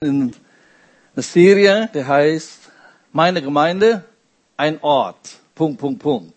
in 0.00 0.32
Serie, 1.16 1.90
der 1.92 2.06
heißt 2.06 2.70
Meine 3.12 3.42
Gemeinde, 3.42 4.04
ein 4.56 4.80
Ort. 4.80 5.40
Punkt, 5.56 5.80
Punkt, 5.80 6.00
Punkt. 6.00 6.34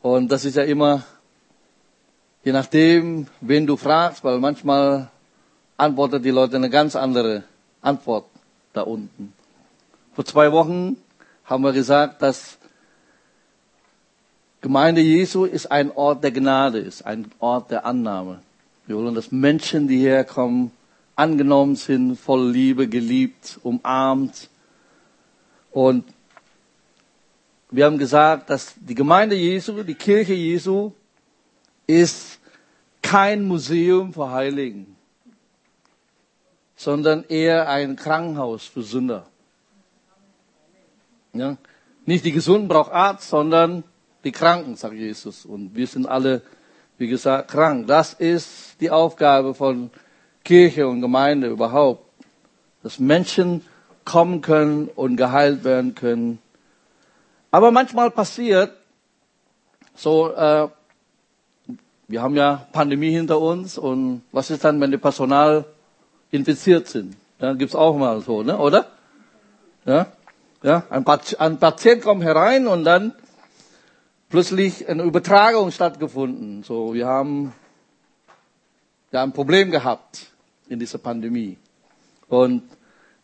Und 0.00 0.28
das 0.32 0.46
ist 0.46 0.56
ja 0.56 0.62
immer, 0.62 1.04
je 2.42 2.52
nachdem, 2.52 3.26
wen 3.42 3.66
du 3.66 3.76
fragst, 3.76 4.24
weil 4.24 4.38
manchmal 4.38 5.10
antwortet 5.76 6.24
die 6.24 6.30
Leute 6.30 6.56
eine 6.56 6.70
ganz 6.70 6.96
andere 6.96 7.42
Antwort 7.82 8.24
da 8.72 8.80
unten. 8.80 9.34
Vor 10.14 10.24
zwei 10.24 10.50
Wochen 10.50 10.96
haben 11.44 11.62
wir 11.62 11.74
gesagt, 11.74 12.22
dass 12.22 12.56
Gemeinde 14.62 15.02
Jesu 15.02 15.44
ist 15.44 15.70
ein 15.70 15.90
Ort 15.90 16.24
der 16.24 16.32
Gnade, 16.32 16.78
ist 16.78 17.04
ein 17.04 17.30
Ort 17.38 17.70
der 17.70 17.84
Annahme. 17.84 18.40
Wir 18.86 18.96
wollen, 18.96 19.14
dass 19.14 19.30
Menschen, 19.30 19.88
die 19.88 19.98
herkommen, 19.98 20.70
angenommen 21.16 21.76
sind, 21.76 22.16
voll 22.16 22.50
Liebe, 22.50 22.88
geliebt, 22.88 23.58
umarmt. 23.62 24.48
Und 25.70 26.04
wir 27.70 27.86
haben 27.86 27.98
gesagt, 27.98 28.50
dass 28.50 28.74
die 28.76 28.94
Gemeinde 28.94 29.36
Jesu, 29.36 29.82
die 29.82 29.94
Kirche 29.94 30.34
Jesu, 30.34 30.92
ist 31.86 32.38
kein 33.02 33.44
Museum 33.44 34.12
für 34.12 34.30
Heiligen, 34.30 34.96
sondern 36.76 37.24
eher 37.24 37.68
ein 37.68 37.96
Krankenhaus 37.96 38.64
für 38.66 38.82
Sünder. 38.82 39.26
Ja? 41.32 41.56
Nicht 42.06 42.24
die 42.24 42.32
Gesunden 42.32 42.68
braucht 42.68 42.92
Arzt, 42.92 43.28
sondern 43.28 43.84
die 44.24 44.32
Kranken, 44.32 44.76
sagt 44.76 44.94
Jesus. 44.94 45.44
Und 45.44 45.74
wir 45.74 45.86
sind 45.86 46.06
alle, 46.06 46.42
wie 46.96 47.08
gesagt, 47.08 47.50
krank. 47.50 47.86
Das 47.86 48.14
ist 48.14 48.80
die 48.80 48.90
Aufgabe 48.90 49.54
von 49.54 49.90
Kirche 50.44 50.86
und 50.86 51.00
Gemeinde 51.00 51.48
überhaupt, 51.48 52.04
dass 52.82 52.98
Menschen 52.98 53.64
kommen 54.04 54.42
können 54.42 54.88
und 54.94 55.16
geheilt 55.16 55.64
werden 55.64 55.94
können. 55.94 56.38
Aber 57.50 57.70
manchmal 57.70 58.10
passiert 58.10 58.72
so, 59.94 60.32
äh, 60.32 60.68
wir 62.08 62.22
haben 62.22 62.36
ja 62.36 62.66
Pandemie 62.72 63.10
hinter 63.10 63.40
uns 63.40 63.78
und 63.78 64.22
was 64.32 64.50
ist 64.50 64.64
dann, 64.64 64.80
wenn 64.80 64.90
die 64.90 64.98
Personal 64.98 65.64
infiziert 66.30 66.88
sind? 66.88 67.16
Dann 67.38 67.56
gibt's 67.58 67.74
auch 67.74 67.96
mal 67.96 68.20
so, 68.20 68.42
ne, 68.42 68.58
oder? 68.58 68.86
Ja, 69.86 70.06
ja, 70.62 70.82
ein, 70.90 71.04
ein 71.06 71.58
Patient 71.58 72.02
kommt 72.02 72.22
herein 72.22 72.66
und 72.66 72.84
dann 72.84 73.14
plötzlich 74.28 74.88
eine 74.88 75.02
Übertragung 75.04 75.70
stattgefunden. 75.70 76.62
So, 76.62 76.92
wir 76.92 77.06
haben 77.06 77.52
ja 79.12 79.22
ein 79.22 79.32
Problem 79.32 79.70
gehabt 79.70 80.33
in 80.74 80.80
dieser 80.80 80.98
Pandemie. 80.98 81.56
Und 82.28 82.62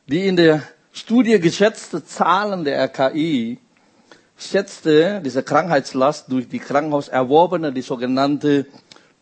die 0.07 0.27
in 0.27 0.37
der 0.37 0.63
Studie 0.93 1.39
geschätzte 1.39 2.05
Zahlen 2.05 2.65
der 2.65 2.83
RKI 2.85 3.59
schätzte 4.37 5.21
diese 5.25 5.43
Krankheitslast 5.43 6.33
durch 6.33 6.49
die 6.49 6.59
Krankenhaus 6.59 7.09
erworbene, 7.09 7.73
die 7.73 7.83
sogenannte 7.83 8.67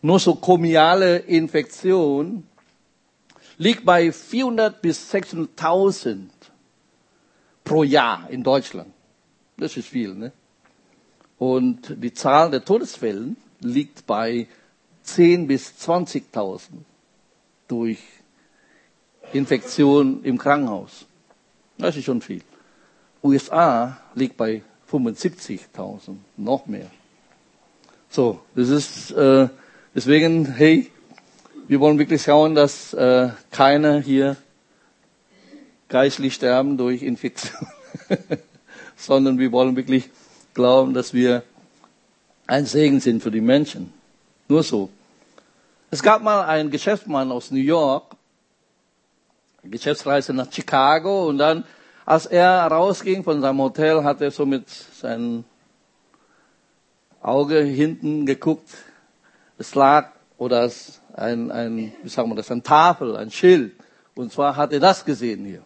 nosokomiale 0.01 1.19
Infektion, 1.19 2.47
liegt 3.59 3.85
bei 3.85 4.13
400 4.13 4.81
bis 4.81 5.13
600.000 5.13 6.29
pro 7.65 7.83
Jahr 7.83 8.31
in 8.31 8.43
Deutschland. 8.45 8.93
Das 9.57 9.77
ist 9.77 9.89
viel, 9.89 10.15
ne? 10.15 10.33
Und 11.39 11.95
die 12.03 12.15
Zahl 12.15 12.51
der 12.51 12.65
Todesfällen 12.65 13.37
liegt 13.61 14.07
bei 14.07 14.47
10 15.03 15.47
bis 15.47 15.73
20.000 15.81 16.61
durch 17.69 17.99
Infektion 19.33 20.23
im 20.25 20.39
Krankenhaus. 20.39 21.07
Das 21.77 21.97
ist 21.97 22.05
schon 22.05 22.21
viel. 22.21 22.43
USA 23.23 23.99
liegt 24.15 24.37
bei 24.37 24.63
75.000, 24.91 26.17
noch 26.37 26.67
mehr. 26.67 26.91
So, 28.11 28.41
das 28.55 28.69
ist 28.71 29.11
äh, 29.11 29.49
deswegen, 29.95 30.47
hey, 30.47 30.91
wir 31.67 31.81
wollen 31.81 31.99
wirklich 31.99 32.23
schauen, 32.23 32.55
dass 32.55 32.95
äh, 32.95 33.29
keiner 33.51 34.01
hier 34.01 34.37
geistlich 35.89 36.35
sterben 36.35 36.79
durch 36.79 37.03
Infektion, 37.03 37.69
sondern 38.97 39.39
wir 39.39 39.53
wollen 39.53 39.77
wirklich 39.77 40.09
glauben, 40.55 40.95
dass 40.95 41.13
wir 41.13 41.43
ein 42.47 42.65
Segen 42.65 43.01
sind 43.01 43.23
für 43.23 43.31
die 43.31 43.43
Menschen. 43.43 43.93
Nur 44.49 44.63
so. 44.63 44.89
Es 45.91 46.03
gab 46.03 46.23
mal 46.23 46.45
einen 46.45 46.71
Geschäftsmann 46.71 47.31
aus 47.31 47.51
New 47.51 47.61
York, 47.61 48.17
Geschäftsreise 49.71 50.33
nach 50.33 50.53
Chicago 50.53 51.29
und 51.29 51.39
dann, 51.39 51.65
als 52.05 52.27
er 52.27 52.67
rausging 52.67 53.25
von 53.25 53.41
seinem 53.41 53.61
Hotel, 53.61 54.05
hat 54.05 54.21
er 54.21 54.31
so 54.31 54.47
mit 54.47 54.69
seinem 54.69 55.45
Auge 57.21 57.61
hinten 57.61 58.27
geguckt. 58.27 58.69
Es 59.59 59.75
lag 59.75 60.13
oder 60.37 60.71
ein, 61.15 61.51
ein, 61.51 61.93
wie 62.03 62.09
sagen 62.09 62.31
wir 62.31 62.37
das, 62.37 62.51
ein 62.51 62.63
Tafel, 62.63 63.17
ein 63.17 63.31
Schild. 63.31 63.75
Und 64.15 64.33
zwar 64.33 64.57
hat 64.57 64.73
er 64.73 64.81
das 64.81 65.05
gesehen 65.05 65.45
hier. 65.45 65.63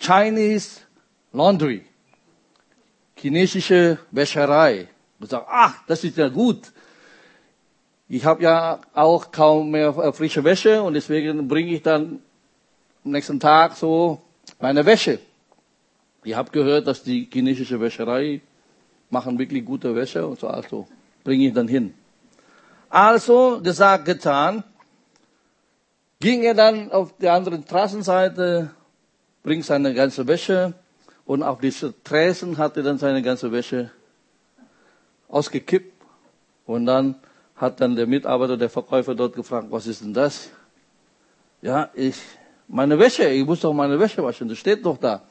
Chinese 0.00 0.80
Laundry. 1.32 1.84
Chinesische 3.16 3.98
Wäscherei. 4.10 4.88
Und 5.20 5.30
sagt, 5.30 5.46
ach, 5.50 5.74
das 5.86 6.04
ist 6.04 6.16
ja 6.16 6.28
gut. 6.28 6.72
Ich 8.08 8.24
habe 8.24 8.42
ja 8.42 8.80
auch 8.94 9.30
kaum 9.30 9.70
mehr 9.70 9.92
frische 10.12 10.42
Wäsche 10.42 10.82
und 10.82 10.94
deswegen 10.94 11.46
bringe 11.46 11.72
ich 11.72 11.82
dann 11.82 12.20
am 13.08 13.12
nächsten 13.12 13.40
Tag 13.40 13.74
so 13.74 14.20
meine 14.60 14.84
Wäsche. 14.84 15.18
Ich 16.24 16.34
habe 16.34 16.50
gehört, 16.50 16.86
dass 16.86 17.02
die 17.02 17.26
chinesische 17.32 17.80
Wäscherei 17.80 18.42
machen 19.08 19.38
wirklich 19.38 19.64
gute 19.64 19.94
Wäsche 19.94 20.26
und 20.26 20.38
so, 20.38 20.46
also 20.46 20.86
bringe 21.24 21.46
ich 21.46 21.54
dann 21.54 21.68
hin. 21.68 21.94
Also, 22.90 23.60
gesagt, 23.62 24.04
getan, 24.04 24.62
ging 26.20 26.42
er 26.42 26.52
dann 26.52 26.92
auf 26.92 27.16
die 27.16 27.30
andere 27.30 27.62
Straßenseite, 27.62 28.72
bringt 29.42 29.64
seine 29.64 29.94
ganze 29.94 30.26
Wäsche 30.26 30.74
und 31.24 31.42
auf 31.42 31.60
diese 31.60 31.94
Träsen 32.02 32.58
hat 32.58 32.76
er 32.76 32.82
dann 32.82 32.98
seine 32.98 33.22
ganze 33.22 33.50
Wäsche 33.50 33.90
ausgekippt 35.28 35.94
und 36.66 36.84
dann 36.84 37.14
hat 37.56 37.80
dann 37.80 37.96
der 37.96 38.06
Mitarbeiter, 38.06 38.58
der 38.58 38.68
Verkäufer 38.68 39.14
dort 39.14 39.34
gefragt, 39.34 39.68
was 39.70 39.86
ist 39.86 40.02
denn 40.02 40.12
das? 40.12 40.50
Ja, 41.62 41.90
ich, 41.94 42.16
meine 42.68 42.98
Wäsche, 42.98 43.28
ich 43.28 43.44
muss 43.44 43.60
doch 43.60 43.72
meine 43.72 43.98
Wäsche 43.98 44.22
waschen, 44.22 44.48
das 44.48 44.58
steht 44.58 44.84
doch 44.84 44.98
da. 44.98 45.22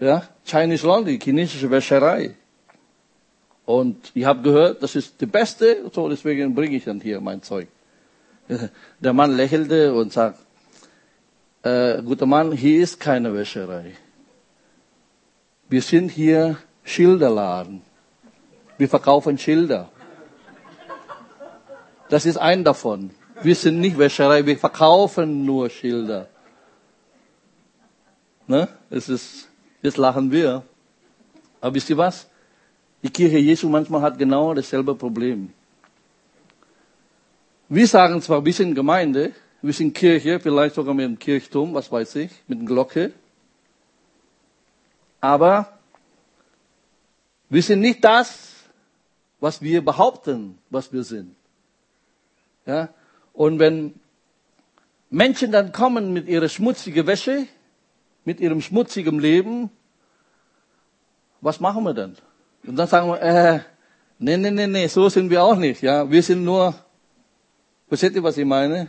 Ja, 0.00 0.26
Chinese 0.44 0.86
Laundry, 0.86 1.18
chinesische 1.22 1.70
Wäscherei. 1.70 2.34
Und 3.66 4.10
ich 4.14 4.24
habe 4.24 4.42
gehört, 4.42 4.82
das 4.82 4.96
ist 4.96 5.20
die 5.20 5.26
beste, 5.26 5.90
so 5.92 6.08
deswegen 6.08 6.54
bringe 6.54 6.76
ich 6.76 6.84
dann 6.84 7.00
hier 7.00 7.20
mein 7.20 7.42
Zeug. 7.42 7.68
Der 9.00 9.12
Mann 9.12 9.36
lächelte 9.36 9.94
und 9.94 10.12
sagt, 10.12 10.38
äh, 11.62 12.02
guter 12.02 12.26
Mann, 12.26 12.52
hier 12.52 12.82
ist 12.82 12.98
keine 12.98 13.32
Wäscherei. 13.34 13.92
Wir 15.68 15.82
sind 15.82 16.10
hier 16.10 16.56
Schilderladen. 16.82 17.82
Wir 18.78 18.88
verkaufen 18.88 19.38
Schilder. 19.38 19.90
Das 22.08 22.26
ist 22.26 22.38
ein 22.38 22.64
davon. 22.64 23.10
Wir 23.42 23.54
sind 23.54 23.80
nicht 23.80 23.96
Wäscherei, 23.96 24.44
wir 24.44 24.58
verkaufen 24.58 25.46
nur 25.46 25.70
Schilder. 25.70 26.28
Ne? 28.46 28.68
Es 28.90 29.08
ist, 29.08 29.48
jetzt 29.80 29.96
lachen 29.96 30.30
wir. 30.30 30.62
Aber 31.60 31.74
wisst 31.74 31.88
ihr 31.88 31.96
was? 31.96 32.28
Die 33.02 33.08
Kirche 33.08 33.38
Jesu 33.38 33.68
manchmal 33.68 34.02
hat 34.02 34.18
genau 34.18 34.52
dasselbe 34.52 34.94
Problem. 34.94 35.52
Wir 37.68 37.86
sagen 37.86 38.20
zwar, 38.20 38.44
wir 38.44 38.52
sind 38.52 38.74
Gemeinde, 38.74 39.32
wir 39.62 39.72
sind 39.72 39.94
Kirche, 39.94 40.38
vielleicht 40.40 40.74
sogar 40.74 40.92
mit 40.92 41.06
dem 41.06 41.18
Kirchturm, 41.18 41.72
was 41.72 41.90
weiß 41.90 42.16
ich, 42.16 42.30
mit 42.46 42.58
der 42.58 42.66
Glocke. 42.66 43.12
Aber 45.20 45.78
wir 47.48 47.62
sind 47.62 47.80
nicht 47.80 48.04
das, 48.04 48.54
was 49.38 49.62
wir 49.62 49.82
behaupten, 49.82 50.58
was 50.68 50.92
wir 50.92 51.04
sind. 51.04 51.34
Ja? 52.66 52.90
Und 53.32 53.58
wenn 53.58 53.94
Menschen 55.10 55.52
dann 55.52 55.72
kommen 55.72 56.12
mit 56.12 56.28
ihrer 56.28 56.48
schmutzigen 56.48 57.06
Wäsche, 57.06 57.46
mit 58.24 58.40
ihrem 58.40 58.60
schmutzigen 58.60 59.18
Leben, 59.18 59.70
was 61.40 61.60
machen 61.60 61.84
wir 61.84 61.94
dann? 61.94 62.16
Und 62.66 62.76
dann 62.76 62.86
sagen 62.86 63.08
wir, 63.08 63.20
äh, 63.20 63.60
nee, 64.18 64.36
nee, 64.36 64.50
nee, 64.50 64.66
nee, 64.66 64.86
so 64.86 65.08
sind 65.08 65.30
wir 65.30 65.42
auch 65.42 65.56
nicht. 65.56 65.82
Ja, 65.82 66.10
wir 66.10 66.22
sind 66.22 66.44
nur, 66.44 66.74
versteht 67.88 68.14
ihr, 68.14 68.22
was 68.22 68.36
ich 68.36 68.44
meine? 68.44 68.88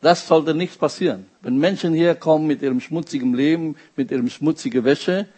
Das 0.00 0.26
sollte 0.26 0.54
nichts 0.54 0.76
passieren. 0.76 1.26
Wenn 1.40 1.56
Menschen 1.56 1.94
hier 1.94 2.14
kommen 2.14 2.46
mit 2.46 2.60
ihrem 2.60 2.80
schmutzigen 2.80 3.32
Leben, 3.32 3.76
mit 3.96 4.10
ihrem 4.10 4.28
schmutzigen 4.28 4.84
Wäsche, 4.84 5.28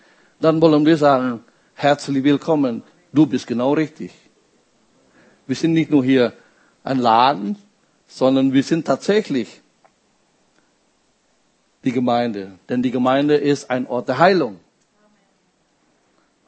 dann 0.41 0.61
wollen 0.61 0.85
wir 0.85 0.97
sagen, 0.97 1.45
herzlich 1.75 2.25
willkommen, 2.25 2.83
du 3.13 3.27
bist 3.27 3.47
genau 3.47 3.75
richtig. 3.75 4.13
Wir 5.47 5.55
sind 5.55 5.75
nicht 5.75 5.91
nur 5.91 6.05
hier 6.05 6.33
ein 6.83 6.99
Laden, 6.99 7.57
sondern 8.07 8.53
wir 8.53 8.63
sind 8.63 8.87
tatsächlich 8.87 9.61
die 11.85 11.93
Gemeinde. 11.93 12.59
Denn 12.69 12.83
die 12.83 12.91
Gemeinde 12.91 13.37
ist 13.37 13.71
ein 13.71 13.87
Ort 13.87 14.09
der 14.09 14.19
Heilung. 14.19 14.61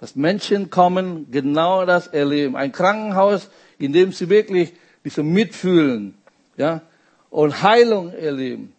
Dass 0.01 0.15
Menschen 0.15 0.71
kommen, 0.71 1.31
genau 1.31 1.85
das 1.85 2.07
erleben. 2.07 2.57
Ein 2.57 2.73
Krankenhaus, 2.73 3.49
in 3.79 3.93
dem 3.93 4.13
sie 4.13 4.29
wirklich 4.29 4.73
diese 5.05 5.23
mitfühlen, 5.23 6.15
ja, 6.57 6.83
und 7.31 7.63
Heilung 7.63 8.13
erleben. 8.13 8.75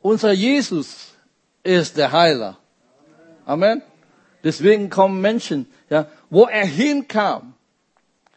Unser 0.00 0.32
Jesus 0.32 1.14
ist 1.62 1.96
der 1.96 2.12
Heiler. 2.12 2.58
Amen. 3.46 3.82
Deswegen 4.42 4.90
kommen 4.90 5.20
Menschen, 5.20 5.66
ja, 5.88 6.06
wo 6.30 6.44
er 6.44 6.66
hinkam, 6.66 7.54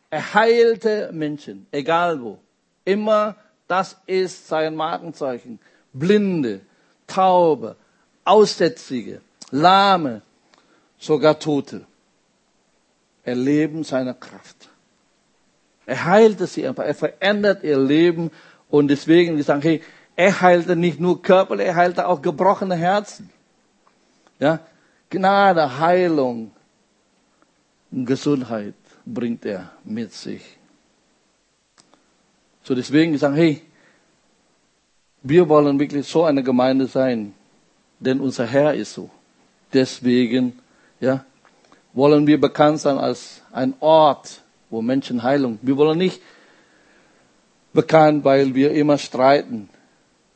er 0.09 0.33
heilte 0.33 1.11
Menschen, 1.11 1.67
egal 1.71 2.21
wo. 2.21 2.39
Immer, 2.87 3.35
das 3.67 3.97
ist 4.05 4.47
sein 4.47 4.73
Markenzeichen. 4.73 5.59
Blinde, 5.91 6.61
Taube, 7.05 7.75
Aussätzige, 8.23 9.19
Lahme, 9.51 10.21
sogar 10.97 11.37
Tote 11.37 11.85
erleben 13.25 13.83
seine 13.83 14.13
Kraft. 14.13 14.69
Er 15.85 16.05
heilte 16.05 16.47
sie 16.47 16.65
einfach, 16.65 16.85
er 16.85 16.95
verändert 16.95 17.61
ihr 17.61 17.77
Leben 17.77 18.31
und 18.69 18.87
deswegen, 18.87 19.35
die 19.35 19.43
sagen, 19.43 19.61
hey, 19.63 19.81
er 20.15 20.39
heilte 20.39 20.77
nicht 20.77 21.01
nur 21.01 21.21
Körper, 21.21 21.59
er 21.59 21.75
heilte 21.75 22.07
auch 22.07 22.21
gebrochene 22.21 22.75
Herzen. 22.75 23.29
Ja, 24.39 24.59
Gnade, 25.09 25.77
Heilung 25.77 26.51
und 27.91 28.05
Gesundheit 28.05 28.75
bringt 29.05 29.45
er 29.45 29.71
mit 29.83 30.13
sich. 30.13 30.56
So 32.67 32.75
deswegen 32.75 33.17
sagen, 33.17 33.35
hey, 33.35 33.61
wir 35.23 35.47
wollen 35.47 35.79
wirklich 35.79 36.05
so 36.05 36.25
eine 36.25 36.43
Gemeinde 36.43 36.85
sein, 36.87 37.33
denn 37.97 38.19
unser 38.19 38.45
Herr 38.45 38.73
ist 38.73 38.93
so. 38.93 39.09
Deswegen, 39.71 40.51
ja, 40.99 41.23
wollen 41.93 42.27
wir 42.27 42.37
bekannt 42.41 42.81
sein 42.81 42.97
als 42.97 43.41
ein 43.53 43.73
Ort, 43.79 44.41
wo 44.69 44.81
Menschen 44.81 45.23
Heilung. 45.23 45.59
Wir 45.61 45.77
wollen 45.77 45.97
nicht 45.97 46.21
bekannt, 47.71 48.25
weil 48.25 48.53
wir 48.53 48.71
immer 48.71 48.97
streiten. 48.97 49.69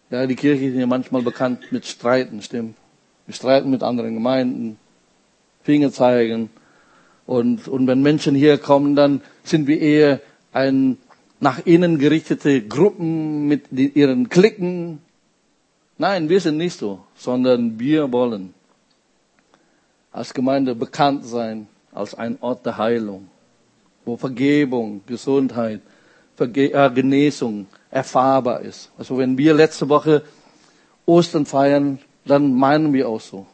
Ja, 0.10 0.26
die 0.26 0.38
Kirche 0.38 0.68
ist 0.68 0.78
ja 0.78 0.88
manchmal 0.88 1.24
bekannt 1.24 1.70
mit 1.74 1.86
Streiten, 1.86 2.42
stimmt. 2.42 2.78
Wir 3.26 3.36
streiten 3.36 3.70
mit 3.70 3.84
anderen 3.84 4.14
Gemeinden, 4.14 4.80
Finger 5.64 5.92
zeigen. 5.92 6.50
Und, 7.26 7.68
und 7.68 7.88
wenn 7.88 8.02
Menschen 8.02 8.36
hier 8.36 8.58
kommen, 8.58 8.96
dann 8.96 9.20
sind 9.44 9.68
wir 9.68 9.82
eher 9.82 10.22
ein 10.54 10.98
nach 11.42 11.66
innen 11.66 11.98
gerichtete 11.98 12.62
Gruppen 12.62 13.48
mit 13.48 13.72
ihren 13.72 14.30
Klicken. 14.30 15.00
Nein, 15.98 16.30
wir 16.30 16.40
sind 16.40 16.58
nicht 16.58 16.78
so, 16.78 17.02
sondern 17.16 17.80
wir 17.80 18.12
wollen 18.12 18.54
als 20.12 20.34
Gemeinde 20.34 20.76
bekannt 20.76 21.26
sein 21.26 21.68
als 21.92 22.16
ein 22.16 22.38
Ort 22.42 22.66
der 22.66 22.78
Heilung, 22.78 23.28
wo 24.06 24.16
Vergebung, 24.16 25.02
Gesundheit, 25.06 25.82
Verge 26.38 26.72
äh, 26.74 26.90
Genesung 26.94 27.68
erfahrbar 27.90 28.62
ist. 28.62 28.92
Also 28.98 29.18
wenn 29.18 29.38
wir 29.38 29.54
letzte 29.54 29.90
Woche 29.90 30.24
Ostern 31.06 31.46
feiern, 31.46 32.00
dann 32.24 32.54
meinen 32.54 32.94
wir 32.94 33.10
auch 33.10 33.20
so. 33.20 33.46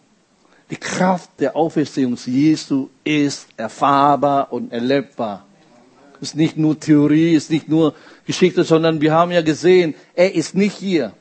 Die 0.69 0.75
Kraft 0.75 1.31
der 1.39 1.55
Auferstehung 1.55 2.17
Jesu 2.25 2.89
ist 3.03 3.47
erfahrbar 3.55 4.51
und 4.51 4.71
erlebbar. 4.73 5.46
Ist 6.21 6.35
nicht 6.35 6.57
nur 6.57 6.79
Theorie, 6.79 7.35
ist 7.35 7.49
nicht 7.49 7.69
nur 7.69 7.93
Geschichte, 8.25 8.63
sondern 8.63 9.01
wir 9.01 9.13
haben 9.13 9.31
ja 9.31 9.41
gesehen, 9.41 9.95
er 10.15 10.33
ist 10.33 10.55
nicht 10.55 10.77
hier. 10.77 11.13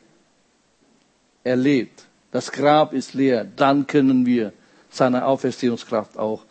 Er 1.45 1.57
lebt. 1.57 2.05
Das 2.31 2.51
Grab 2.51 2.93
ist 2.93 3.15
leer. 3.15 3.47
Dann 3.57 3.87
können 3.87 4.27
wir 4.27 4.53
seine 4.91 5.25
Auferstehungskraft 5.27 6.19
auch 6.19 6.45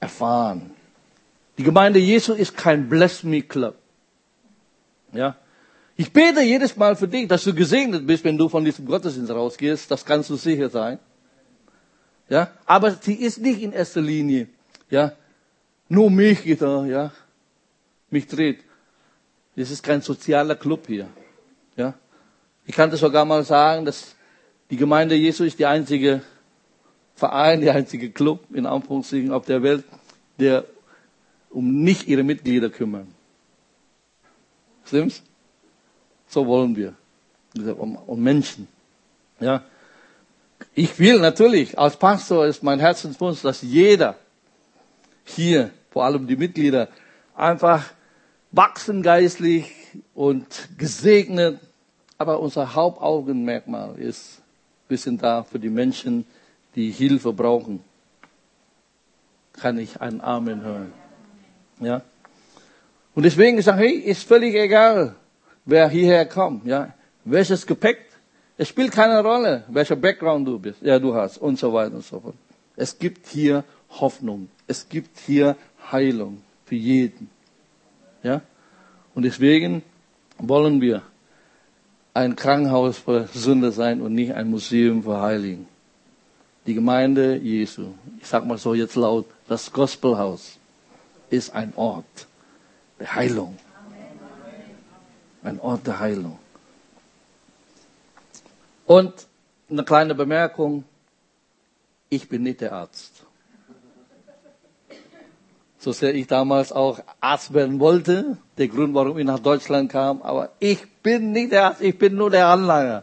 erfahren. 0.00 0.70
Die 1.58 1.62
Gemeinde 1.62 1.98
Jesu 1.98 2.32
ist 2.32 2.56
kein 2.56 2.88
Bless 2.88 3.22
Me 3.22 3.42
Club. 3.42 3.76
Ja. 5.12 5.36
Ich 5.96 6.12
bete 6.12 6.40
jedes 6.40 6.76
Mal 6.76 6.96
für 6.96 7.06
dich, 7.06 7.28
dass 7.28 7.44
du 7.44 7.54
gesegnet 7.54 8.06
bist, 8.06 8.24
wenn 8.24 8.38
du 8.38 8.48
von 8.48 8.64
diesem 8.64 8.86
Gottesdienst 8.86 9.30
rausgehst. 9.30 9.90
Das 9.90 10.04
kannst 10.04 10.30
du 10.30 10.36
sicher 10.36 10.70
sein. 10.70 10.98
Ja. 12.28 12.50
Aber 12.64 12.92
sie 12.92 13.14
ist 13.14 13.38
nicht 13.38 13.60
in 13.60 13.72
erster 13.72 14.00
Linie, 14.00 14.48
ja. 14.88 15.12
Nur 15.88 16.10
mich 16.10 16.44
ja. 16.44 17.12
Mich 18.12 18.26
dreht. 18.26 18.60
Das 19.56 19.70
ist 19.70 19.82
kein 19.82 20.02
sozialer 20.02 20.54
Club 20.54 20.86
hier. 20.86 21.08
Ja. 21.76 21.94
Ich 22.66 22.74
kann 22.74 22.90
das 22.90 23.00
sogar 23.00 23.24
mal 23.24 23.42
sagen, 23.42 23.84
dass 23.86 24.14
die 24.70 24.76
Gemeinde 24.76 25.14
Jesu 25.14 25.44
ist 25.44 25.58
die 25.58 25.66
einzige 25.66 26.22
Verein, 27.14 27.62
der 27.62 27.74
einzige 27.74 28.10
Club 28.10 28.44
in 28.52 28.66
Anführungszeichen 28.66 29.32
auf 29.32 29.46
der 29.46 29.62
Welt, 29.62 29.84
der 30.38 30.64
um 31.50 31.82
nicht 31.82 32.06
ihre 32.06 32.22
Mitglieder 32.22 32.68
kümmern. 32.68 33.14
Stimmt's? 34.84 35.22
So 36.28 36.46
wollen 36.46 36.76
wir. 36.76 36.94
Um, 37.56 37.96
um 37.96 38.22
Menschen. 38.22 38.68
Ja. 39.40 39.64
Ich 40.74 40.98
will 40.98 41.18
natürlich, 41.18 41.78
als 41.78 41.96
Pastor 41.96 42.46
ist 42.46 42.62
mein 42.62 42.78
Herzenswunsch, 42.78 43.40
dass 43.42 43.62
jeder 43.62 44.16
hier, 45.24 45.70
vor 45.90 46.04
allem 46.04 46.26
die 46.26 46.36
Mitglieder, 46.36 46.88
einfach 47.34 47.84
wachsen 48.52 49.02
geistlich 49.02 49.72
und 50.14 50.68
gesegnet. 50.78 51.58
Aber 52.18 52.40
unser 52.40 52.74
Hauptaugenmerkmal 52.74 53.98
ist, 53.98 54.40
wir 54.88 54.98
sind 54.98 55.22
da 55.22 55.42
für 55.42 55.58
die 55.58 55.70
Menschen, 55.70 56.24
die 56.74 56.90
Hilfe 56.90 57.32
brauchen, 57.32 57.82
kann 59.54 59.78
ich 59.78 60.00
ein 60.00 60.20
Amen 60.20 60.62
hören. 60.62 60.92
Ja. 61.80 62.02
Und 63.14 63.24
deswegen 63.24 63.60
sagen, 63.60 63.78
hey, 63.78 63.94
ist 63.94 64.22
völlig 64.22 64.54
egal, 64.54 65.14
wer 65.64 65.88
hierher 65.88 66.26
kommt, 66.26 66.64
ja. 66.66 66.94
Welches 67.24 67.66
Gepäck, 67.66 68.06
es 68.56 68.68
spielt 68.68 68.92
keine 68.92 69.22
Rolle, 69.22 69.64
welcher 69.68 69.96
Background 69.96 70.46
du 70.46 70.58
bist, 70.58 70.80
ja, 70.82 70.98
du 70.98 71.14
hast 71.14 71.38
und 71.38 71.58
so 71.58 71.72
weiter 71.72 71.96
und 71.96 72.04
so 72.04 72.20
fort. 72.20 72.34
Es 72.76 72.98
gibt 72.98 73.26
hier 73.26 73.64
Hoffnung. 74.00 74.48
Es 74.66 74.88
gibt 74.88 75.18
hier 75.18 75.56
Heilung 75.90 76.42
für 76.64 76.74
jeden. 76.74 77.28
Ja. 78.22 78.42
Und 79.14 79.24
deswegen 79.24 79.82
wollen 80.38 80.80
wir 80.80 81.02
ein 82.14 82.36
Krankenhaus 82.36 82.98
für 82.98 83.26
Sünder 83.28 83.72
sein 83.72 84.00
und 84.00 84.14
nicht 84.14 84.34
ein 84.34 84.50
Museum 84.50 85.02
für 85.02 85.20
Heiligen 85.20 85.66
die 86.66 86.74
Gemeinde 86.74 87.36
Jesu, 87.36 87.94
ich 88.20 88.26
sag 88.26 88.44
mal 88.46 88.58
so 88.58 88.74
jetzt 88.74 88.94
laut, 88.94 89.26
das 89.48 89.72
Gospelhaus 89.72 90.58
ist 91.30 91.50
ein 91.50 91.72
Ort 91.76 92.26
der 92.98 93.14
Heilung. 93.14 93.58
Ein 95.42 95.58
Ort 95.60 95.86
der 95.86 95.98
Heilung. 95.98 96.38
Und 98.86 99.12
eine 99.68 99.84
kleine 99.84 100.14
Bemerkung, 100.14 100.84
ich 102.08 102.28
bin 102.28 102.44
nicht 102.44 102.60
der 102.60 102.72
Arzt. 102.72 103.21
So 105.82 105.90
sehr 105.90 106.14
ich 106.14 106.28
damals 106.28 106.70
auch 106.70 107.00
Arzt 107.20 107.54
werden 107.54 107.80
wollte, 107.80 108.36
der 108.56 108.68
Grund, 108.68 108.94
warum 108.94 109.18
ich 109.18 109.26
nach 109.26 109.40
Deutschland 109.40 109.90
kam, 109.90 110.22
aber 110.22 110.50
ich 110.60 110.78
bin 111.02 111.32
nicht 111.32 111.50
der 111.50 111.64
Arzt, 111.64 111.80
ich 111.80 111.98
bin 111.98 112.14
nur 112.14 112.30
der 112.30 112.46
Anlanger. 112.46 113.02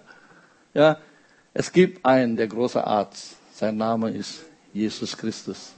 Ja, 0.74 0.98
es 1.54 1.74
gibt 1.74 2.06
einen, 2.06 2.38
der 2.38 2.48
große 2.48 2.82
Arzt. 2.82 3.36
Sein 3.54 3.76
Name 3.76 4.12
ist 4.12 4.46
Jesus 4.72 5.18
Christus. 5.18 5.74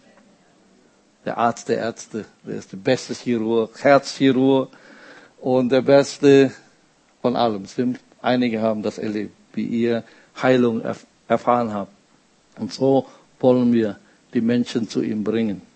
Der 1.25 1.39
Arzt 1.39 1.70
der 1.70 1.79
Ärzte. 1.79 2.25
Der 2.46 2.58
ist 2.58 2.72
der 2.72 2.77
beste 2.77 3.15
Chirurg, 3.15 3.84
Herzchirurg 3.84 4.70
und 5.39 5.72
der 5.72 5.81
beste 5.81 6.51
von 7.24 7.36
allem. 7.36 7.65
Stimmt? 7.65 8.00
Einige 8.22 8.62
haben 8.62 8.84
das 8.84 9.00
erlebt, 9.00 9.34
wie 9.53 9.65
ihr 9.65 10.03
Heilung 10.39 10.84
erfahren 11.27 11.74
habt. 11.74 11.93
Und 12.60 12.72
so 12.72 13.08
wollen 13.39 13.74
wir 13.74 13.98
die 14.36 14.41
Menschen 14.41 14.88
zu 14.88 15.01
ihm 15.01 15.24
bringen. 15.24 15.71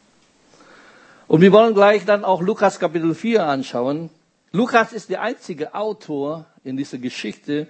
Und 1.27 1.41
wir 1.41 1.51
wollen 1.51 1.73
gleich 1.73 2.05
dann 2.05 2.23
auch 2.23 2.41
Lukas 2.41 2.79
Kapitel 2.79 3.15
4 3.15 3.43
anschauen. 3.45 4.11
Lukas 4.51 4.93
ist 4.93 5.09
der 5.09 5.21
einzige 5.21 5.73
Autor 5.73 6.45
in 6.63 6.77
dieser 6.77 6.99
Geschichte, 6.99 7.67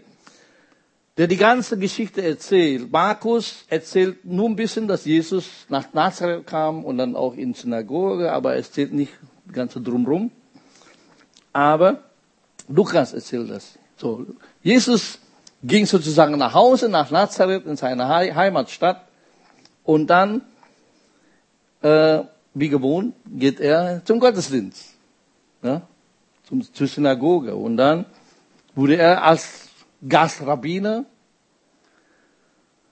der 1.17 1.27
die 1.27 1.37
ganze 1.37 1.77
Geschichte 1.77 2.21
erzählt. 2.21 2.91
Markus 2.91 3.63
erzählt 3.69 4.25
nur 4.25 4.49
ein 4.49 4.57
bisschen, 4.57 4.89
dass 4.89 5.05
Jesus 5.05 5.65
nach 5.69 5.93
Nazareth 5.93 6.45
kam 6.45 6.83
und 6.83 6.97
dann 6.97 7.15
auch 7.15 7.33
in 7.35 7.53
Synagoge, 7.53 8.31
aber 8.31 8.51
er 8.51 8.57
erzählt 8.57 8.91
nicht 8.91 9.13
die 9.45 9.53
ganze 9.53 9.79
drumrum. 9.79 10.31
Aber 11.53 12.03
Lukas 12.67 13.13
erzählt 13.13 13.49
das. 13.49 13.79
So, 13.95 14.25
Jesus 14.61 15.19
ging 15.63 15.85
sozusagen 15.85 16.37
nach 16.37 16.53
Hause, 16.53 16.89
nach 16.89 17.09
Nazareth, 17.09 17.65
in 17.65 17.77
seine 17.77 18.09
Heimatstadt. 18.09 19.07
Und 19.85 20.07
dann, 20.07 20.41
äh, 21.81 22.19
wie 22.55 22.69
gewohnt, 22.69 23.13
geht 23.27 23.59
er 23.59 24.03
zum 24.05 24.19
Gottesdienst. 24.19 24.95
Ja, 25.61 25.81
zum, 26.43 26.61
zur 26.61 26.87
Synagoge. 26.87 27.53
Und 27.55 27.77
dann 27.77 28.05
wurde 28.73 28.97
er 28.97 29.23
als 29.23 29.69
Gastrabbiner 30.07 31.05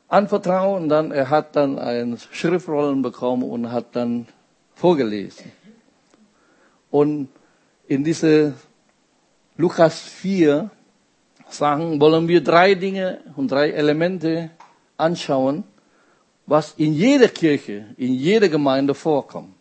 anvertraut 0.07 0.81
und 0.81 0.89
dann, 0.89 1.11
er 1.11 1.29
hat 1.29 1.55
dann 1.55 1.79
ein 1.79 2.17
Schriftrollen 2.31 3.01
bekommen 3.01 3.43
und 3.43 3.71
hat 3.71 3.95
dann 3.95 4.27
vorgelesen. 4.75 5.51
Und 6.91 7.29
in 7.87 8.03
diese 8.03 8.53
Lukas 9.57 9.99
4 9.99 10.69
sagen, 11.47 11.99
wollen 12.01 12.27
wir 12.27 12.43
drei 12.43 12.75
Dinge 12.75 13.21
und 13.35 13.51
drei 13.51 13.71
Elemente 13.71 14.51
anschauen, 14.97 15.63
was 16.45 16.73
in 16.77 16.93
jeder 16.93 17.29
Kirche, 17.29 17.85
in 17.97 18.13
jeder 18.13 18.49
Gemeinde 18.49 18.93
vorkommt. 18.93 19.53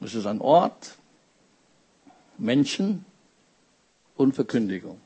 Es 0.00 0.14
ist 0.14 0.26
ein 0.26 0.40
Ort, 0.40 0.96
Menschen 2.38 3.04
und 4.16 4.34
Verkündigung. 4.34 5.00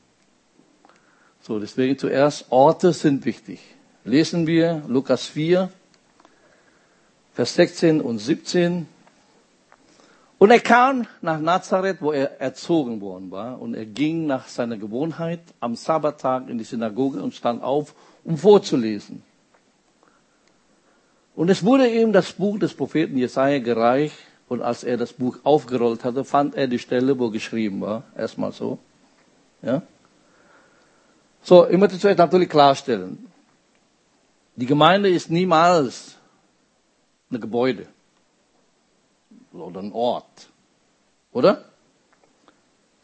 So, 1.41 1.59
deswegen 1.59 1.97
zuerst, 1.97 2.45
Orte 2.51 2.93
sind 2.93 3.25
wichtig. 3.25 3.59
Lesen 4.05 4.45
wir 4.47 4.83
Lukas 4.87 5.27
4, 5.27 5.69
Vers 7.33 7.55
16 7.55 7.99
und 7.99 8.19
17. 8.19 8.87
Und 10.37 10.51
er 10.51 10.59
kam 10.59 11.07
nach 11.21 11.39
Nazareth, 11.39 12.01
wo 12.01 12.11
er 12.11 12.39
erzogen 12.39 13.01
worden 13.01 13.31
war, 13.31 13.59
und 13.59 13.73
er 13.73 13.85
ging 13.85 14.27
nach 14.27 14.47
seiner 14.47 14.77
Gewohnheit 14.77 15.39
am 15.59 15.75
Sabbattag 15.75 16.49
in 16.49 16.57
die 16.57 16.63
Synagoge 16.63 17.21
und 17.21 17.33
stand 17.33 17.63
auf, 17.63 17.95
um 18.23 18.37
vorzulesen. 18.37 19.23
Und 21.35 21.49
es 21.49 21.63
wurde 21.63 21.87
ihm 21.87 22.13
das 22.13 22.33
Buch 22.33 22.59
des 22.59 22.73
Propheten 22.73 23.17
Jesaja 23.17 23.59
gereicht, 23.59 24.17
und 24.49 24.61
als 24.61 24.83
er 24.83 24.97
das 24.97 25.13
Buch 25.13 25.39
aufgerollt 25.43 26.03
hatte, 26.03 26.23
fand 26.23 26.55
er 26.55 26.67
die 26.67 26.77
Stelle, 26.77 27.17
wo 27.17 27.29
geschrieben 27.29 27.81
war. 27.81 28.03
Erstmal 28.15 28.51
so. 28.51 28.77
Ja? 29.63 29.81
So, 31.41 31.67
ich 31.67 31.77
möchte 31.77 31.97
zuerst 31.97 32.19
natürlich 32.19 32.49
klarstellen. 32.49 33.25
Die 34.55 34.67
Gemeinde 34.67 35.09
ist 35.09 35.31
niemals 35.31 36.17
ein 37.31 37.41
Gebäude 37.41 37.87
oder 39.51 39.79
ein 39.79 39.91
Ort. 39.91 40.49
Oder? 41.31 41.65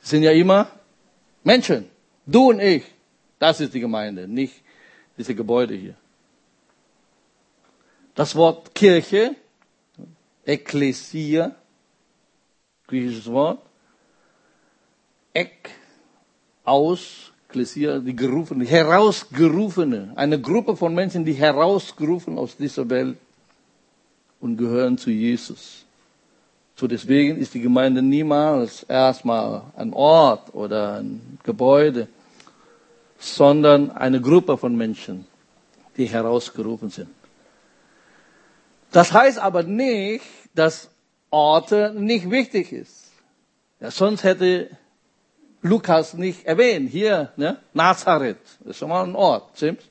Es 0.02 0.10
sind 0.10 0.22
ja 0.22 0.32
immer 0.32 0.68
Menschen. 1.44 1.90
Du 2.26 2.50
und 2.50 2.60
ich. 2.60 2.84
Das 3.40 3.60
ist 3.60 3.74
die 3.74 3.80
Gemeinde, 3.80 4.28
nicht 4.28 4.54
diese 5.18 5.34
Gebäude 5.34 5.74
hier. 5.74 5.96
Das 8.20 8.36
Wort 8.36 8.76
Kirche, 8.76 9.34
Ekklesia, 10.46 11.56
griechisches 12.86 13.32
Wort, 13.32 13.62
Ek, 15.34 15.70
aus, 16.66 17.32
Ekklesia, 17.48 18.00
die 18.00 18.14
gerufene, 18.14 18.66
herausgerufene, 18.66 20.12
eine 20.18 20.38
Gruppe 20.38 20.76
von 20.76 20.94
Menschen, 20.94 21.24
die 21.24 21.32
herausgerufen 21.32 22.38
aus 22.38 22.58
dieser 22.58 22.90
Welt 22.90 23.16
und 24.42 24.58
gehören 24.58 24.98
zu 24.98 25.12
Jesus. 25.12 25.86
So 26.76 26.88
deswegen 26.88 27.38
ist 27.38 27.54
die 27.54 27.62
Gemeinde 27.62 28.02
niemals 28.02 28.84
erstmal 28.84 29.62
ein 29.78 29.94
Ort 29.94 30.54
oder 30.54 30.96
ein 30.96 31.40
Gebäude, 31.44 32.10
sondern 33.18 33.92
eine 33.92 34.20
Gruppe 34.20 34.58
von 34.58 34.76
Menschen, 34.76 35.26
die 35.96 36.08
herausgerufen 36.08 36.90
sind. 36.90 37.19
Das 38.92 39.14
heißt 39.14 39.40
aber 39.40 39.64
nicht, 39.64 40.26
dass 40.56 40.90
Orte 41.30 41.94
nicht 41.96 42.30
wichtig 42.30 42.72
ist. 42.72 43.12
Ja, 43.80 43.92
sonst 43.92 44.24
hätte 44.24 44.70
Lukas 45.62 46.14
nicht 46.14 46.46
erwähnt. 46.46 46.90
Hier, 46.90 47.32
ne? 47.36 47.58
Nazareth, 47.74 48.38
das 48.60 48.72
ist 48.72 48.78
schon 48.78 48.90
mal 48.90 49.04
ein 49.04 49.16
Ort, 49.16 49.56
stimmt's? 49.56 49.86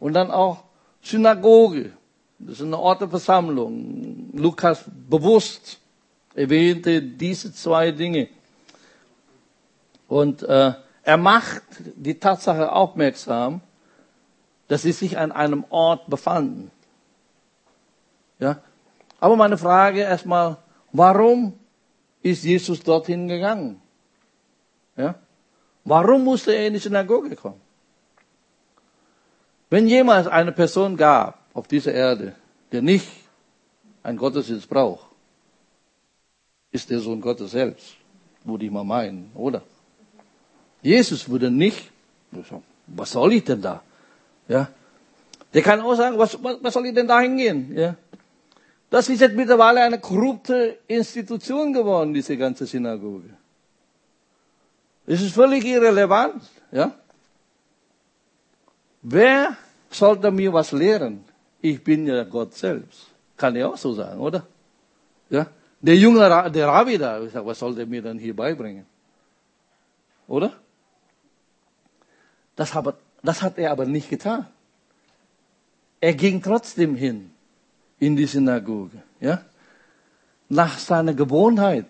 Und 0.00 0.14
dann 0.14 0.30
auch 0.30 0.64
Synagoge, 1.02 1.92
das 2.38 2.56
ist 2.56 2.62
eine 2.62 2.78
Ort 2.78 3.02
der 3.02 3.08
Versammlung. 3.08 4.30
Lukas 4.32 4.84
bewusst 5.08 5.78
erwähnte 6.34 7.02
diese 7.02 7.52
zwei 7.52 7.92
Dinge. 7.92 8.28
Und 10.08 10.42
äh, 10.42 10.72
er 11.04 11.16
macht 11.16 11.62
die 11.96 12.18
Tatsache 12.18 12.72
aufmerksam, 12.72 13.60
dass 14.68 14.82
sie 14.82 14.92
sich 14.92 15.18
an 15.18 15.32
einem 15.32 15.64
Ort 15.70 16.08
befanden. 16.08 16.70
Ja? 18.42 18.60
Aber 19.20 19.36
meine 19.36 19.56
Frage 19.56 20.00
erstmal, 20.00 20.56
warum 20.92 21.52
ist 22.22 22.42
Jesus 22.42 22.82
dorthin 22.82 23.28
gegangen? 23.28 23.80
Ja? 24.96 25.14
Warum 25.84 26.24
musste 26.24 26.52
er 26.52 26.66
in 26.66 26.74
die 26.74 26.80
Synagoge 26.80 27.36
kommen? 27.36 27.60
Wenn 29.70 29.86
jemals 29.86 30.26
eine 30.26 30.52
Person 30.52 30.96
gab 30.96 31.38
auf 31.54 31.68
dieser 31.68 31.92
Erde, 31.92 32.34
der 32.72 32.82
nicht 32.82 33.08
ein 34.02 34.16
Gottesdienst 34.16 34.68
braucht, 34.68 35.06
ist 36.72 36.90
der 36.90 36.98
Sohn 36.98 37.20
Gottes 37.20 37.52
selbst, 37.52 37.94
würde 38.44 38.64
ich 38.66 38.72
mal 38.72 38.84
meinen, 38.84 39.30
oder? 39.34 39.62
Jesus 40.82 41.28
würde 41.28 41.50
nicht, 41.50 41.90
was 42.88 43.12
soll 43.12 43.34
ich 43.34 43.44
denn 43.44 43.62
da? 43.62 43.82
Ja? 44.48 44.68
Der 45.54 45.62
kann 45.62 45.80
auch 45.80 45.94
sagen, 45.94 46.18
was, 46.18 46.36
was 46.42 46.74
soll 46.74 46.86
ich 46.86 46.94
denn 46.94 47.06
da 47.06 47.20
hingehen? 47.20 47.76
Ja? 47.76 47.94
Das 48.92 49.08
ist 49.08 49.22
jetzt 49.22 49.34
mittlerweile 49.34 49.80
eine 49.80 49.98
korrupte 49.98 50.80
Institution 50.86 51.72
geworden, 51.72 52.12
diese 52.12 52.36
ganze 52.36 52.66
Synagoge. 52.66 53.30
Es 55.06 55.22
ist 55.22 55.32
völlig 55.34 55.64
irrelevant, 55.64 56.42
ja. 56.70 56.92
Wer 59.00 59.56
sollte 59.88 60.30
mir 60.30 60.52
was 60.52 60.72
lehren? 60.72 61.24
Ich 61.62 61.82
bin 61.82 62.06
ja 62.06 62.24
Gott 62.24 62.52
selbst. 62.52 63.06
Kann 63.34 63.56
ich 63.56 63.64
auch 63.64 63.78
so 63.78 63.94
sagen, 63.94 64.20
oder? 64.20 64.46
Ja. 65.30 65.46
Der 65.80 65.96
junge, 65.96 66.50
der 66.50 66.68
Rabbi 66.68 66.98
da, 66.98 67.18
ich 67.22 67.32
sag, 67.32 67.46
was 67.46 67.58
soll 67.60 67.74
der 67.74 67.86
mir 67.86 68.02
dann 68.02 68.18
hier 68.18 68.36
beibringen? 68.36 68.84
Oder? 70.28 70.52
Das, 72.56 72.74
hat, 72.74 72.94
das 73.22 73.40
hat 73.40 73.56
er 73.56 73.70
aber 73.70 73.86
nicht 73.86 74.10
getan. 74.10 74.46
Er 75.98 76.12
ging 76.12 76.42
trotzdem 76.42 76.94
hin 76.94 77.31
in 78.02 78.16
die 78.16 78.26
Synagoge, 78.26 79.00
ja? 79.20 79.44
Nach 80.48 80.76
seiner 80.76 81.14
Gewohnheit. 81.14 81.86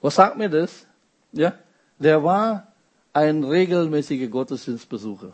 Was 0.00 0.16
sagt 0.16 0.36
mir 0.36 0.48
das? 0.50 0.84
Ja, 1.30 1.52
der 2.00 2.24
war 2.24 2.66
ein 3.12 3.44
regelmäßiger 3.44 4.26
Gottesdienstbesucher. 4.26 5.32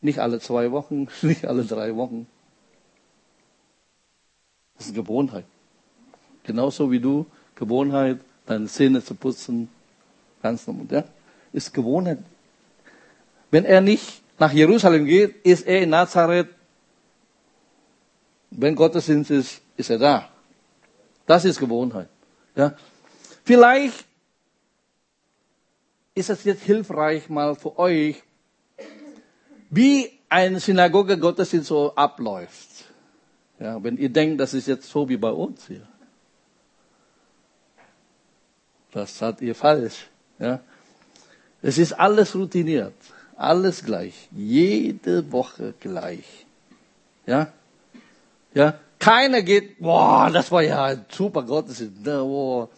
Nicht 0.00 0.20
alle 0.20 0.38
zwei 0.38 0.70
Wochen, 0.70 1.08
nicht 1.22 1.44
alle 1.44 1.64
drei 1.64 1.96
Wochen. 1.96 2.28
Das 4.76 4.86
ist 4.86 4.94
Gewohnheit. 4.94 5.46
Genauso 6.44 6.92
wie 6.92 7.00
du 7.00 7.26
Gewohnheit, 7.56 8.20
deine 8.46 8.66
Zähne 8.66 9.02
zu 9.02 9.16
putzen, 9.16 9.68
ganz 10.42 10.68
normal, 10.68 10.86
ja? 10.90 11.04
Ist 11.52 11.74
Gewohnheit. 11.74 12.18
Wenn 13.50 13.64
er 13.64 13.80
nicht 13.80 14.22
nach 14.40 14.52
Jerusalem 14.52 15.04
geht, 15.04 15.44
ist 15.44 15.66
er 15.66 15.82
in 15.82 15.90
Nazareth. 15.90 16.48
Wenn 18.50 18.74
Gottesdienst 18.74 19.30
ist, 19.30 19.60
ist 19.76 19.90
er 19.90 19.98
da. 19.98 20.28
Das 21.26 21.44
ist 21.44 21.60
Gewohnheit. 21.60 22.08
Ja? 22.56 22.74
Vielleicht 23.44 24.06
ist 26.14 26.30
es 26.30 26.42
jetzt 26.44 26.62
hilfreich 26.62 27.28
mal 27.28 27.54
für 27.54 27.78
euch, 27.78 28.22
wie 29.68 30.10
eine 30.30 30.58
Synagoge 30.58 31.18
Gottesdienst 31.18 31.68
so 31.68 31.94
abläuft. 31.94 32.86
Ja, 33.58 33.82
wenn 33.84 33.98
ihr 33.98 34.08
denkt, 34.08 34.40
das 34.40 34.54
ist 34.54 34.66
jetzt 34.66 34.88
so 34.88 35.06
wie 35.06 35.18
bei 35.18 35.30
uns 35.30 35.66
hier. 35.66 35.86
Das 38.90 39.16
seid 39.18 39.42
ihr 39.42 39.54
falsch. 39.54 40.08
Ja. 40.38 40.60
Es 41.60 41.76
ist 41.76 41.92
alles 41.92 42.34
routiniert, 42.34 42.94
alles 43.40 43.84
gleich, 43.84 44.28
jede 44.32 45.32
Woche 45.32 45.74
gleich. 45.80 46.46
Ja, 47.26 47.48
ja. 48.54 48.74
Keiner 48.98 49.40
geht, 49.40 49.78
boah, 49.78 50.28
das 50.30 50.52
war 50.52 50.62
ja 50.62 50.84
ein 50.84 51.06
super 51.08 51.42
Gottesdienst, 51.42 52.04
boah, 52.04 52.68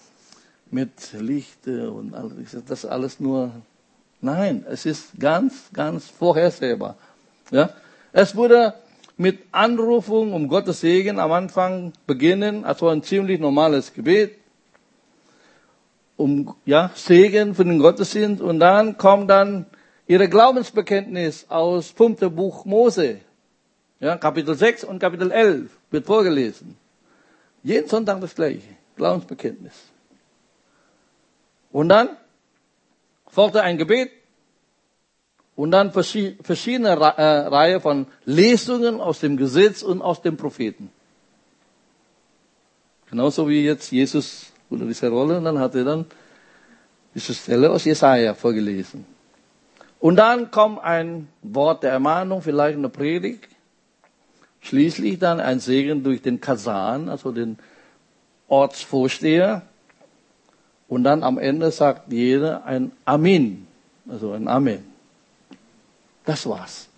mit 0.70 1.12
Lichte 1.14 1.90
und 1.90 2.14
alles. 2.14 2.56
Das 2.68 2.84
alles 2.84 3.18
nur, 3.18 3.50
nein, 4.20 4.64
es 4.70 4.86
ist 4.86 5.18
ganz, 5.18 5.70
ganz 5.72 6.06
vorhersehbar. 6.06 6.94
Ja? 7.50 7.70
Es 8.12 8.36
wurde 8.36 8.74
mit 9.16 9.40
Anrufung 9.50 10.32
um 10.32 10.46
Gottes 10.46 10.80
Segen 10.80 11.18
am 11.18 11.32
Anfang 11.32 11.92
beginnen, 12.06 12.64
also 12.64 12.88
ein 12.88 13.02
ziemlich 13.02 13.40
normales 13.40 13.92
Gebet, 13.92 14.38
um 16.16 16.54
ja, 16.66 16.92
Segen 16.94 17.56
für 17.56 17.64
den 17.64 17.80
Gottesdienst 17.80 18.40
und 18.40 18.60
dann 18.60 18.96
kommt 18.96 19.28
dann 19.28 19.66
ihre 20.12 20.28
Glaubensbekenntnis 20.28 21.46
aus 21.48 21.90
5. 21.90 22.20
Buch 22.30 22.64
Mose, 22.66 23.20
ja, 23.98 24.16
Kapitel 24.16 24.54
6 24.54 24.84
und 24.84 24.98
Kapitel 24.98 25.30
11 25.30 25.70
wird 25.90 26.06
vorgelesen. 26.06 26.76
Jeden 27.62 27.88
Sonntag 27.88 28.20
das 28.20 28.34
gleiche. 28.34 28.68
Glaubensbekenntnis. 28.96 29.72
Und 31.70 31.88
dann 31.88 32.10
folgte 33.28 33.62
ein 33.62 33.78
Gebet 33.78 34.10
Und 35.54 35.70
dann 35.70 35.92
verschiedene 35.92 36.88
äh, 36.88 37.22
Reihe 37.56 37.80
von 37.80 38.06
Lesungen 38.24 39.00
aus 39.00 39.20
dem 39.20 39.36
Gesetz 39.36 39.82
und 39.82 40.00
aus 40.00 40.22
den 40.22 40.36
Propheten. 40.36 40.90
Genauso 43.10 43.48
wie 43.48 43.64
jetzt 43.64 43.92
Jesus 43.92 44.46
unter 44.70 44.86
dieser 44.86 45.10
Rolle, 45.10 45.36
und 45.36 45.44
dann 45.44 45.58
hat 45.58 45.74
er 45.74 45.84
dann 45.84 46.06
diese 47.14 47.34
Stelle 47.34 47.70
aus 47.70 47.84
Jesaja 47.84 48.32
vorgelesen. 48.32 49.11
Und 50.02 50.16
dann 50.16 50.50
kommt 50.50 50.82
ein 50.82 51.28
Wort 51.42 51.84
der 51.84 51.92
Ermahnung, 51.92 52.42
vielleicht 52.42 52.76
eine 52.76 52.88
Predigt. 52.88 53.48
Schließlich 54.60 55.20
dann 55.20 55.38
ein 55.38 55.60
Segen 55.60 56.02
durch 56.02 56.20
den 56.20 56.40
Kasan, 56.40 57.08
also 57.08 57.30
den 57.30 57.56
Ortsvorsteher. 58.48 59.62
Und 60.88 61.04
dann 61.04 61.22
am 61.22 61.38
Ende 61.38 61.70
sagt 61.70 62.12
jeder 62.12 62.64
ein 62.64 62.90
Amen, 63.04 63.68
also 64.10 64.32
ein 64.32 64.48
Amen. 64.48 64.84
Das 66.24 66.48
war's. 66.48 66.88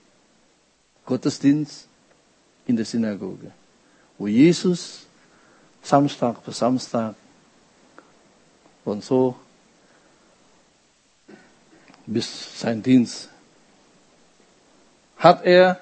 Gottesdienst 1.04 1.86
in 2.66 2.76
der 2.76 2.86
Synagoge, 2.86 3.52
wo 4.16 4.28
Jesus 4.28 5.04
Samstag 5.82 6.42
für 6.42 6.52
Samstag 6.52 7.16
und 8.86 9.04
so 9.04 9.36
bis 12.06 12.60
sein 12.60 12.82
Dienst 12.82 13.28
hat 15.16 15.44
er 15.44 15.80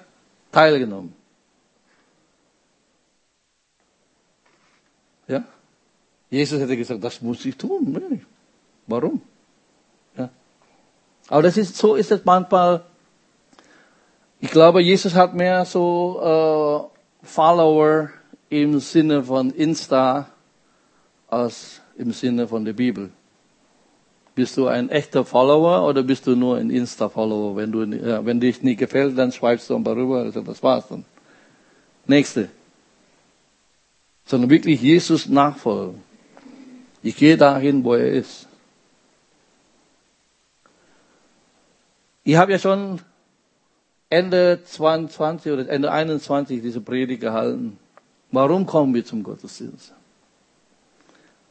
teilgenommen. 0.53 1.15
Ja? 5.27 5.45
Jesus 6.31 6.61
hätte 6.61 6.77
gesagt, 6.77 7.03
das 7.03 7.21
muss 7.21 7.45
ich 7.45 7.57
tun. 7.57 8.23
Warum? 8.87 9.21
Ja. 10.17 10.29
Aber 11.29 11.43
das 11.43 11.57
ist, 11.57 11.77
so 11.77 11.95
ist 11.97 12.11
es 12.13 12.25
manchmal. 12.25 12.85
Ich 14.41 14.51
glaube, 14.51 14.81
Jesus 14.83 15.15
hat 15.15 15.35
mehr 15.35 15.65
so 15.65 16.91
äh, 17.23 17.27
Follower 17.27 18.11
im 18.49 18.81
Sinne 18.81 19.25
von 19.25 19.51
Insta 19.51 20.29
als 21.29 21.81
im 21.97 22.13
Sinne 22.13 22.47
von 22.47 22.65
der 22.65 22.75
Bibel. 22.75 23.11
Bist 24.35 24.57
du 24.57 24.67
ein 24.67 24.89
echter 24.89 25.25
Follower 25.25 25.87
oder 25.87 26.03
bist 26.03 26.27
du 26.27 26.35
nur 26.35 26.57
ein 26.57 26.71
Insta-Follower? 26.71 27.55
Wenn, 27.57 27.73
du, 27.73 27.85
ja, 27.85 28.25
wenn 28.25 28.41
dich 28.41 28.63
nicht 28.63 28.79
gefällt, 28.79 29.19
dann 29.19 29.31
schreibst 29.31 29.69
du 29.69 29.77
einfach 29.77 29.95
rüber, 29.95 30.21
also 30.21 30.41
das 30.41 30.63
war's 30.63 30.89
dann. 30.89 31.05
Nächste. 32.07 32.49
Sondern 34.25 34.49
wirklich 34.49 34.81
Jesus 34.81 35.29
nachfolgen. 35.29 36.03
Ich 37.03 37.17
gehe 37.17 37.37
dahin, 37.37 37.85
wo 37.85 37.95
er 37.95 38.11
ist. 38.11 38.49
Ich 42.25 42.37
habe 42.37 42.53
ja 42.53 42.59
schon 42.59 43.01
Ende 44.09 44.61
22 44.65 45.53
oder 45.53 45.69
Ende 45.69 45.91
21 45.91 46.63
diese 46.63 46.81
Predigt 46.81 47.21
gehalten. 47.21 47.79
Warum 48.31 48.65
kommen 48.65 48.95
wir 48.95 49.05
zum 49.05 49.23
Gottesdienst? 49.23 49.93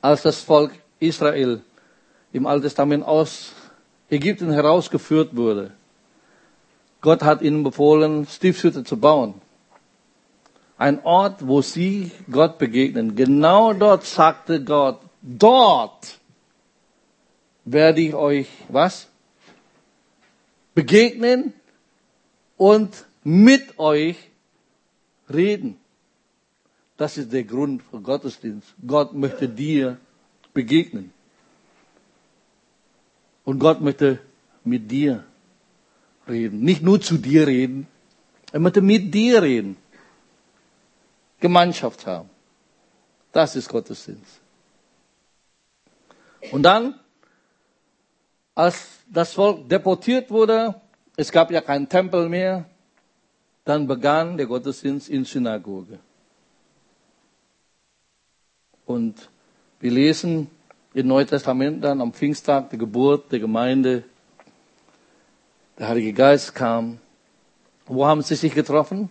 Als 0.02 0.24
das 0.24 0.42
Volk 0.42 0.72
Israel 1.00 1.62
im 2.34 2.46
Alten 2.46 2.64
Testament 2.64 3.06
aus 3.06 3.52
Ägypten 4.10 4.52
herausgeführt 4.52 5.36
wurde. 5.36 5.72
Gott 7.02 7.24
hat 7.24 7.42
ihnen 7.42 7.64
befohlen, 7.64 8.28
Stiftshütte 8.28 8.84
zu 8.84 8.98
bauen. 8.98 9.36
Ein 10.78 11.04
Ort, 11.04 11.48
wo 11.48 11.62
sie 11.62 12.12
Gott 12.30 12.58
begegnen. 12.58 13.16
Genau 13.16 13.74
dort 13.74 14.04
sagte 14.04 14.64
Gott, 14.64 15.00
dort 15.22 16.20
werde 17.66 18.02
ich 18.02 18.14
euch 18.14 18.48
was? 18.70 19.08
Begegnen 20.74 21.54
und 22.58 23.06
mit 23.24 23.78
euch 23.80 24.18
reden. 25.32 25.78
Das 26.98 27.18
ist 27.18 27.34
der 27.34 27.44
Grund 27.44 27.82
für 27.90 28.00
Gottesdienst. 28.00 28.68
Gott 28.86 29.14
möchte 29.14 29.50
dir 29.50 29.98
begegnen. 30.54 31.12
Und 33.44 33.60
Gott 33.60 33.82
möchte 33.82 34.20
mit 34.64 34.90
dir 34.92 35.24
reden. 36.28 36.62
Nicht 36.62 36.82
nur 36.82 37.02
zu 37.02 37.18
dir 37.18 37.48
reden. 37.48 37.88
Er 38.52 38.60
möchte 38.60 38.82
mit 38.82 39.14
dir 39.14 39.42
reden. 39.42 39.78
Gemeinschaft 41.40 42.06
haben. 42.06 42.30
Das 43.32 43.56
ist 43.56 43.70
Gottesdienst. 43.70 44.40
Und 46.52 46.64
dann, 46.64 47.00
als 48.56 49.00
das 49.08 49.34
Volk 49.34 49.70
deportiert 49.70 50.30
wurde, 50.30 50.80
es 51.16 51.32
gab 51.32 51.52
ja 51.52 51.62
keinen 51.62 51.88
Tempel 51.88 52.30
mehr, 52.30 52.66
dann 53.64 53.88
begann 53.88 54.38
der 54.38 54.48
Gottesdienst 54.48 55.10
in 55.10 55.24
Synagoge. 55.24 56.00
Und 58.86 59.30
wir 59.80 59.92
lesen 59.92 60.50
im 60.94 61.08
Neuen 61.08 61.28
Testament 61.28 61.84
dann 61.84 62.02
am 62.02 62.14
Pfingsttag, 62.14 62.70
die 62.70 62.78
Geburt 62.78 63.32
der 63.32 63.40
Gemeinde, 63.40 64.04
der 65.78 65.88
Heilige 65.88 66.14
Geist 66.14 66.54
kam. 66.54 67.00
Wo 67.86 68.06
haben 68.06 68.22
sie 68.22 68.36
sich 68.36 68.54
getroffen? 68.54 69.10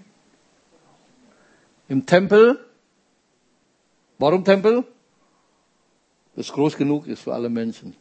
Im 1.88 2.06
Tempel. 2.06 2.58
Warum 4.18 4.44
Tempel? 4.44 4.84
Das 6.36 6.52
groß 6.52 6.76
genug 6.76 7.06
ist 7.06 7.22
für 7.22 7.34
alle 7.34 7.48
Menschen. 7.48 7.96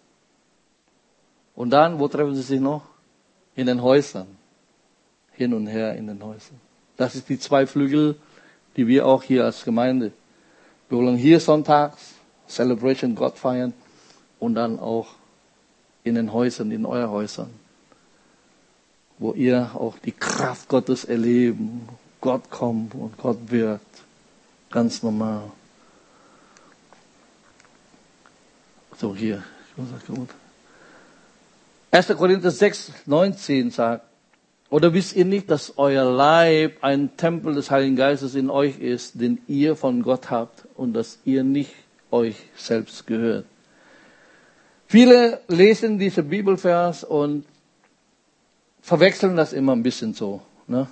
Und 1.55 1.71
dann, 1.71 1.99
wo 1.99 2.07
treffen 2.07 2.35
sie 2.35 2.41
sich 2.41 2.59
noch? 2.59 2.83
In 3.55 3.67
den 3.67 3.81
Häusern. 3.81 4.27
Hin 5.31 5.53
und 5.53 5.67
her 5.67 5.95
in 5.95 6.07
den 6.07 6.23
Häusern. 6.23 6.59
Das 6.97 7.15
ist 7.15 7.27
die 7.29 7.39
zwei 7.39 7.65
Flügel, 7.65 8.17
die 8.75 8.87
wir 8.87 9.05
auch 9.07 9.23
hier 9.23 9.45
als 9.45 9.63
Gemeinde. 9.63 10.11
Wir 10.89 10.97
wollen 10.97 11.17
hier 11.17 11.39
sonntags 11.39 12.18
Celebration 12.49 13.15
Gott 13.15 13.37
feiern 13.37 13.73
und 14.39 14.55
dann 14.55 14.79
auch 14.79 15.07
in 16.03 16.15
den 16.15 16.33
Häusern, 16.33 16.71
in 16.71 16.85
euren 16.85 17.09
Häusern, 17.09 17.49
wo 19.17 19.33
ihr 19.33 19.71
auch 19.75 19.97
die 19.99 20.11
Kraft 20.11 20.67
Gottes 20.67 21.05
erleben. 21.05 21.87
Gott 22.21 22.49
kommt 22.49 22.95
und 22.95 23.17
Gott 23.17 23.37
wird. 23.47 23.81
Ganz 24.71 25.03
normal. 25.03 25.51
So, 28.97 29.15
hier. 29.15 29.43
1. 31.91 32.07
Korinther 32.17 32.51
6, 32.51 32.91
19 33.05 33.71
sagt, 33.71 34.05
oder 34.69 34.93
wisst 34.93 35.15
ihr 35.15 35.25
nicht, 35.25 35.49
dass 35.49 35.77
euer 35.77 36.03
Leib 36.03 36.83
ein 36.83 37.15
Tempel 37.17 37.55
des 37.55 37.71
Heiligen 37.71 37.95
Geistes 37.95 38.35
in 38.35 38.49
euch 38.49 38.79
ist, 38.79 39.19
den 39.19 39.41
ihr 39.47 39.75
von 39.75 40.03
Gott 40.03 40.29
habt 40.29 40.65
und 40.75 40.93
dass 40.93 41.17
ihr 41.25 41.43
nicht 41.43 41.73
euch 42.11 42.35
selbst 42.55 43.05
gehört. 43.07 43.45
Viele 44.87 45.41
lesen 45.47 45.99
diese 45.99 46.23
Bibelvers 46.23 47.03
und 47.03 47.45
verwechseln 48.81 49.35
das 49.35 49.53
immer 49.53 49.73
ein 49.73 49.83
bisschen 49.83 50.13
so. 50.13 50.41
Ne? 50.67 50.87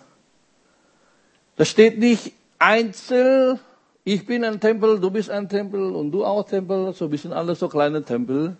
Da 1.56 1.65
steht 1.65 1.97
nicht 1.97 2.34
einzeln, 2.60 3.60
ich 4.03 4.25
bin 4.25 4.43
ein 4.43 4.60
Tempel, 4.60 4.99
du 4.99 5.10
bist 5.10 5.30
ein 5.30 5.49
Tempel 5.49 5.95
und 5.95 6.12
du 6.12 6.23
auch 6.23 6.43
Tempel, 6.43 6.93
so 6.93 7.12
wir 7.12 7.17
sind 7.17 7.34
alle 7.34 7.56
so 7.56 7.67
kleine 7.67 8.03
Tempel. 8.03 8.56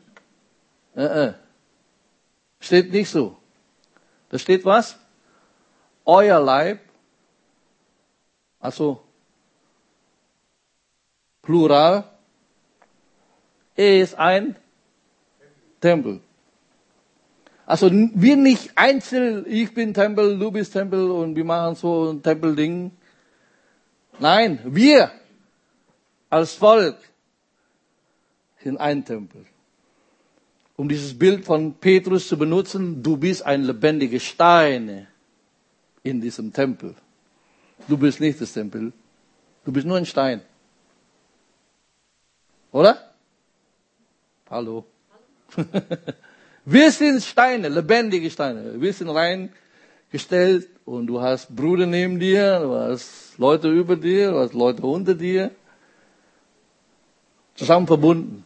Äh, 0.96 1.28
äh. 1.28 1.34
Steht 2.60 2.91
nicht 2.91 3.10
so. 3.10 3.38
Da 4.30 4.39
steht 4.39 4.65
was? 4.65 4.98
Euer 6.04 6.39
Leib, 6.39 6.80
also 8.60 9.02
Plural, 11.43 12.04
er 13.78 14.02
ist 14.02 14.16
ein 14.16 14.56
Tempel. 15.80 16.20
Also 17.66 17.92
wir 17.92 18.36
nicht 18.38 18.72
einzeln, 18.76 19.46
ich 19.48 19.74
bin 19.74 19.94
Tempel, 19.94 20.40
du 20.40 20.52
bist 20.52 20.74
Tempel 20.74 21.12
und 21.12 21.36
wir 21.36 21.46
machen 21.46 21.76
so 21.76 22.12
ein 22.12 22.24
Tempelding. 22.24 22.92
Nein, 24.20 24.60
wir 24.66 25.12
als 26.30 26.54
Volk 26.54 26.98
sind 28.63 28.78
ein 28.78 29.06
Tempel. 29.06 29.46
Um 30.76 30.88
dieses 30.88 31.18
Bild 31.18 31.46
von 31.46 31.74
Petrus 31.74 32.28
zu 32.28 32.38
benutzen, 32.38 33.04
du 33.04 33.18
bist 33.18 33.46
ein 33.46 33.63
lebendiger 33.63 34.20
Stein 34.20 35.08
in 36.04 36.22
diesem 36.22 36.54
Tempel. 36.54 36.96
Du 37.88 37.98
bist 37.98 38.20
nicht 38.20 38.40
das 38.42 38.54
Tempel, 38.54 38.92
du 39.66 39.72
bist 39.72 39.86
nur 39.86 39.98
ein 39.98 40.06
Stein. 40.06 40.42
Oder? 42.72 43.07
Hallo. 44.50 44.86
Wir 46.66 46.92
sind 46.92 47.22
Steine, 47.22 47.68
lebendige 47.68 48.30
Steine. 48.30 48.80
Wir 48.80 48.94
sind 48.94 49.10
reingestellt 49.10 50.70
und 50.86 51.08
du 51.08 51.22
hast 51.22 51.54
Brüder 51.54 51.86
neben 51.86 52.20
dir, 52.20 52.60
du 52.60 52.74
hast 52.76 53.38
Leute 53.38 53.70
über 53.70 53.96
dir, 53.96 54.32
du 54.32 54.40
hast 54.40 54.54
Leute 54.54 54.82
unter 54.84 55.16
dir. 55.16 55.52
Zusammen 57.56 57.88
verbunden. 57.88 58.46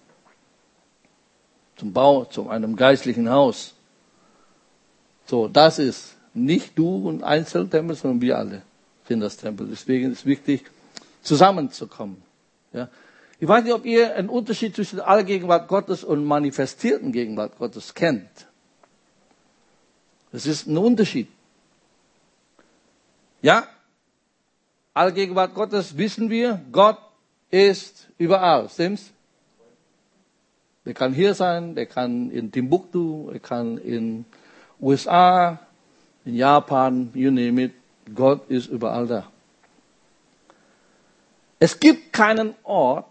Zum 1.77 1.93
Bau, 1.93 2.25
zu 2.25 2.49
einem 2.49 2.75
geistlichen 2.75 3.29
Haus. 3.29 3.73
So, 5.25 5.47
das 5.47 5.79
ist 5.79 6.15
nicht 6.33 6.77
du 6.77 7.07
und 7.07 7.23
Einzeltempel, 7.23 7.95
sondern 7.95 8.21
wir 8.21 8.37
alle 8.37 8.61
sind 9.07 9.19
das 9.19 9.37
Tempel. 9.37 9.67
Deswegen 9.67 10.11
ist 10.11 10.25
wichtig, 10.25 10.63
zusammenzukommen. 11.21 12.23
Ja. 12.73 12.87
Ich 13.41 13.47
weiß 13.47 13.63
nicht, 13.63 13.73
ob 13.73 13.85
ihr 13.85 14.15
einen 14.15 14.29
Unterschied 14.29 14.75
zwischen 14.75 14.99
aller 14.99 15.23
Gegenwart 15.23 15.67
Gottes 15.67 16.03
und 16.03 16.23
manifestierten 16.25 17.11
Gegenwart 17.11 17.57
Gottes 17.57 17.95
kennt. 17.95 18.29
Das 20.31 20.45
ist 20.45 20.67
ein 20.67 20.77
Unterschied. 20.77 21.27
Ja, 23.41 23.67
alle 24.93 25.11
Gegenwart 25.11 25.55
Gottes 25.55 25.97
wissen 25.97 26.29
wir, 26.29 26.61
Gott 26.71 26.99
ist 27.49 28.09
überall, 28.19 28.69
stimmt's? 28.69 29.09
Der 30.85 30.93
kann 30.93 31.11
hier 31.11 31.33
sein, 31.33 31.73
der 31.73 31.87
kann 31.87 32.29
in 32.29 32.51
Timbuktu, 32.51 33.31
er 33.31 33.39
kann 33.39 33.79
in 33.79 34.25
USA, 34.79 35.59
in 36.25 36.35
Japan, 36.35 37.09
you 37.15 37.31
name 37.31 37.63
it. 37.63 37.73
Gott 38.13 38.47
ist 38.51 38.67
überall 38.67 39.07
da. 39.07 39.31
Es 41.57 41.79
gibt 41.79 42.13
keinen 42.13 42.53
Ort, 42.61 43.07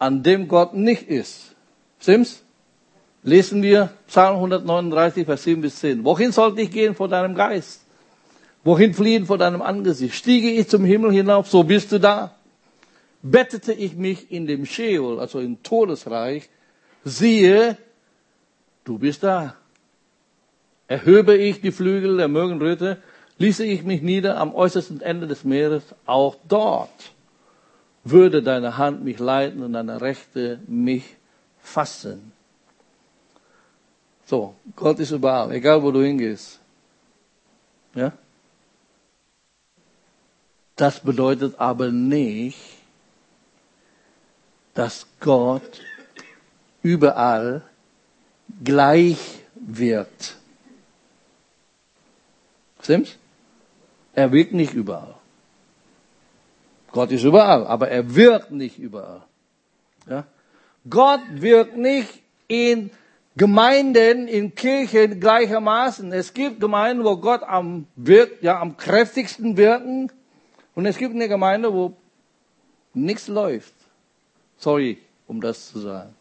an 0.00 0.22
dem 0.24 0.48
Gott 0.48 0.74
nicht 0.74 1.08
ist. 1.08 1.54
Stimmt's? 2.00 2.42
Lesen 3.22 3.62
wir 3.62 3.90
Psalm 4.08 4.36
139, 4.36 5.26
Vers 5.26 5.44
7 5.44 5.60
bis 5.60 5.76
10. 5.76 6.04
Wohin 6.04 6.32
sollte 6.32 6.62
ich 6.62 6.70
gehen 6.70 6.94
vor 6.94 7.06
deinem 7.06 7.34
Geist? 7.34 7.82
Wohin 8.64 8.94
fliehen 8.94 9.26
vor 9.26 9.36
deinem 9.36 9.60
Angesicht? 9.60 10.14
Stiege 10.14 10.50
ich 10.50 10.68
zum 10.68 10.84
Himmel 10.84 11.12
hinauf, 11.12 11.48
so 11.48 11.62
bist 11.62 11.92
du 11.92 12.00
da. 12.00 12.34
Bettete 13.22 13.74
ich 13.74 13.94
mich 13.94 14.32
in 14.32 14.46
dem 14.46 14.64
Sheol, 14.64 15.20
also 15.20 15.38
im 15.38 15.62
Todesreich, 15.62 16.48
siehe, 17.04 17.76
du 18.84 18.98
bist 18.98 19.22
da. 19.22 19.54
Erhöbe 20.88 21.36
ich 21.36 21.60
die 21.60 21.72
Flügel 21.72 22.16
der 22.16 22.28
Mögenröte, 22.28 23.02
ließe 23.36 23.66
ich 23.66 23.82
mich 23.82 24.00
nieder 24.00 24.38
am 24.38 24.54
äußersten 24.54 25.02
Ende 25.02 25.26
des 25.26 25.44
Meeres, 25.44 25.82
auch 26.06 26.36
dort 26.48 27.12
würde 28.04 28.42
deine 28.42 28.76
Hand 28.76 29.04
mich 29.04 29.18
leiten 29.18 29.62
und 29.62 29.72
deine 29.72 30.00
Rechte 30.00 30.60
mich 30.66 31.16
fassen. 31.60 32.32
So, 34.26 34.54
Gott 34.76 34.98
ist 35.00 35.10
überall, 35.10 35.52
egal 35.52 35.82
wo 35.82 35.90
du 35.90 36.02
hingehst. 36.02 36.60
Ja? 37.94 38.12
Das 40.76 41.00
bedeutet 41.00 41.58
aber 41.58 41.90
nicht, 41.90 42.58
dass 44.74 45.06
Gott 45.18 45.80
überall 46.82 47.62
gleich 48.64 49.40
wird. 49.54 50.36
Stimmt's? 52.80 53.18
Er 54.14 54.32
wirkt 54.32 54.52
nicht 54.52 54.72
überall. 54.72 55.19
Gott 56.92 57.10
ist 57.12 57.24
überall, 57.24 57.66
aber 57.66 57.88
er 57.88 58.14
wirkt 58.14 58.50
nicht 58.50 58.78
überall. 58.78 59.22
Ja? 60.08 60.24
Gott 60.88 61.20
wirkt 61.30 61.76
nicht 61.76 62.22
in 62.48 62.90
Gemeinden, 63.36 64.28
in 64.28 64.54
Kirchen 64.54 65.20
gleichermaßen. 65.20 66.12
Es 66.12 66.34
gibt 66.34 66.60
Gemeinden, 66.60 67.04
wo 67.04 67.16
Gott 67.16 67.42
am, 67.42 67.86
wirkt, 67.96 68.42
ja, 68.42 68.60
am 68.60 68.76
kräftigsten 68.76 69.56
wirken. 69.56 70.10
Und 70.74 70.86
es 70.86 70.98
gibt 70.98 71.14
eine 71.14 71.28
Gemeinde, 71.28 71.72
wo 71.72 71.96
nichts 72.92 73.28
läuft. 73.28 73.74
Sorry, 74.58 74.98
um 75.26 75.40
das 75.40 75.70
zu 75.70 75.78
sagen. 75.78 76.14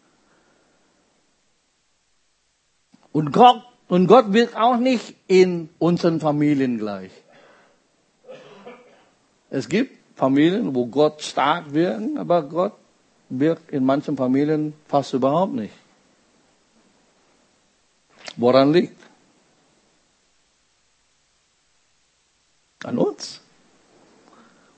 Und 3.12 3.32
Gott, 3.32 3.63
und 3.88 4.08
Gott 4.08 4.32
wirkt 4.34 4.55
auch 4.55 4.77
nicht 4.77 5.15
in 5.27 5.69
unseren 5.79 6.19
Familien 6.19 6.77
gleich. 6.77 7.12
Es 9.49 9.67
gibt 9.67 9.98
Familien, 10.19 10.75
wo 10.75 10.86
Gott 10.86 11.21
stark 11.21 11.73
wirkt, 11.73 12.17
aber 12.17 12.43
Gott 12.43 12.73
wirkt 13.29 13.71
in 13.71 13.86
manchen 13.86 14.17
Familien 14.17 14.73
fast 14.86 15.13
überhaupt 15.13 15.53
nicht. 15.53 15.73
Woran 18.36 18.73
liegt? 18.73 18.99
An 22.84 22.97
uns. 22.97 23.39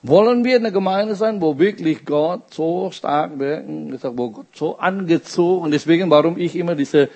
Wollen 0.04 0.44
wir 0.44 0.56
eine 0.56 0.70
Gemeinde 0.70 1.16
sein, 1.16 1.40
wo 1.40 1.58
wirklich 1.58 2.04
Gott 2.04 2.54
so 2.54 2.92
stark 2.92 3.36
wirken, 3.40 3.98
wo 4.16 4.30
Gott 4.30 4.54
so 4.54 4.78
angezogen, 4.78 5.72
deswegen, 5.72 6.08
warum 6.08 6.38
ich 6.38 6.54
immer 6.54 6.76
diesen 6.76 7.08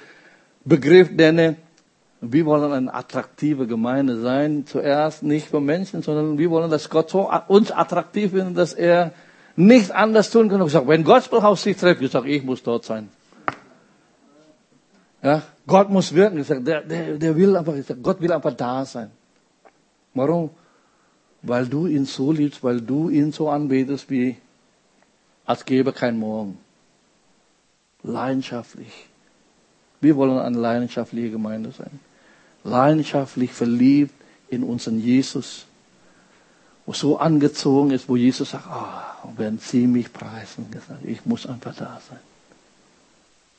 Begriff 0.65 1.11
nenne, 1.13 1.57
wir 2.21 2.47
wollen 2.47 2.73
eine 2.73 2.95
attraktive 2.95 3.67
Gemeinde 3.67 4.21
sein, 4.21 4.67
zuerst 4.67 5.23
nicht 5.23 5.49
für 5.49 5.61
Menschen, 5.61 6.03
sondern 6.03 6.39
wir 6.39 6.51
wollen, 6.51 6.71
dass 6.71 6.89
Gott 6.89 7.11
so 7.11 7.31
uns 7.49 7.71
attraktiv 7.71 8.31
findet, 8.31 8.57
dass 8.57 8.73
er 8.73 9.13
nichts 9.55 9.91
anders 9.91 10.31
tun 10.31 10.49
kann. 10.49 10.65
Ich 10.65 10.73
sage, 10.73 10.89
wenn 10.89 11.05
Gospelhaus 11.05 11.63
sich 11.63 11.77
trifft, 11.77 12.03
ich 12.03 12.11
sage, 12.11 12.29
ich 12.29 12.43
muss 12.43 12.63
dort 12.63 12.85
sein. 12.85 13.09
Ja, 15.23 15.43
Gott 15.67 15.91
muss 15.91 16.15
wirken. 16.15 16.39
Ich 16.39 16.47
sage, 16.47 16.63
der, 16.63 16.83
der, 16.83 17.19
der 17.19 17.37
will 17.37 17.57
einfach, 17.57 17.75
ich 17.75 17.87
sage, 17.87 18.01
Gott 18.01 18.21
will 18.21 18.33
einfach 18.33 18.55
da 18.55 18.85
sein. 18.85 19.11
Warum? 20.15 20.51
Weil 21.43 21.67
du 21.67 21.87
ihn 21.87 22.07
so 22.07 22.33
liebst, 22.33 22.63
weil 22.63 22.81
du 22.81 23.11
ihn 23.11 23.33
so 23.33 23.51
anbetest, 23.51 24.09
wie 24.09 24.37
als 25.45 25.65
gäbe 25.65 25.93
kein 25.93 26.19
Morgen. 26.19 26.59
Leidenschaftlich. 28.03 29.07
Wir 30.01 30.17
wollen 30.17 30.39
eine 30.39 30.59
leidenschaftliche 30.59 31.31
Gemeinde 31.31 31.73
sein 31.73 32.01
leidenschaftlich 32.67 33.53
verliebt 33.53 34.15
in 34.49 34.63
unseren 34.63 35.01
Jesus, 35.01 35.67
wo 36.85 36.93
so 36.93 37.19
angezogen 37.19 37.91
ist, 37.91 38.09
wo 38.09 38.17
Jesus 38.17 38.51
sagt, 38.51 38.67
oh, 38.71 39.29
wenn 39.37 39.59
Sie 39.59 39.87
mich 39.87 40.13
preisen, 40.13 40.67
ich 41.05 41.25
muss 41.25 41.47
einfach 41.47 41.75
da 41.75 42.01
sein. 42.09 42.21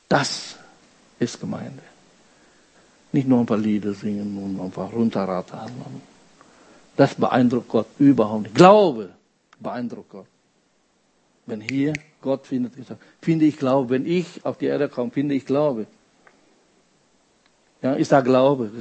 Das 0.08 0.56
ist 1.20 1.40
Gemeinde. 1.40 1.82
Nicht 3.12 3.28
nur 3.28 3.40
ein 3.40 3.46
paar 3.46 3.58
Lieder 3.58 3.94
singen 3.94 4.38
und 4.38 4.64
einfach 4.64 4.92
runterrattern. 4.94 5.72
Das 6.96 7.16
beeindruckt 7.16 7.70
Gott 7.70 7.88
überhaupt 8.00 8.44
nicht. 8.44 8.56
Glaube 8.56 9.10
beeindruckt 9.60 10.10
Gott. 10.10 10.28
Wenn 11.46 11.62
hier 11.62 11.94
Gott 12.22 12.46
findet, 12.46 12.74
finde 13.22 13.46
ich 13.46 13.58
Glaube. 13.58 13.90
Wenn 13.90 14.06
ich 14.06 14.46
auf 14.46 14.58
die 14.58 14.66
Erde 14.66 14.90
komme, 14.90 15.12
finde 15.12 15.36
ich 15.36 15.46
Glaube. 15.46 15.88
Ja, 17.82 17.94
ist 17.94 18.12
da 18.12 18.22
Glaube. 18.22 18.72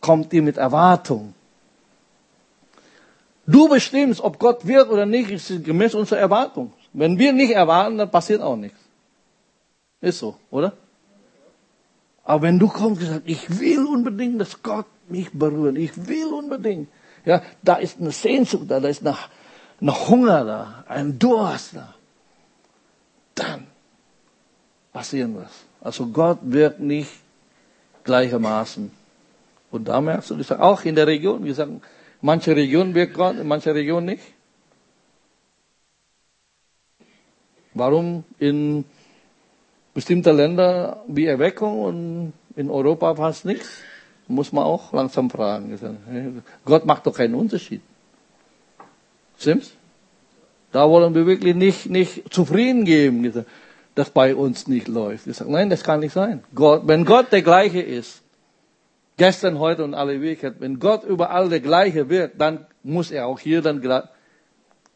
Kommt 0.00 0.32
ihr 0.32 0.42
mit 0.42 0.56
Erwartung. 0.56 1.34
Du 3.46 3.68
bestimmst, 3.68 4.20
ob 4.20 4.38
Gott 4.38 4.66
wird 4.66 4.90
oder 4.90 5.06
nicht, 5.06 5.30
ist 5.30 5.64
gemäß 5.64 5.94
unserer 5.94 6.20
Erwartung. 6.20 6.72
Wenn 6.92 7.18
wir 7.18 7.32
nicht 7.32 7.52
erwarten, 7.52 7.98
dann 7.98 8.10
passiert 8.10 8.40
auch 8.40 8.56
nichts. 8.56 8.78
Ist 10.00 10.18
so, 10.18 10.36
oder? 10.50 10.72
Aber 12.24 12.42
wenn 12.42 12.58
du 12.58 12.68
kommst 12.68 13.02
und 13.02 13.08
sagst, 13.08 13.22
ich 13.26 13.60
will 13.60 13.84
unbedingt, 13.84 14.40
dass 14.40 14.62
Gott 14.62 14.86
mich 15.08 15.30
berührt, 15.32 15.76
ich 15.76 16.08
will 16.08 16.26
unbedingt, 16.26 16.88
ja, 17.24 17.42
da 17.62 17.76
ist 17.76 18.00
eine 18.00 18.10
Sehnsucht 18.10 18.70
da, 18.70 18.80
da 18.80 18.88
ist 18.88 19.06
ein 19.06 19.14
eine 19.80 20.08
Hunger 20.08 20.44
da, 20.44 20.84
ein 20.88 21.18
Durst 21.18 21.76
da, 21.76 21.94
dann 23.34 23.66
passieren 24.92 25.36
was. 25.36 25.52
Also 25.80 26.06
Gott 26.06 26.38
wird 26.42 26.80
nicht 26.80 27.10
gleichermaßen. 28.04 28.90
Und 29.70 29.88
da 29.88 30.00
merkst 30.00 30.30
du, 30.30 30.60
auch 30.60 30.84
in 30.84 30.94
der 30.94 31.06
Region, 31.06 31.44
wir 31.44 31.54
sagen, 31.54 31.82
manche 32.20 32.54
Regionen 32.54 32.94
wirkt 32.94 33.14
Gott, 33.14 33.42
manche 33.42 33.74
Regionen 33.74 34.06
nicht. 34.06 34.22
Warum 37.74 38.22
in 38.38 38.84
bestimmten 39.92 40.36
Ländern 40.36 40.96
wie 41.08 41.26
Erweckung 41.26 41.82
und 41.82 42.32
in 42.54 42.70
Europa 42.70 43.14
fast 43.16 43.44
nichts? 43.44 43.80
Muss 44.28 44.52
man 44.52 44.64
auch 44.64 44.92
langsam 44.92 45.28
fragen. 45.28 46.42
Gott 46.64 46.86
macht 46.86 47.06
doch 47.06 47.14
keinen 47.14 47.34
Unterschied. 47.34 47.82
Stimmt's? 49.38 49.72
Da 50.72 50.88
wollen 50.88 51.14
wir 51.14 51.26
wirklich 51.26 51.54
nicht, 51.54 51.90
nicht 51.90 52.32
zufrieden 52.32 52.84
geben 52.84 53.22
das 53.94 54.10
bei 54.10 54.34
uns 54.34 54.66
nicht 54.66 54.88
läuft. 54.88 55.26
Ich 55.26 55.36
sage, 55.36 55.52
nein, 55.52 55.70
das 55.70 55.82
kann 55.82 56.00
nicht 56.00 56.12
sein. 56.12 56.42
Gott, 56.54 56.82
wenn 56.86 57.04
Gott 57.04 57.30
der 57.32 57.42
gleiche 57.42 57.80
ist, 57.80 58.22
gestern, 59.16 59.58
heute 59.58 59.84
und 59.84 59.94
alle 59.94 60.14
Ewigkeit, 60.14 60.56
wenn 60.58 60.80
Gott 60.80 61.04
überall 61.04 61.48
der 61.48 61.60
gleiche 61.60 62.08
wird, 62.08 62.32
dann 62.38 62.66
muss 62.82 63.10
er 63.10 63.26
auch 63.26 63.38
hier 63.38 63.62
dann 63.62 63.80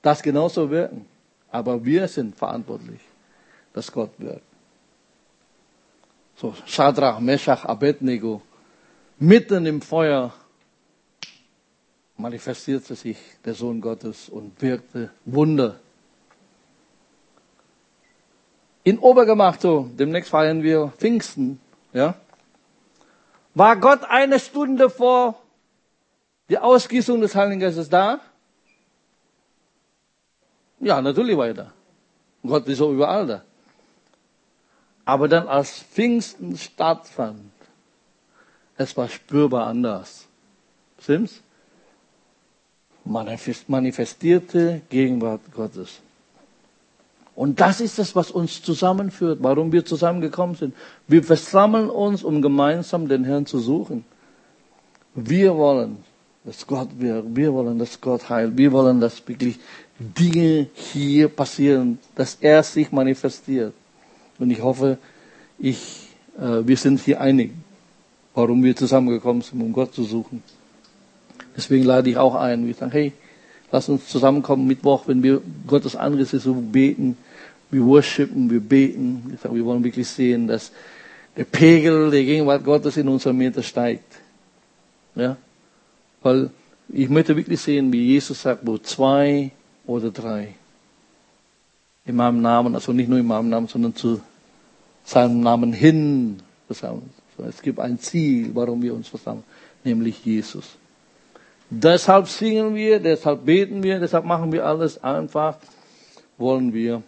das 0.02 0.22
genauso 0.22 0.70
wirken. 0.70 1.06
Aber 1.50 1.84
wir 1.84 2.08
sind 2.08 2.36
verantwortlich, 2.36 3.00
dass 3.72 3.90
Gott 3.90 4.10
wirkt. 4.18 4.42
So, 6.36 6.54
Shadrach, 6.66 7.20
Meshach, 7.20 7.64
Abednego, 7.64 8.42
mitten 9.18 9.66
im 9.66 9.80
Feuer 9.80 10.32
manifestierte 12.16 12.94
sich 12.94 13.16
der 13.44 13.54
Sohn 13.54 13.80
Gottes 13.80 14.28
und 14.28 14.60
wirkte 14.60 15.10
Wunder 15.24 15.80
in 18.84 18.98
Obergemacht, 18.98 19.60
so, 19.60 19.90
demnächst 19.98 20.30
feiern 20.30 20.62
wir 20.62 20.92
Pfingsten, 20.96 21.60
ja. 21.92 22.14
War 23.54 23.76
Gott 23.76 24.04
eine 24.04 24.38
Stunde 24.38 24.88
vor 24.88 25.40
der 26.48 26.64
Ausgießung 26.64 27.20
des 27.20 27.34
Heiligen 27.34 27.60
Geistes 27.60 27.88
da? 27.88 28.20
Ja, 30.80 31.02
natürlich 31.02 31.36
war 31.36 31.48
er 31.48 31.54
da. 31.54 31.72
Gott 32.42 32.66
ist 32.68 32.78
so 32.78 32.92
überall 32.92 33.26
da. 33.26 33.42
Aber 35.04 35.26
dann 35.26 35.48
als 35.48 35.80
Pfingsten 35.80 36.56
stattfand, 36.56 37.50
es 38.76 38.96
war 38.96 39.08
spürbar 39.08 39.66
anders. 39.66 40.26
Stimmt's? 41.00 41.40
Manifestierte 43.04 44.82
Gegenwart 44.88 45.40
Gottes. 45.52 46.00
Und 47.38 47.60
das 47.60 47.80
ist 47.80 48.00
es, 48.00 48.16
was 48.16 48.32
uns 48.32 48.62
zusammenführt, 48.64 49.38
warum 49.42 49.70
wir 49.70 49.84
zusammengekommen 49.84 50.56
sind. 50.56 50.74
Wir 51.06 51.22
versammeln 51.22 51.88
uns, 51.88 52.24
um 52.24 52.42
gemeinsam 52.42 53.06
den 53.06 53.22
Herrn 53.22 53.46
zu 53.46 53.60
suchen. 53.60 54.04
Wir 55.14 55.54
wollen, 55.54 55.98
dass 56.44 56.66
Gott 56.66 56.88
wirkt. 56.98 57.36
Wir 57.36 57.54
wollen, 57.54 57.78
dass 57.78 58.00
Gott 58.00 58.28
heilt. 58.28 58.56
Wir 58.56 58.72
wollen, 58.72 58.98
dass 58.98 59.22
wirklich 59.28 59.60
Dinge 60.00 60.66
hier 60.74 61.28
passieren, 61.28 62.00
dass 62.16 62.38
er 62.40 62.64
sich 62.64 62.90
manifestiert. 62.90 63.72
Und 64.40 64.50
ich 64.50 64.60
hoffe, 64.60 64.98
ich, 65.60 66.08
äh, 66.36 66.66
wir 66.66 66.76
sind 66.76 66.98
hier 66.98 67.20
einig, 67.20 67.52
warum 68.34 68.64
wir 68.64 68.74
zusammengekommen 68.74 69.42
sind, 69.42 69.62
um 69.62 69.72
Gott 69.72 69.94
zu 69.94 70.02
suchen. 70.02 70.42
Deswegen 71.56 71.84
lade 71.84 72.10
ich 72.10 72.16
auch 72.16 72.34
ein. 72.34 72.66
Wir 72.66 72.74
sagen, 72.74 72.90
hey, 72.90 73.12
lass 73.70 73.88
uns 73.88 74.08
zusammenkommen 74.08 74.66
Mittwoch, 74.66 75.06
wenn 75.06 75.22
wir 75.22 75.40
Gottes 75.68 75.94
Angesicht 75.94 76.42
so 76.42 76.54
beten. 76.54 77.16
Wir 77.70 77.84
worshipen, 77.84 78.50
wir 78.50 78.60
beten. 78.60 79.38
Wir, 79.42 79.64
wollen 79.64 79.84
wirklich 79.84 80.08
sehen, 80.08 80.46
dass 80.46 80.72
der 81.36 81.44
Pegel 81.44 82.10
der 82.10 82.24
Gegenwart 82.24 82.64
Gottes 82.64 82.96
in 82.96 83.08
unserer 83.08 83.32
Mitte 83.32 83.62
steigt. 83.62 84.16
Ja? 85.14 85.36
Weil 86.22 86.50
ich 86.88 87.08
möchte 87.08 87.36
wirklich 87.36 87.60
sehen, 87.60 87.92
wie 87.92 88.06
Jesus 88.06 88.42
sagt, 88.42 88.66
wo 88.66 88.78
zwei 88.78 89.50
oder 89.86 90.10
drei 90.10 90.54
in 92.06 92.16
meinem 92.16 92.40
Namen, 92.40 92.74
also 92.74 92.92
nicht 92.92 93.08
nur 93.08 93.18
in 93.18 93.26
meinem 93.26 93.50
Namen, 93.50 93.68
sondern 93.68 93.94
zu 93.94 94.20
seinem 95.04 95.40
Namen 95.40 95.72
hin 95.72 96.40
versammeln. 96.66 97.10
Es 97.48 97.62
gibt 97.62 97.78
ein 97.78 97.98
Ziel, 97.98 98.50
warum 98.54 98.82
wir 98.82 98.94
uns 98.94 99.08
versammeln, 99.08 99.44
nämlich 99.84 100.24
Jesus. 100.24 100.76
Deshalb 101.70 102.26
singen 102.28 102.74
wir, 102.74 102.98
deshalb 102.98 103.44
beten 103.44 103.82
wir, 103.82 104.00
deshalb 104.00 104.24
machen 104.24 104.50
wir 104.50 104.64
alles 104.64 105.02
einfach, 105.04 105.58
wollen 106.38 106.72
wir, 106.72 107.02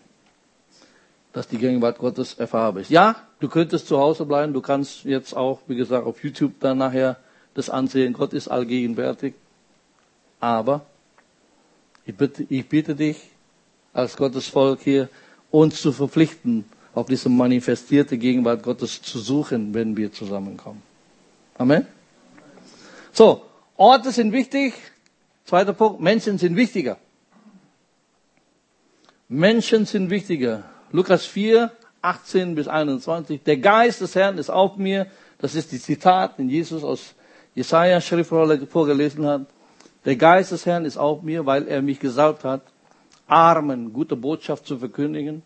dass 1.32 1.48
die 1.48 1.58
Gegenwart 1.58 1.98
Gottes 1.98 2.34
erfahrbar 2.34 2.82
ist. 2.82 2.90
Ja, 2.90 3.16
du 3.38 3.48
könntest 3.48 3.86
zu 3.86 3.98
Hause 3.98 4.24
bleiben, 4.24 4.52
du 4.52 4.60
kannst 4.60 5.04
jetzt 5.04 5.36
auch, 5.36 5.60
wie 5.66 5.76
gesagt, 5.76 6.06
auf 6.06 6.22
YouTube 6.24 6.54
dann 6.60 6.78
nachher 6.78 7.16
das 7.54 7.70
ansehen. 7.70 8.12
Gott 8.12 8.32
ist 8.32 8.48
allgegenwärtig. 8.48 9.34
Aber 10.40 10.86
ich 12.06 12.16
bitte, 12.16 12.46
ich 12.48 12.68
bitte 12.68 12.94
dich, 12.94 13.18
als 13.92 14.16
Gottes 14.16 14.48
Volk 14.48 14.80
hier, 14.82 15.08
uns 15.50 15.80
zu 15.80 15.92
verpflichten, 15.92 16.64
auf 16.94 17.06
diese 17.06 17.28
manifestierte 17.28 18.18
Gegenwart 18.18 18.62
Gottes 18.62 19.02
zu 19.02 19.18
suchen, 19.18 19.74
wenn 19.74 19.96
wir 19.96 20.12
zusammenkommen. 20.12 20.82
Amen. 21.58 21.86
So, 23.12 23.42
Orte 23.76 24.10
sind 24.12 24.32
wichtig. 24.32 24.74
Zweiter 25.44 25.72
Punkt, 25.72 26.00
Menschen 26.00 26.38
sind 26.38 26.56
wichtiger. 26.56 26.96
Menschen 29.28 29.86
sind 29.86 30.10
wichtiger. 30.10 30.64
Lukas 30.92 31.24
4, 31.26 31.70
18 32.02 32.54
bis 32.54 32.68
21. 32.68 33.42
Der 33.44 33.56
Geist 33.58 34.00
des 34.00 34.14
Herrn 34.14 34.38
ist 34.38 34.50
auf 34.50 34.76
mir. 34.76 35.06
Das 35.38 35.54
ist 35.54 35.72
die 35.72 35.80
Zitat, 35.80 36.38
den 36.38 36.48
Jesus 36.48 36.84
aus 36.84 37.14
Jesaja 37.54 38.00
Schriftrolle 38.00 38.66
vorgelesen 38.66 39.26
hat. 39.26 39.46
Der 40.04 40.16
Geist 40.16 40.52
des 40.52 40.66
Herrn 40.66 40.84
ist 40.84 40.96
auf 40.96 41.22
mir, 41.22 41.46
weil 41.46 41.68
er 41.68 41.82
mich 41.82 42.00
gesalbt 42.00 42.44
hat, 42.44 42.62
Armen 43.26 43.92
gute 43.92 44.16
Botschaft 44.16 44.66
zu 44.66 44.78
verkündigen. 44.78 45.42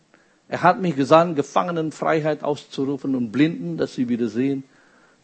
Er 0.49 0.63
hat 0.63 0.81
mich 0.81 0.97
gesandt, 0.97 1.37
Gefangenen 1.37 1.93
Freiheit 1.93 2.43
auszurufen 2.43 3.15
und 3.15 3.33
Blinden, 3.33 3.77
dass 3.77 3.95
sie 3.95 4.09
wieder 4.09 4.29
sehen 4.29 4.65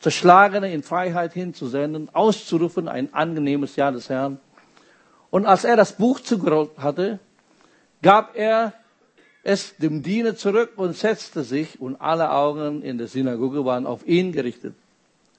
Zerschlagene 0.01 0.73
in 0.73 0.83
Freiheit 0.83 1.35
hinzusenden, 1.35 2.09
auszurufen, 2.15 2.89
ein 2.89 3.13
angenehmes 3.13 3.77
Jahr 3.77 3.93
des 3.93 4.09
Herrn. 4.09 4.41
Und 5.29 5.45
als 5.45 5.65
er 5.65 5.77
das 5.77 5.93
Buch 5.93 6.21
zugerollt 6.21 6.79
hatte, 6.79 7.19
gab 8.01 8.35
er 8.35 8.73
es 9.43 9.77
dem 9.77 10.03
Diener 10.03 10.37
zurück 10.37 10.73
und 10.77 10.97
setzte 10.97 11.45
sich 11.45 11.81
und 11.81 11.97
alle 12.01 12.31
Augen 12.31 12.83
in 12.83 12.99
der 12.99 13.09
Synagoge 13.09 13.65
waren 13.65 13.87
auf 13.87 14.07
ihn 14.07 14.33
gerichtet. 14.33 14.75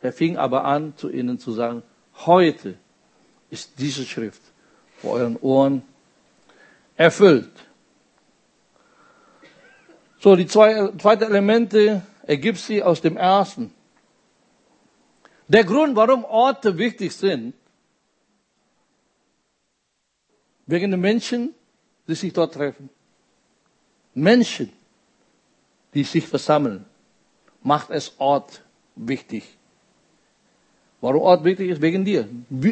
Er 0.02 0.12
fing 0.12 0.38
aber 0.38 0.66
an, 0.66 0.94
zu 0.98 1.10
ihnen 1.10 1.38
zu 1.38 1.52
sagen, 1.52 1.84
heute 2.26 2.76
ist 3.50 3.74
diese 3.78 4.06
Schrift 4.06 4.42
vor 4.98 5.14
euren 5.14 5.38
Ohren 5.38 5.84
erfüllt. 6.96 7.52
So, 10.20 10.36
die 10.36 10.48
zwei, 10.48 10.92
zweite 10.98 11.26
Elemente 11.26 12.02
ergibt 12.24 12.60
sie 12.60 12.82
aus 12.82 13.02
dem 13.02 13.18
ersten. 13.18 13.74
Der 15.48 15.64
Grund, 15.64 15.96
warum 15.96 16.24
Orte 16.24 16.78
wichtig 16.78 17.16
sind, 17.16 17.54
wegen 20.66 20.92
den 20.92 21.02
Menschen, 21.02 21.54
die 22.08 22.16
sich 22.16 22.32
dort 22.34 22.54
treffen. 22.54 22.90
Menschen, 24.14 24.72
die 25.94 26.04
sich 26.04 26.28
versammeln, 26.28 26.86
macht 27.64 27.90
es 27.90 28.14
Ort 28.18 28.64
wichtig. 28.96 29.44
Warum 31.02 31.22
Ort 31.22 31.44
wichtig 31.44 31.70
ist? 31.70 31.82
Wegen 31.82 32.06
dir. 32.06 32.28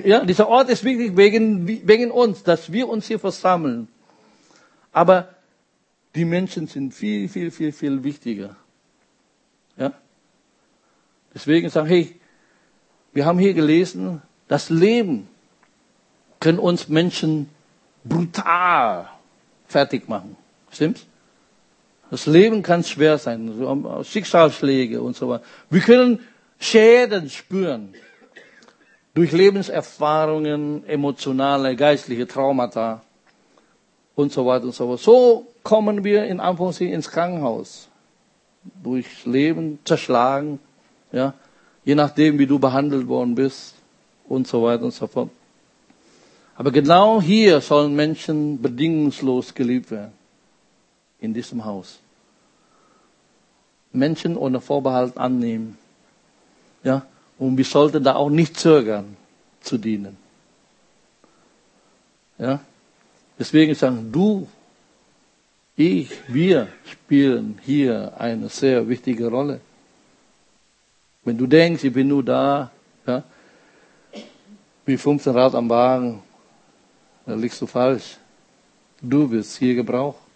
Ja, 0.05 0.23
dieser 0.23 0.47
Ort 0.47 0.69
ist 0.69 0.83
wichtig 0.83 1.17
wegen, 1.17 1.67
wegen 1.67 2.11
uns, 2.11 2.43
dass 2.43 2.71
wir 2.71 2.87
uns 2.87 3.07
hier 3.07 3.19
versammeln. 3.19 3.87
Aber 4.91 5.29
die 6.15 6.25
Menschen 6.25 6.67
sind 6.67 6.93
viel, 6.93 7.27
viel, 7.27 7.49
viel, 7.51 7.71
viel 7.71 8.03
wichtiger. 8.03 8.55
Ja? 9.77 9.93
Deswegen 11.33 11.69
sagen, 11.69 11.87
hey, 11.87 12.19
wir 13.13 13.25
haben 13.25 13.39
hier 13.39 13.53
gelesen, 13.53 14.21
das 14.47 14.69
Leben 14.69 15.27
können 16.39 16.59
uns 16.59 16.87
Menschen 16.87 17.49
brutal 18.03 19.09
fertig 19.67 20.07
machen. 20.07 20.35
Stimmt's? 20.71 21.05
Das 22.11 22.25
Leben 22.25 22.63
kann 22.63 22.83
schwer 22.83 23.17
sein, 23.17 23.53
Schicksalsschläge 24.03 25.01
und 25.01 25.15
so 25.15 25.29
weiter. 25.29 25.43
Wir 25.69 25.81
können 25.81 26.19
Schäden 26.59 27.29
spüren 27.29 27.93
durch 29.13 29.31
Lebenserfahrungen, 29.31 30.85
emotionale, 30.87 31.75
geistliche 31.75 32.27
Traumata 32.27 33.01
und 34.15 34.31
so 34.31 34.45
weiter 34.45 34.65
und 34.65 34.73
so 34.73 34.87
fort. 34.87 34.99
So 34.99 35.47
kommen 35.63 36.03
wir 36.03 36.25
in 36.25 36.39
Anführungszeichen 36.39 36.93
ins 36.93 37.09
Krankenhaus. 37.09 37.87
Durch 38.83 39.25
Leben 39.25 39.79
zerschlagen, 39.85 40.59
ja, 41.11 41.33
je 41.85 41.95
nachdem, 41.95 42.37
wie 42.39 42.45
du 42.45 42.59
behandelt 42.59 43.07
worden 43.07 43.35
bist 43.35 43.75
und 44.27 44.47
so 44.47 44.63
weiter 44.63 44.83
und 44.83 44.93
so 44.93 45.07
fort. 45.07 45.29
Aber 46.55 46.71
genau 46.71 47.21
hier 47.21 47.61
sollen 47.61 47.95
Menschen 47.95 48.61
bedingungslos 48.61 49.53
geliebt 49.53 49.91
werden. 49.91 50.18
In 51.21 51.33
diesem 51.33 51.65
Haus. 51.65 51.99
Menschen 53.91 54.37
ohne 54.37 54.61
Vorbehalt 54.61 55.17
annehmen. 55.17 55.77
Ja, 56.83 57.05
und 57.37 57.57
wir 57.57 57.65
sollten 57.65 58.03
da 58.03 58.15
auch 58.15 58.29
nicht 58.29 58.57
zögern, 58.57 59.17
zu 59.61 59.77
dienen. 59.77 60.17
Ja, 62.37 62.61
deswegen 63.37 63.75
sagen 63.75 64.11
du, 64.11 64.47
ich, 65.75 66.11
wir 66.27 66.67
spielen 66.85 67.59
hier 67.63 68.13
eine 68.17 68.49
sehr 68.49 68.87
wichtige 68.87 69.27
Rolle. 69.27 69.61
Wenn 71.23 71.37
du 71.37 71.47
denkst, 71.47 71.83
ich 71.83 71.93
bin 71.93 72.07
nur 72.07 72.23
da, 72.23 72.71
ja, 73.05 73.23
wie 74.85 74.97
15 74.97 75.33
Rad 75.33 75.55
am 75.55 75.69
Wagen, 75.69 76.21
dann 77.25 77.39
liegst 77.39 77.61
du 77.61 77.67
falsch. 77.67 78.17
Du 79.01 79.29
wirst 79.31 79.57
hier 79.57 79.75
gebraucht. 79.75 80.28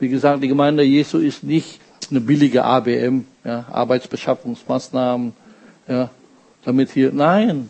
Wie 0.00 0.08
gesagt, 0.08 0.42
die 0.42 0.48
Gemeinde 0.48 0.82
Jesu 0.82 1.18
ist 1.18 1.44
nicht 1.44 1.78
eine 2.10 2.20
billige 2.20 2.64
ABM, 2.64 3.26
ja, 3.44 3.66
Arbeitsbeschaffungsmaßnahmen, 3.70 5.34
ja, 5.86 6.10
damit 6.64 6.90
hier, 6.90 7.12
nein, 7.12 7.68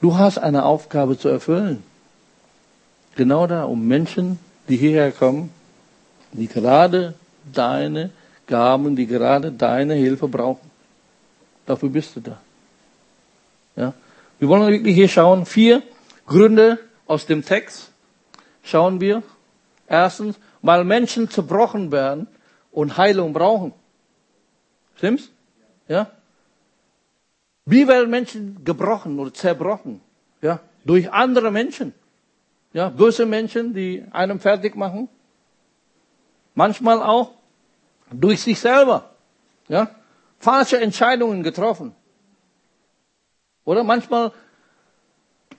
du 0.00 0.16
hast 0.16 0.38
eine 0.38 0.64
Aufgabe 0.64 1.18
zu 1.18 1.28
erfüllen. 1.28 1.82
Genau 3.16 3.46
da, 3.46 3.64
um 3.64 3.86
Menschen, 3.86 4.38
die 4.68 4.76
hierher 4.76 5.12
kommen, 5.12 5.50
die 6.32 6.46
gerade 6.46 7.14
deine 7.52 8.10
Gaben, 8.46 8.94
die 8.94 9.06
gerade 9.06 9.50
deine 9.50 9.94
Hilfe 9.94 10.28
brauchen. 10.28 10.70
Dafür 11.66 11.88
bist 11.88 12.16
du 12.16 12.20
da. 12.20 12.38
Ja? 13.76 13.94
Wir 14.38 14.48
wollen 14.48 14.70
wirklich 14.70 14.94
hier 14.94 15.08
schauen, 15.08 15.46
vier 15.46 15.82
Gründe 16.26 16.78
aus 17.06 17.24
dem 17.26 17.44
Text 17.44 17.90
schauen 18.62 19.00
wir. 19.00 19.22
Erstens, 19.86 20.36
weil 20.64 20.82
Menschen 20.84 21.28
zerbrochen 21.28 21.92
werden 21.92 22.26
und 22.72 22.96
Heilung 22.96 23.34
brauchen. 23.34 23.74
Stimmt's? 24.96 25.30
Ja? 25.88 26.10
Wie 27.66 27.86
werden 27.86 28.08
Menschen 28.08 28.64
gebrochen 28.64 29.18
oder 29.18 29.32
zerbrochen? 29.32 30.00
Ja, 30.40 30.60
durch 30.86 31.12
andere 31.12 31.50
Menschen. 31.50 31.92
Ja, 32.72 32.88
böse 32.88 33.26
Menschen, 33.26 33.74
die 33.74 34.04
einem 34.10 34.40
fertig 34.40 34.74
machen. 34.74 35.08
Manchmal 36.54 37.02
auch 37.02 37.32
durch 38.10 38.40
sich 38.40 38.58
selber. 38.58 39.10
Ja, 39.68 39.90
falsche 40.38 40.80
Entscheidungen 40.80 41.42
getroffen. 41.42 41.94
Oder 43.66 43.84
manchmal, 43.84 44.32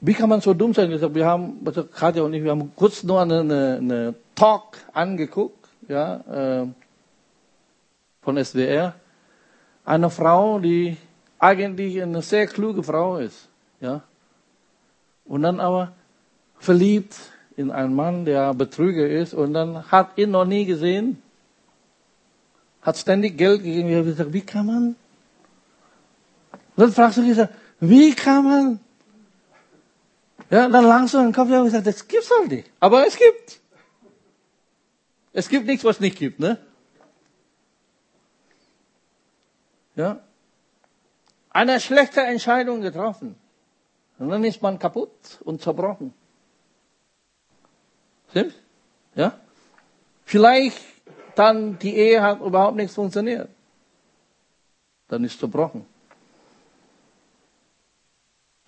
wie 0.02 0.14
kann 0.14 0.30
man 0.30 0.42
so 0.42 0.56
dumm 0.56 0.74
sein? 0.74 0.90
Wir 0.90 1.26
haben, 1.28 1.64
Katja 1.94 2.24
und 2.24 2.34
ich, 2.34 2.44
wir 2.44 2.52
haben 2.52 2.72
kurz 2.76 3.04
nur 3.04 3.22
eine, 3.22 3.40
eine 3.40 4.16
Talk 4.36 4.78
angeguckt, 4.94 5.68
ja, 5.88 6.62
äh, 6.62 6.68
von 8.22 8.44
SWR. 8.44 8.96
Eine 9.86 10.10
Frau, 10.10 10.60
die 10.60 10.98
eigentlich 11.40 12.02
eine 12.02 12.22
sehr 12.22 12.48
kluge 12.48 12.84
Frau 12.84 13.18
ist, 13.18 13.48
ja. 13.80 14.02
Und 15.26 15.44
dann 15.44 15.60
aber 15.60 15.94
verliebt 16.60 17.16
in 17.56 17.72
einen 17.72 17.96
Mann, 17.96 18.26
der 18.26 18.54
Betrüger 18.54 19.08
ist, 19.08 19.34
und 19.34 19.54
dann 19.54 19.90
hat 19.92 20.18
ihn 20.18 20.32
noch 20.32 20.46
nie 20.46 20.66
gesehen, 20.66 21.22
hat 22.82 22.98
ständig 22.98 23.38
Geld 23.38 23.64
gegeben. 23.64 23.90
Ich 23.90 23.96
habe 23.96 24.06
gesagt, 24.06 24.34
wie 24.34 24.42
kann 24.42 24.66
man? 24.66 24.96
Und 26.76 26.84
dann 26.84 26.92
fragst 26.92 27.18
du 27.18 27.22
dich, 27.22 27.38
wie 27.80 28.14
kann 28.14 28.44
man? 28.44 28.80
Ja, 30.50 30.70
dann 30.70 30.86
langsam 30.86 31.26
den 31.26 31.34
Kopf, 31.34 31.50
ich 31.50 31.56
habe 31.56 31.66
gesagt, 31.66 31.88
das 31.88 32.08
gibt's 32.08 32.30
halt 32.38 32.52
nicht. 32.52 32.70
Aber 32.80 33.08
es 33.08 33.16
gibt. 33.16 33.60
Es 35.36 35.50
gibt 35.50 35.68
nichts, 35.68 35.84
was 35.84 35.98
es 35.98 36.00
nicht 36.00 36.18
gibt, 36.18 36.40
ne? 36.40 36.58
Ja. 39.98 40.22
Eine 41.50 41.82
schlechte 41.82 42.22
Entscheidung 42.22 42.80
getroffen. 42.80 43.36
Und 44.18 44.30
dann 44.30 44.46
ist 44.46 44.62
man 44.62 44.80
kaputt 44.80 45.12
und 45.44 45.62
zerbrochen. 45.62 46.14
Stimmt's? 48.30 48.56
Ja? 49.16 49.38
Vielleicht 50.24 50.80
dann 51.36 51.78
die 51.80 51.98
Ehe 51.98 52.22
hat 52.22 52.40
überhaupt 52.40 52.78
nichts 52.78 52.96
funktioniert. 52.96 53.50
Dann 55.10 55.26
ist 55.26 55.38
zerbrochen. 55.38 55.86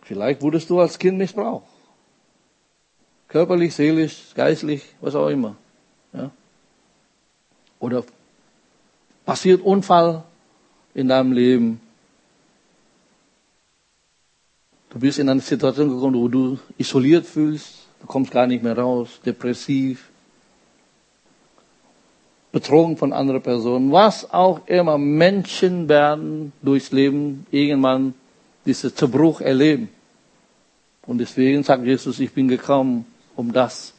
Vielleicht 0.02 0.42
wurdest 0.42 0.70
du 0.70 0.82
als 0.82 1.00
Kind 1.00 1.18
missbraucht. 1.18 1.68
Körperlich, 3.30 3.74
seelisch, 3.74 4.34
geistlich, 4.36 4.84
was 5.00 5.16
auch 5.16 5.30
immer. 5.30 5.56
Ja? 6.12 6.30
Oder 7.80 8.04
passiert 9.26 9.62
Unfall 9.62 10.24
in 10.94 11.08
deinem 11.08 11.32
Leben. 11.32 11.82
Du 14.90 15.00
bist 15.00 15.20
in 15.20 15.30
eine 15.30 15.42
Situation 15.42 15.90
gekommen, 15.90 16.16
wo 16.16 16.28
du 16.28 16.58
isoliert 16.78 17.26
fühlst, 17.26 17.88
du 18.02 18.08
kommst 18.08 18.32
gar 18.32 18.48
nicht 18.48 18.64
mehr 18.64 18.78
raus, 18.78 19.20
depressiv, 19.26 20.10
betrogen 22.52 22.98
von 22.98 23.14
anderen 23.14 23.42
Personen, 23.42 23.92
was 23.92 24.32
auch 24.32 24.66
immer. 24.68 24.98
Menschen 24.98 25.88
werden 25.90 26.54
durchs 26.62 26.92
Leben 26.92 27.46
irgendwann 27.52 28.14
diesen 28.66 28.96
Zerbruch 28.96 29.42
erleben. 29.42 29.90
Und 31.06 31.20
deswegen 31.20 31.64
sagt 31.64 31.86
Jesus, 31.86 32.20
ich 32.20 32.34
bin 32.34 32.48
gekommen, 32.48 33.06
um 33.36 33.54
das, 33.54 33.94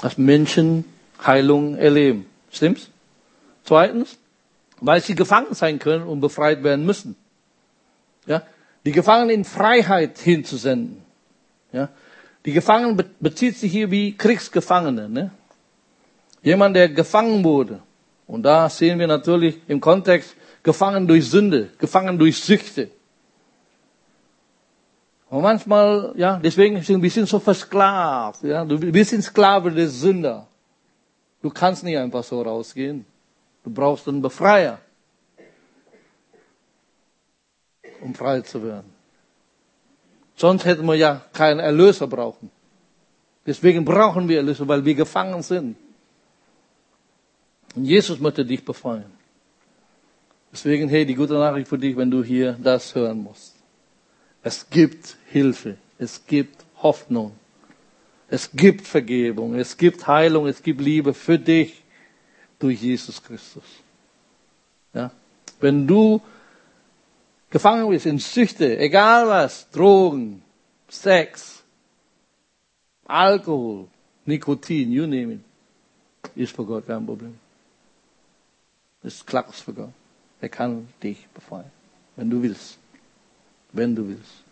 dass 0.00 0.18
Menschen 0.18 0.84
Heilung 1.24 1.76
erleben. 1.76 2.26
Stimmt's? 2.50 2.90
Zweitens, 3.64 4.18
weil 4.80 5.00
sie 5.00 5.14
gefangen 5.14 5.54
sein 5.54 5.78
können 5.78 6.04
und 6.04 6.20
befreit 6.20 6.62
werden 6.62 6.86
müssen. 6.86 7.16
Ja? 8.26 8.42
Die 8.84 8.92
Gefangenen 8.92 9.30
in 9.30 9.44
Freiheit 9.44 10.18
hinzusenden. 10.18 11.02
Ja? 11.72 11.88
Die 12.44 12.52
Gefangenen 12.52 13.02
bezieht 13.18 13.56
sich 13.56 13.72
hier 13.72 13.90
wie 13.90 14.16
Kriegsgefangene. 14.16 15.08
Ne? 15.08 15.30
Jemand, 16.42 16.76
der 16.76 16.88
gefangen 16.88 17.42
wurde. 17.42 17.80
Und 18.26 18.42
da 18.42 18.68
sehen 18.68 18.98
wir 18.98 19.06
natürlich 19.06 19.58
im 19.68 19.80
Kontext 19.80 20.34
gefangen 20.62 21.06
durch 21.06 21.28
Sünde, 21.28 21.70
gefangen 21.78 22.18
durch 22.18 22.38
Süchte. 22.38 22.90
Und 25.28 25.42
manchmal, 25.42 26.12
ja, 26.16 26.38
deswegen 26.42 26.80
sind 26.82 27.02
wir 27.02 27.10
sind 27.10 27.28
so 27.28 27.38
versklavt, 27.40 28.44
ja. 28.44 28.64
Bist 28.64 29.12
ein 29.12 29.22
Sklave 29.22 29.72
des 29.72 30.00
Sünder. 30.00 30.46
Du 31.46 31.50
kannst 31.50 31.84
nicht 31.84 31.96
einfach 31.96 32.24
so 32.24 32.42
rausgehen. 32.42 33.06
Du 33.62 33.70
brauchst 33.70 34.08
einen 34.08 34.20
Befreier, 34.20 34.80
um 38.00 38.12
frei 38.12 38.40
zu 38.40 38.64
werden. 38.64 38.92
Sonst 40.34 40.64
hätten 40.64 40.84
wir 40.86 40.96
ja 40.96 41.22
keinen 41.32 41.60
Erlöser 41.60 42.08
brauchen. 42.08 42.50
Deswegen 43.46 43.84
brauchen 43.84 44.28
wir 44.28 44.38
Erlöser, 44.38 44.66
weil 44.66 44.84
wir 44.84 44.96
gefangen 44.96 45.40
sind. 45.44 45.76
Und 47.76 47.84
Jesus 47.84 48.18
möchte 48.18 48.44
dich 48.44 48.64
befreien. 48.64 49.12
Deswegen, 50.50 50.88
hey, 50.88 51.06
die 51.06 51.14
gute 51.14 51.34
Nachricht 51.34 51.68
für 51.68 51.78
dich, 51.78 51.96
wenn 51.96 52.10
du 52.10 52.24
hier 52.24 52.58
das 52.60 52.92
hören 52.92 53.22
musst. 53.22 53.54
Es 54.42 54.68
gibt 54.68 55.16
Hilfe. 55.26 55.76
Es 55.96 56.26
gibt 56.26 56.64
Hoffnung. 56.82 57.38
Es 58.28 58.50
gibt 58.52 58.86
Vergebung. 58.86 59.54
Es 59.54 59.76
gibt 59.76 60.06
Heilung. 60.06 60.46
Es 60.46 60.62
gibt 60.62 60.80
Liebe 60.80 61.14
für 61.14 61.38
dich 61.38 61.82
durch 62.58 62.82
Jesus 62.82 63.22
Christus. 63.22 63.64
Ja? 64.92 65.10
Wenn 65.60 65.86
du 65.86 66.20
gefangen 67.50 67.88
bist 67.88 68.06
in 68.06 68.18
Süchte, 68.18 68.78
egal 68.78 69.28
was, 69.28 69.70
Drogen, 69.70 70.42
Sex, 70.88 71.62
Alkohol, 73.04 73.88
Nikotin, 74.24 74.90
you 74.90 75.06
name 75.06 75.34
it, 75.34 75.40
ist 76.34 76.54
für 76.54 76.64
Gott 76.64 76.86
kein 76.86 77.06
Problem. 77.06 77.38
Ist 79.02 79.26
Klacks 79.26 79.60
für 79.60 79.72
Gott. 79.72 79.92
Er 80.40 80.48
kann 80.48 80.88
dich 81.02 81.26
befreien, 81.32 81.70
wenn 82.16 82.28
du 82.28 82.42
willst. 82.42 82.78
Wenn 83.72 83.94
du 83.94 84.08
willst. 84.08 84.44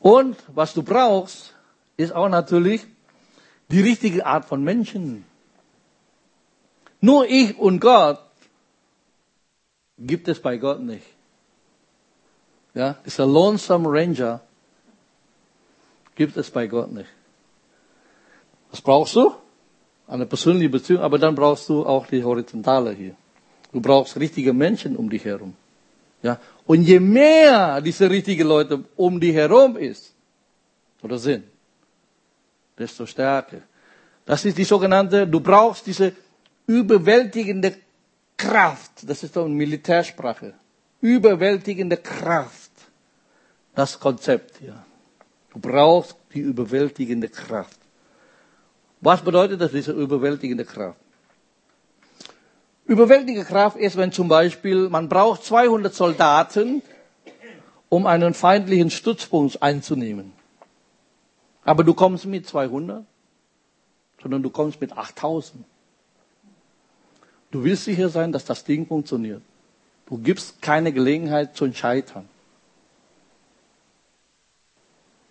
Und 0.00 0.36
was 0.54 0.72
du 0.74 0.82
brauchst, 0.82 1.54
ist 1.98 2.14
auch 2.14 2.30
natürlich 2.30 2.86
die 3.70 3.82
richtige 3.82 4.24
Art 4.24 4.46
von 4.46 4.64
Menschen. 4.64 5.26
Nur 7.02 7.26
ich 7.28 7.58
und 7.58 7.80
Gott 7.80 8.20
gibt 9.98 10.28
es 10.28 10.40
bei 10.40 10.56
Gott 10.56 10.80
nicht. 10.80 11.06
Ja, 12.72 12.96
ist 13.04 13.20
ein 13.20 13.30
lonesome 13.30 13.90
Ranger 13.90 14.40
gibt 16.14 16.38
es 16.38 16.50
bei 16.50 16.66
Gott 16.66 16.90
nicht. 16.90 17.10
Was 18.70 18.80
brauchst 18.80 19.14
du? 19.14 19.34
eine 20.08 20.26
persönliche 20.26 20.70
Beziehung, 20.70 21.02
aber 21.02 21.18
dann 21.18 21.34
brauchst 21.34 21.68
du 21.68 21.84
auch 21.84 22.06
die 22.06 22.24
horizontale 22.24 22.92
hier. 22.92 23.14
Du 23.72 23.80
brauchst 23.80 24.18
richtige 24.18 24.52
Menschen 24.52 24.96
um 24.96 25.08
dich 25.10 25.24
herum. 25.24 25.54
Ja? 26.22 26.40
Und 26.66 26.82
je 26.82 26.98
mehr 26.98 27.80
diese 27.82 28.08
richtigen 28.08 28.48
Leute 28.48 28.84
um 28.96 29.20
dich 29.20 29.34
herum 29.34 29.76
ist 29.76 30.14
oder 31.02 31.18
sind, 31.18 31.44
desto 32.78 33.06
stärker. 33.06 33.62
Das 34.24 34.44
ist 34.44 34.56
die 34.58 34.64
sogenannte, 34.64 35.26
du 35.26 35.40
brauchst 35.40 35.86
diese 35.86 36.12
überwältigende 36.66 37.74
Kraft. 38.36 38.92
Das 39.02 39.22
ist 39.22 39.34
doch 39.36 39.46
eine 39.46 39.54
Militärsprache. 39.54 40.54
Überwältigende 41.00 41.96
Kraft. 41.96 42.70
Das 43.74 43.98
Konzept 43.98 44.58
hier. 44.58 44.84
Du 45.52 45.58
brauchst 45.60 46.16
die 46.34 46.40
überwältigende 46.40 47.28
Kraft. 47.28 47.78
Was 49.00 49.22
bedeutet 49.22 49.60
das, 49.60 49.72
diese 49.72 49.92
überwältigende 49.92 50.64
Kraft? 50.64 50.98
Überwältigende 52.84 53.44
Kraft 53.46 53.76
ist, 53.76 53.96
wenn 53.96 54.12
zum 54.12 54.28
Beispiel 54.28 54.88
man 54.88 55.08
braucht 55.08 55.44
200 55.44 55.94
Soldaten, 55.94 56.82
um 57.88 58.06
einen 58.06 58.34
feindlichen 58.34 58.90
Stützpunkt 58.90 59.62
einzunehmen. 59.62 60.32
Aber 61.68 61.84
du 61.84 61.92
kommst 61.92 62.24
mit 62.24 62.46
200, 62.46 63.04
sondern 64.22 64.42
du 64.42 64.48
kommst 64.48 64.80
mit 64.80 64.96
8000. 64.96 65.66
Du 67.50 67.62
willst 67.62 67.84
sicher 67.84 68.08
sein, 68.08 68.32
dass 68.32 68.46
das 68.46 68.64
Ding 68.64 68.86
funktioniert. 68.86 69.42
Du 70.06 70.16
gibst 70.16 70.62
keine 70.62 70.94
Gelegenheit 70.94 71.54
zum 71.54 71.74
Scheitern. 71.74 72.26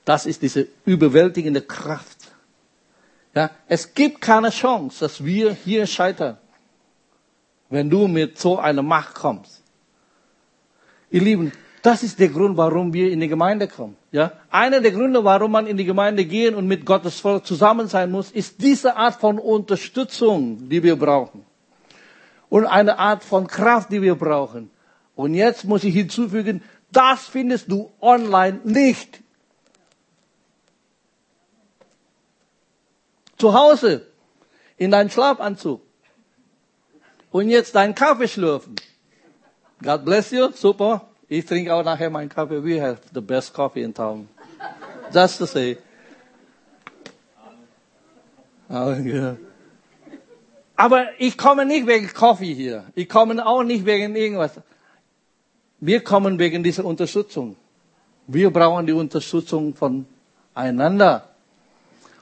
Das 0.06 0.28
ist 0.28 0.44
diese 0.44 0.68
überwältigende 0.86 1.64
Kraft. 1.64 2.32
Ja, 3.34 3.50
es 3.68 3.96
gibt 3.96 4.22
keine 4.22 4.52
Chance, 4.52 5.00
dass 5.00 5.26
wir 5.26 5.54
hier 5.54 5.88
scheitern, 5.88 6.38
wenn 7.72 7.90
du 7.90 8.08
mit 8.08 8.38
so 8.38 8.60
einer 8.60 8.84
Macht 8.84 9.16
kommst. 9.16 9.64
Ihr 11.10 11.22
Lieben, 11.22 11.52
das 11.88 12.04
ist 12.04 12.20
der 12.20 12.28
Grund, 12.28 12.58
warum 12.58 12.92
wir 12.92 13.10
in 13.10 13.22
die 13.22 13.30
Gemeinde 13.30 13.66
kommen. 13.70 13.96
Ja, 14.12 14.34
einer 14.50 14.82
der 14.82 14.92
Gründe, 14.92 15.24
warum 15.24 15.54
man 15.54 15.68
in 15.68 15.78
die 15.78 15.86
Gemeinde 15.86 16.26
gehen 16.26 16.54
und 16.54 16.68
mit 16.68 16.86
Gottes 16.86 17.22
Volk 17.22 17.46
zusammen 17.46 17.88
sein 17.88 18.12
muss, 18.12 18.30
ist 18.30 18.62
diese 18.62 18.98
Art 18.98 19.22
von 19.22 19.40
Unterstützung, 19.40 20.68
die 20.68 20.84
wir 20.84 20.98
brauchen. 20.98 21.46
Und 22.50 22.66
eine 22.66 23.00
Art 23.00 23.24
von 23.24 23.48
Kraft, 23.48 23.90
die 23.90 24.02
wir 24.02 24.16
brauchen. 24.16 24.70
Und 25.16 25.34
jetzt 25.34 25.64
muss 25.64 25.86
ich 25.86 25.94
hinzufügen, 25.94 26.62
Das 26.92 27.28
findest 27.28 27.72
du 27.72 27.90
online 28.02 28.60
nicht. 28.66 29.22
Zu 33.38 33.54
Hause, 33.54 34.08
in 34.76 34.92
deinem 34.92 35.10
Schlafanzug. 35.10 35.82
Und 37.32 37.50
jetzt 37.50 37.76
deinen 37.76 37.96
Kaffee 37.96 38.28
schlürfen. 38.28 38.76
God 39.82 40.04
bless 40.04 40.32
you, 40.32 40.50
super. 40.52 41.08
Ich 41.30 41.46
trinke 41.46 41.74
auch 41.74 41.84
nachher 41.84 42.10
meinen 42.10 42.30
Kaffee. 42.30 42.64
We 42.64 42.82
have 42.82 43.00
the 43.14 43.22
best 43.22 43.54
coffee 43.54 43.84
in 43.84 43.94
town. 43.94 44.30
Just 45.14 45.38
to 45.40 45.46
say. 45.46 45.78
Aber 50.76 51.06
ich 51.18 51.38
komme 51.38 51.66
nicht 51.66 51.88
wegen 51.88 52.08
Kaffee 52.08 52.54
hier. 52.54 52.86
Ich 52.96 53.10
komme 53.10 53.46
auch 53.46 53.64
nicht 53.64 53.86
wegen 53.86 54.16
irgendwas. 54.16 54.52
Wir 55.80 56.04
kommen 56.04 56.40
wegen 56.40 56.64
dieser 56.64 56.86
Unterstützung. 56.86 57.56
Wir 58.28 58.52
brauchen 58.52 58.86
die 58.86 58.94
Unterstützung 58.94 59.74
von 59.76 60.06
einander. 60.54 61.30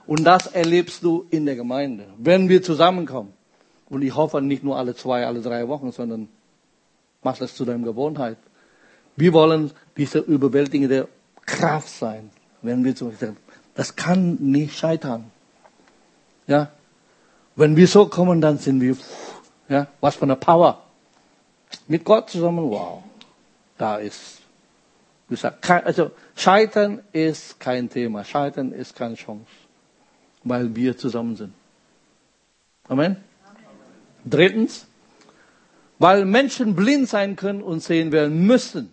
Und 0.07 0.23
das 0.23 0.47
erlebst 0.47 1.03
du 1.03 1.25
in 1.31 1.45
der 1.45 1.55
Gemeinde, 1.55 2.05
wenn 2.17 2.47
wir 2.49 2.61
zusammenkommen. 2.61 3.33
Und 3.89 4.01
ich 4.03 4.15
hoffe 4.15 4.41
nicht 4.41 4.63
nur 4.63 4.77
alle 4.77 4.95
zwei, 4.95 5.25
alle 5.25 5.41
drei 5.41 5.67
Wochen, 5.67 5.91
sondern 5.91 6.27
mach 7.23 7.37
das 7.37 7.55
zu 7.55 7.65
deiner 7.65 7.83
Gewohnheit. 7.83 8.37
Wir 9.15 9.33
wollen 9.33 9.71
diese 9.95 10.19
überwältigende 10.19 11.07
Kraft 11.45 11.89
sein, 11.89 12.29
wenn 12.61 12.83
wir 12.83 12.95
zu 12.95 13.11
sagen, 13.11 13.37
das 13.73 13.95
kann 13.95 14.35
nicht 14.39 14.77
scheitern. 14.77 15.31
Ja, 16.47 16.71
wenn 17.55 17.75
wir 17.75 17.87
so 17.87 18.07
kommen, 18.07 18.41
dann 18.41 18.57
sind 18.57 18.81
wir, 18.81 18.97
ja, 19.69 19.87
was 20.01 20.15
für 20.15 20.23
eine 20.23 20.35
Power. 20.35 20.81
Mit 21.87 22.03
Gott 22.03 22.29
zusammen, 22.29 22.69
wow, 22.69 23.03
da 23.77 23.97
ist, 23.97 24.41
wie 25.27 25.35
gesagt, 25.35 25.69
also 25.69 26.11
Scheitern 26.35 27.01
ist 27.11 27.59
kein 27.59 27.89
Thema, 27.89 28.23
Scheitern 28.23 28.71
ist 28.71 28.95
keine 28.95 29.15
Chance, 29.15 29.45
weil 30.43 30.75
wir 30.75 30.97
zusammen 30.97 31.35
sind. 31.35 31.53
Amen. 32.87 33.17
Drittens, 34.25 34.85
weil 35.97 36.25
Menschen 36.25 36.75
blind 36.75 37.09
sein 37.09 37.35
können 37.35 37.61
und 37.61 37.81
sehen 37.81 38.11
werden 38.11 38.45
müssen. 38.45 38.91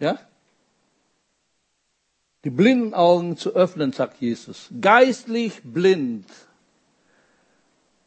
Ja? 0.00 0.18
Die 2.44 2.50
blinden 2.50 2.94
Augen 2.94 3.36
zu 3.36 3.54
öffnen, 3.54 3.92
sagt 3.92 4.20
Jesus. 4.20 4.68
Geistlich 4.80 5.60
blind. 5.62 6.26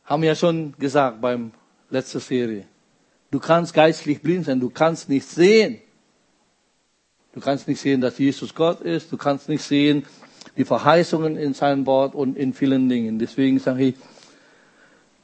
Haben 0.03 0.23
wir 0.23 0.29
ja 0.29 0.35
schon 0.35 0.73
gesagt 0.79 1.21
beim 1.21 1.51
letzten 1.89 2.19
Serie. 2.19 2.65
Du 3.31 3.39
kannst 3.39 3.73
geistlich 3.73 4.21
blind 4.21 4.45
sein, 4.45 4.59
du 4.59 4.69
kannst 4.69 5.07
nicht 5.07 5.27
sehen. 5.27 5.79
Du 7.33 7.39
kannst 7.39 7.67
nicht 7.67 7.79
sehen, 7.79 8.01
dass 8.01 8.17
Jesus 8.17 8.53
Gott 8.53 8.81
ist. 8.81 9.11
Du 9.11 9.17
kannst 9.17 9.49
nicht 9.49 9.63
sehen 9.63 10.05
die 10.57 10.65
Verheißungen 10.65 11.35
in 11.37 11.53
seinem 11.53 11.85
Wort 11.85 12.13
und 12.13 12.37
in 12.37 12.53
vielen 12.53 12.89
Dingen. 12.89 13.17
Deswegen 13.17 13.59
sage 13.59 13.85
ich, 13.85 13.95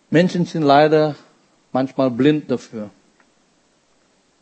Menschen 0.09 0.45
sind 0.45 0.63
leider 0.63 1.15
manchmal 1.72 2.09
blind 2.09 2.49
dafür. 2.49 2.89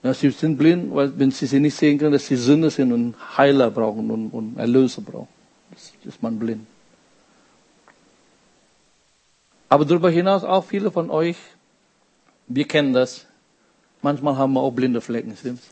Ja, 0.03 0.13
sie 0.13 0.29
sind 0.29 0.57
blind, 0.57 0.93
weil 0.93 1.17
wenn 1.17 1.31
sie 1.31 1.47
sie 1.47 1.59
nicht 1.59 1.75
sehen 1.75 1.97
können, 1.97 2.13
dass 2.13 2.27
sie 2.27 2.35
Sünder 2.35 2.69
sind 2.69 2.91
und 2.91 3.15
Heiler 3.37 3.71
brauchen 3.71 4.09
und, 4.11 4.29
und 4.29 4.57
Erlöser 4.57 5.01
brauchen. 5.01 5.27
Das 5.71 5.91
ist 6.05 6.21
man 6.21 6.37
blind. 6.37 6.65
Aber 9.69 9.85
darüber 9.85 10.09
hinaus 10.09 10.43
auch 10.43 10.63
viele 10.63 10.91
von 10.91 11.09
euch, 11.09 11.37
wir 12.47 12.67
kennen 12.67 12.93
das. 12.93 13.25
Manchmal 14.01 14.37
haben 14.37 14.53
wir 14.53 14.61
auch 14.61 14.71
blinde 14.71 15.01
Flecken, 15.01 15.35
stimmt's? 15.35 15.69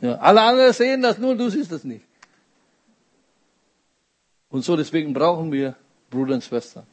Ja, 0.00 0.16
alle 0.16 0.40
anderen 0.40 0.72
sehen 0.72 1.02
das, 1.02 1.18
nur 1.18 1.36
du 1.36 1.48
siehst 1.48 1.70
das 1.70 1.84
nicht. 1.84 2.04
Und 4.48 4.64
so 4.64 4.76
deswegen 4.76 5.12
brauchen 5.12 5.52
wir 5.52 5.76
Bruder 6.10 6.34
und 6.34 6.42
Schwester, 6.42 6.84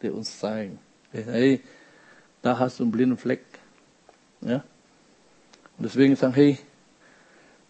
die 0.00 0.08
uns 0.08 0.38
zeigen, 0.38 0.78
hey, 1.12 1.60
da 2.40 2.58
hast 2.58 2.78
du 2.78 2.84
einen 2.84 2.92
blinden 2.92 3.18
Fleck. 3.18 3.44
Ja? 4.44 4.62
Und 5.76 5.84
deswegen 5.84 6.14
sagen, 6.16 6.34
hey, 6.34 6.58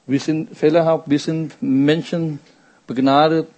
wir 0.06 0.20
sind 0.20 0.54
fehlerhaft, 0.56 1.08
wir 1.08 1.18
sind 1.18 1.60
Menschen 1.62 2.38
begnadet, 2.86 3.48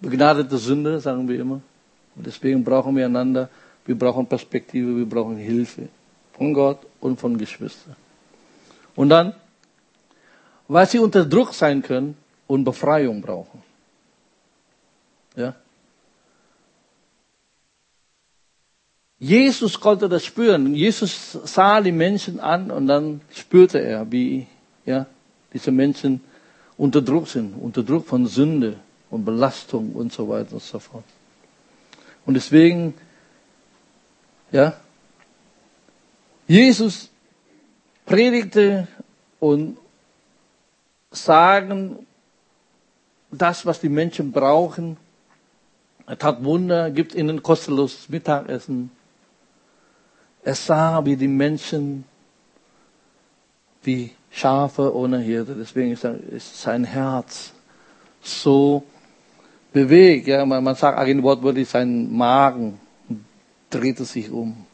begnadete 0.00 0.58
Sünde, 0.58 1.00
sagen 1.00 1.26
wir 1.28 1.40
immer. 1.40 1.60
Und 2.14 2.26
deswegen 2.26 2.62
brauchen 2.62 2.94
wir 2.96 3.06
einander, 3.06 3.48
wir 3.84 3.98
brauchen 3.98 4.26
Perspektive, 4.26 4.96
wir 4.96 5.06
brauchen 5.06 5.36
Hilfe 5.36 5.88
von 6.36 6.52
Gott 6.52 6.80
und 7.00 7.18
von 7.18 7.38
Geschwistern. 7.38 7.96
Und 8.94 9.08
dann, 9.08 9.34
weil 10.68 10.86
sie 10.86 10.98
unter 10.98 11.24
Druck 11.24 11.54
sein 11.54 11.82
können 11.82 12.16
und 12.46 12.64
Befreiung 12.64 13.22
brauchen. 13.22 13.62
Ja? 15.36 15.54
Jesus 19.18 19.80
konnte 19.80 20.08
das 20.08 20.24
spüren. 20.24 20.74
Jesus 20.74 21.38
sah 21.44 21.80
die 21.80 21.92
Menschen 21.92 22.38
an 22.38 22.70
und 22.70 22.86
dann 22.86 23.22
spürte 23.32 23.78
er, 23.78 24.10
wie 24.12 24.46
ja, 24.84 25.06
diese 25.52 25.70
Menschen 25.70 26.20
unter 26.76 27.00
Druck 27.00 27.28
sind, 27.28 27.54
unter 27.54 27.82
Druck 27.82 28.06
von 28.06 28.26
Sünde 28.26 28.76
und 29.10 29.24
Belastung 29.24 29.92
und 29.92 30.12
so 30.12 30.28
weiter 30.28 30.54
und 30.54 30.62
so 30.62 30.78
fort. 30.78 31.04
Und 32.26 32.34
deswegen, 32.34 32.92
ja, 34.52 34.74
Jesus 36.46 37.08
predigte 38.04 38.86
und 39.40 39.78
sagen 41.10 42.06
das, 43.30 43.64
was 43.64 43.80
die 43.80 43.88
Menschen 43.88 44.30
brauchen. 44.30 44.96
Er 46.06 46.18
tat 46.18 46.44
Wunder, 46.44 46.90
gibt 46.90 47.14
ihnen 47.14 47.42
kostenlos 47.42 48.08
Mittagessen. 48.08 48.90
Er 50.46 50.54
sah, 50.54 51.04
wie 51.04 51.16
die 51.16 51.26
Menschen, 51.26 52.04
wie 53.82 54.12
Schafe 54.30 54.94
ohne 54.94 55.18
Hirte. 55.18 55.56
Deswegen 55.56 55.90
ist 55.90 56.62
sein 56.62 56.84
Herz 56.84 57.52
so 58.22 58.84
bewegt. 59.72 60.28
Ja, 60.28 60.46
man, 60.46 60.76
sagt 60.76 60.98
eigentlich 60.98 61.24
wortwörtlich, 61.24 61.68
sein 61.68 62.16
Magen 62.16 62.78
drehte 63.70 64.04
sich 64.04 64.30
um. 64.30 64.64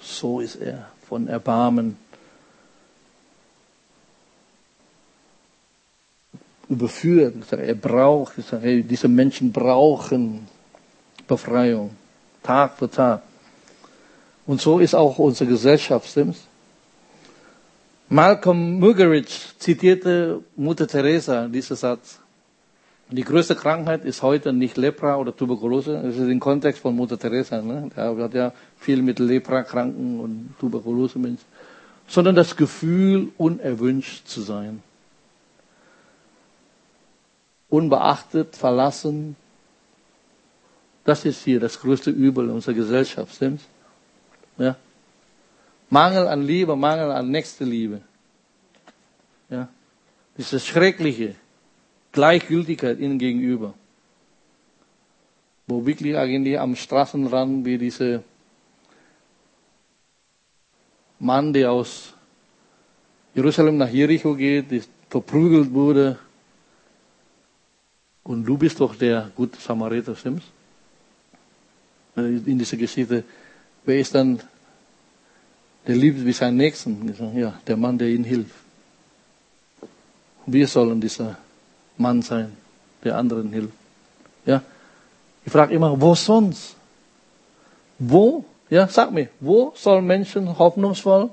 So 0.00 0.40
ist 0.40 0.56
er 0.56 0.88
von 1.06 1.28
Erbarmen. 1.28 1.98
Überführt. 6.70 7.52
Er 7.52 7.74
braucht, 7.74 8.32
diese 8.62 9.08
Menschen 9.08 9.52
brauchen 9.52 10.48
Befreiung. 11.26 11.90
Tag 12.42 12.78
für 12.78 12.90
Tag. 12.90 13.27
Und 14.48 14.62
so 14.62 14.78
ist 14.78 14.94
auch 14.94 15.18
unsere 15.18 15.50
Gesellschaft, 15.50 16.08
stimmt's? 16.08 16.46
Malcolm 18.08 18.80
Muggeridge 18.80 19.34
zitierte 19.58 20.40
Mutter 20.56 20.86
Teresa 20.86 21.48
diesen 21.48 21.76
Satz. 21.76 22.18
Die 23.10 23.24
größte 23.24 23.54
Krankheit 23.54 24.06
ist 24.06 24.22
heute 24.22 24.54
nicht 24.54 24.78
Lepra 24.78 25.16
oder 25.16 25.36
Tuberkulose. 25.36 26.00
Das 26.02 26.16
ist 26.16 26.28
im 26.28 26.40
Kontext 26.40 26.80
von 26.80 26.96
Mutter 26.96 27.18
Teresa. 27.18 27.60
Ne? 27.60 27.90
Da 27.94 28.16
hat 28.16 28.32
ja 28.32 28.52
viel 28.78 29.02
mit 29.02 29.18
Lepra-Kranken 29.18 30.18
und 30.18 30.54
Tuberkulose-Menschen. 30.58 31.44
Sondern 32.06 32.34
das 32.34 32.56
Gefühl, 32.56 33.28
unerwünscht 33.36 34.26
zu 34.26 34.40
sein. 34.40 34.82
Unbeachtet, 37.68 38.56
verlassen. 38.56 39.36
Das 41.04 41.26
ist 41.26 41.44
hier 41.44 41.60
das 41.60 41.78
größte 41.80 42.10
Übel 42.10 42.48
unserer 42.48 42.74
Gesellschaft, 42.74 43.34
stimmt's? 43.34 43.64
Ja. 44.58 44.76
Mangel 45.90 46.28
an 46.28 46.42
Liebe, 46.42 46.76
Mangel 46.76 47.10
an 47.12 47.30
nächste 47.30 47.64
Liebe. 47.64 48.02
Ja. 49.48 49.68
Diese 50.36 50.60
schreckliche 50.60 51.34
Gleichgültigkeit 52.12 52.98
ihnen 52.98 53.18
gegenüber. 53.18 53.74
Wo 55.66 55.84
wirklich 55.86 56.16
eigentlich 56.16 56.58
am 56.58 56.76
Straßenrand 56.76 57.64
wie 57.64 57.78
diese 57.78 58.22
Mann, 61.18 61.52
der 61.52 61.72
aus 61.72 62.14
Jerusalem 63.34 63.76
nach 63.76 63.90
Jericho 63.90 64.34
geht, 64.34 64.70
der 64.70 64.82
verprügelt 65.10 65.72
wurde. 65.72 66.18
Und 68.24 68.44
du 68.44 68.56
bist 68.58 68.80
doch 68.80 68.94
der 68.94 69.30
gute 69.34 69.58
Samariter, 69.60 70.14
stimmt's? 70.14 70.46
In 72.16 72.58
dieser 72.58 72.76
Geschichte 72.76 73.24
Wer 73.84 74.00
ist 74.00 74.14
dann 74.14 74.40
der 75.88 75.96
liebt 75.96 76.24
wie 76.24 76.32
sein 76.32 76.56
Nächsten? 76.56 77.14
Ja, 77.34 77.58
der 77.66 77.76
Mann, 77.76 77.96
der 77.96 78.08
ihnen 78.08 78.24
hilft. 78.24 78.54
Wir 80.44 80.68
sollen 80.68 81.00
dieser 81.00 81.38
Mann 81.96 82.20
sein, 82.20 82.56
der 83.02 83.16
anderen 83.16 83.50
hilft. 83.52 83.72
Ja, 84.44 84.62
ich 85.44 85.50
frage 85.50 85.74
immer, 85.74 85.98
wo 85.98 86.14
sonst? 86.14 86.76
Wo? 87.98 88.44
Ja, 88.68 88.86
sag 88.86 89.12
mir, 89.12 89.28
wo 89.40 89.72
sollen 89.74 90.06
Menschen 90.06 90.58
hoffnungsvoll 90.58 91.30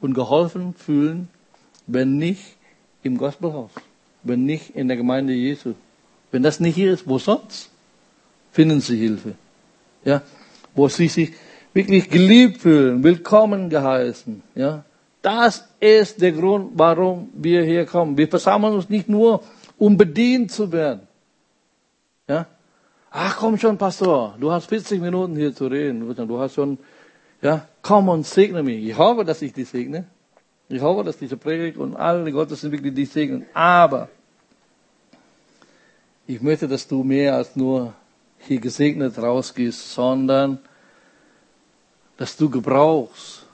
und 0.00 0.14
geholfen 0.14 0.74
fühlen, 0.74 1.28
wenn 1.88 2.16
nicht 2.16 2.56
im 3.02 3.18
Gospelhaus, 3.18 3.72
wenn 4.22 4.44
nicht 4.44 4.76
in 4.76 4.86
der 4.86 4.96
Gemeinde 4.96 5.32
Jesu. 5.32 5.74
Wenn 6.30 6.44
das 6.44 6.60
nicht 6.60 6.76
hier 6.76 6.92
ist, 6.92 7.08
wo 7.08 7.18
sonst 7.18 7.70
finden 8.52 8.80
sie 8.80 8.96
Hilfe? 8.96 9.34
Ja, 10.04 10.22
wo 10.74 10.88
sie 10.88 11.08
sich 11.08 11.32
wirklich 11.74 12.08
geliebt 12.08 12.62
fühlen, 12.62 13.02
willkommen 13.02 13.68
geheißen. 13.68 14.42
Ja, 14.54 14.84
das 15.20 15.68
ist 15.80 16.22
der 16.22 16.32
Grund, 16.32 16.70
warum 16.74 17.30
wir 17.34 17.64
hier 17.64 17.84
kommen. 17.84 18.16
Wir 18.16 18.28
versammeln 18.28 18.74
uns 18.74 18.88
nicht 18.88 19.08
nur, 19.08 19.42
um 19.76 19.96
bedient 19.96 20.52
zu 20.52 20.70
werden. 20.70 21.00
Ja, 22.28 22.46
ach 23.10 23.36
komm 23.36 23.58
schon, 23.58 23.76
Pastor, 23.76 24.36
du 24.38 24.52
hast 24.52 24.66
40 24.66 25.00
Minuten 25.00 25.34
hier 25.34 25.54
zu 25.54 25.66
reden. 25.66 26.14
Du 26.14 26.38
hast 26.38 26.54
schon, 26.54 26.78
ja, 27.42 27.66
komm 27.82 28.08
und 28.08 28.24
segne 28.24 28.62
mich. 28.62 28.86
Ich 28.86 28.96
hoffe, 28.96 29.24
dass 29.24 29.42
ich 29.42 29.52
dich 29.52 29.68
segne. 29.68 30.06
Ich 30.68 30.80
hoffe, 30.80 31.04
dass 31.04 31.18
diese 31.18 31.36
Predigt 31.36 31.76
und 31.76 31.96
alle 31.96 32.30
Gottesdienste 32.30 32.92
dich 32.92 33.10
segnen. 33.10 33.46
Aber 33.52 34.08
ich 36.26 36.40
möchte, 36.40 36.68
dass 36.68 36.86
du 36.86 37.02
mehr 37.02 37.34
als 37.34 37.56
nur 37.56 37.92
hier 38.38 38.60
gesegnet 38.60 39.18
rausgehst, 39.18 39.92
sondern 39.92 40.60
dass 42.16 42.36
du 42.36 42.50
gebrauchst. 42.50 43.46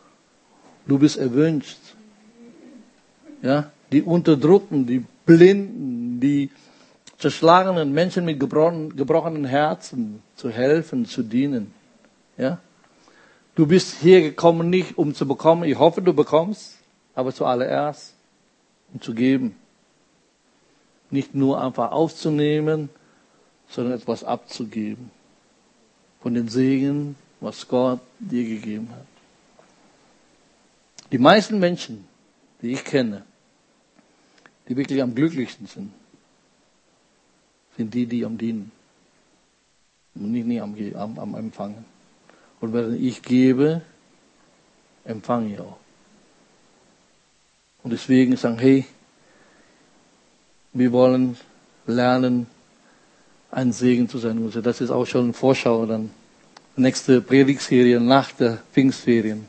Du 0.86 0.98
bist 0.98 1.16
erwünscht. 1.16 1.78
Ja, 3.42 3.70
die 3.92 4.02
Unterdrückten, 4.02 4.86
die 4.86 5.04
Blinden, 5.24 6.20
die 6.20 6.50
zerschlagenen 7.18 7.92
Menschen 7.92 8.24
mit 8.24 8.40
gebrochenen 8.40 9.44
Herzen 9.44 10.22
zu 10.36 10.50
helfen, 10.50 11.06
zu 11.06 11.22
dienen. 11.22 11.72
Ja, 12.36 12.58
du 13.54 13.66
bist 13.66 14.00
hier 14.00 14.22
gekommen 14.22 14.70
nicht 14.70 14.98
um 14.98 15.14
zu 15.14 15.26
bekommen. 15.26 15.64
Ich 15.64 15.78
hoffe, 15.78 16.02
du 16.02 16.12
bekommst, 16.12 16.76
aber 17.14 17.32
zuallererst 17.34 18.14
um 18.92 19.00
zu 19.00 19.14
geben. 19.14 19.54
Nicht 21.10 21.34
nur 21.34 21.60
einfach 21.60 21.92
aufzunehmen, 21.92 22.88
sondern 23.68 23.94
etwas 23.94 24.24
abzugeben. 24.24 25.10
Von 26.22 26.34
den 26.34 26.48
Segen, 26.48 27.16
was 27.40 27.66
Gott 27.66 28.00
dir 28.18 28.44
gegeben 28.44 28.88
hat. 28.90 29.06
Die 31.12 31.18
meisten 31.18 31.58
Menschen, 31.58 32.06
die 32.62 32.72
ich 32.72 32.84
kenne, 32.84 33.24
die 34.68 34.76
wirklich 34.76 35.02
am 35.02 35.14
glücklichsten 35.14 35.66
sind, 35.66 35.92
sind 37.76 37.92
die, 37.94 38.06
die 38.06 38.24
am 38.24 38.38
Dienen. 38.38 38.70
Und 40.14 40.32
nicht, 40.32 40.46
nicht 40.46 40.60
am, 40.60 40.76
am, 40.94 41.18
am 41.18 41.34
Empfangen. 41.34 41.84
Und 42.60 42.72
wenn 42.72 43.02
ich 43.02 43.22
gebe, 43.22 43.82
empfange 45.04 45.54
ich 45.54 45.60
auch. 45.60 45.78
Und 47.82 47.90
deswegen 47.90 48.36
sagen, 48.36 48.58
hey, 48.58 48.84
wir 50.72 50.92
wollen 50.92 51.36
lernen, 51.86 52.46
ein 53.50 53.72
Segen 53.72 54.08
zu 54.08 54.18
sein. 54.18 54.50
Das 54.62 54.80
ist 54.80 54.90
auch 54.90 55.06
schon 55.06 55.24
eine 55.24 55.32
Vorschau 55.32 55.86
dann. 55.86 56.10
Nächste 56.76 57.20
Predigtserie 57.20 58.00
nach 58.00 58.32
der 58.32 58.58
Pfingstferien. 58.72 59.46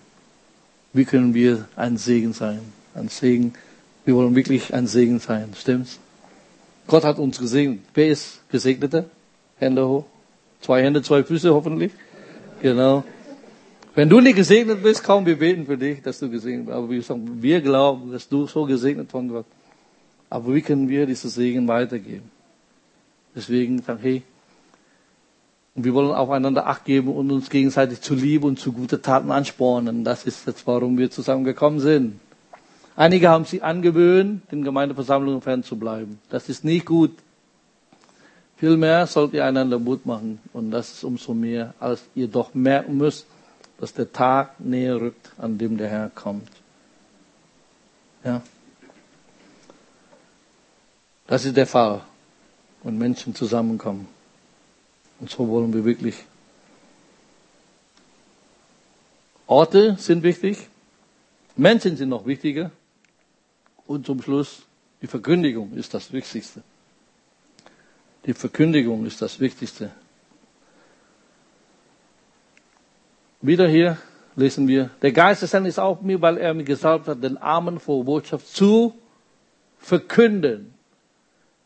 Wie 0.91 1.05
können 1.05 1.33
wir 1.33 1.67
ein 1.75 1.97
Segen 1.97 2.33
sein? 2.33 2.59
Ein 2.95 3.07
Segen. 3.09 3.53
Wir 4.05 4.15
wollen 4.15 4.35
wirklich 4.35 4.73
ein 4.73 4.87
Segen 4.87 5.19
sein. 5.19 5.53
Stimmt's? 5.55 5.99
Gott 6.87 7.03
hat 7.03 7.19
uns 7.19 7.39
gesegnet. 7.39 7.79
Wer 7.93 8.09
ist 8.09 8.41
Gesegneter? 8.49 9.05
Hände 9.57 9.87
hoch. 9.87 10.05
Zwei 10.61 10.83
Hände, 10.83 11.01
zwei 11.01 11.23
Füße 11.23 11.53
hoffentlich. 11.53 11.91
Genau. 12.61 13.03
Wenn 13.93 14.09
du 14.09 14.19
nicht 14.19 14.35
gesegnet 14.35 14.81
bist, 14.81 15.03
kaum 15.03 15.25
wir 15.25 15.37
beten 15.37 15.65
für 15.65 15.77
dich, 15.77 16.01
dass 16.01 16.19
du 16.19 16.29
gesegnet 16.29 16.65
bist. 16.65 16.75
Aber 16.77 16.89
wir 16.89 17.01
sagen, 17.01 17.41
wir 17.41 17.61
glauben, 17.61 18.11
dass 18.11 18.27
du 18.27 18.47
so 18.47 18.65
gesegnet 18.65 19.11
von 19.11 19.29
Gott. 19.29 19.45
Aber 20.29 20.53
wie 20.53 20.61
können 20.61 20.89
wir 20.89 21.05
diesen 21.05 21.29
Segen 21.29 21.67
weitergeben? 21.67 22.29
Deswegen 23.35 23.81
sagen, 23.81 23.99
hey, 24.01 24.23
wir 25.75 25.93
wollen 25.93 26.11
aufeinander 26.11 26.67
Acht 26.67 26.85
geben 26.85 27.13
und 27.15 27.31
uns 27.31 27.49
gegenseitig 27.49 28.01
zu 28.01 28.13
Liebe 28.13 28.45
und 28.45 28.59
zu 28.59 28.73
guten 28.73 29.01
Taten 29.01 29.31
anspornen. 29.31 30.03
Das 30.03 30.25
ist 30.25 30.45
jetzt, 30.45 30.67
warum 30.67 30.97
wir 30.97 31.09
zusammengekommen 31.09 31.79
sind. 31.79 32.19
Einige 32.97 33.29
haben 33.29 33.45
sich 33.45 33.63
angewöhnt, 33.63 34.51
den 34.51 34.63
Gemeindeversammlungen 34.63 35.41
fernzubleiben. 35.41 36.19
Das 36.29 36.49
ist 36.49 36.65
nicht 36.65 36.85
gut. 36.85 37.11
Vielmehr 38.57 39.07
sollt 39.07 39.33
ihr 39.33 39.45
einander 39.45 39.79
Mut 39.79 40.05
machen. 40.05 40.39
Und 40.51 40.71
das 40.71 40.91
ist 40.91 41.03
umso 41.03 41.33
mehr, 41.33 41.73
als 41.79 42.03
ihr 42.15 42.27
doch 42.27 42.53
merken 42.53 42.97
müsst, 42.97 43.25
dass 43.79 43.93
der 43.93 44.11
Tag 44.11 44.59
näher 44.59 44.99
rückt, 44.99 45.31
an 45.37 45.57
dem 45.57 45.77
der 45.77 45.87
Herr 45.87 46.09
kommt. 46.13 46.49
Ja. 48.23 48.41
Das 51.25 51.45
ist 51.45 51.55
der 51.55 51.65
Fall, 51.65 52.01
wenn 52.83 52.97
Menschen 52.97 53.33
zusammenkommen. 53.33 54.07
Und 55.21 55.29
so 55.29 55.47
wollen 55.47 55.71
wir 55.73 55.85
wirklich. 55.85 56.15
Orte 59.45 59.95
sind 59.97 60.23
wichtig, 60.23 60.57
Menschen 61.55 61.95
sind 61.95 62.09
noch 62.09 62.25
wichtiger 62.25 62.71
und 63.85 64.05
zum 64.05 64.21
Schluss 64.21 64.63
die 65.01 65.07
Verkündigung 65.07 65.73
ist 65.73 65.93
das 65.93 66.11
Wichtigste. 66.11 66.63
Die 68.25 68.33
Verkündigung 68.33 69.05
ist 69.05 69.21
das 69.21 69.39
Wichtigste. 69.39 69.91
Wieder 73.41 73.67
hier 73.67 73.97
lesen 74.35 74.67
wir, 74.67 74.89
der 75.01 75.11
Geist 75.11 75.41
des 75.41 75.53
Herrn 75.53 75.65
ist 75.65 75.79
auf 75.79 76.01
mir, 76.01 76.21
weil 76.21 76.37
er 76.37 76.53
mich 76.53 76.65
gesalbt 76.65 77.07
hat, 77.07 77.23
den 77.23 77.37
Armen 77.37 77.79
vor 77.79 78.05
Botschaft 78.05 78.47
zu 78.47 78.95
verkünden. 79.77 80.73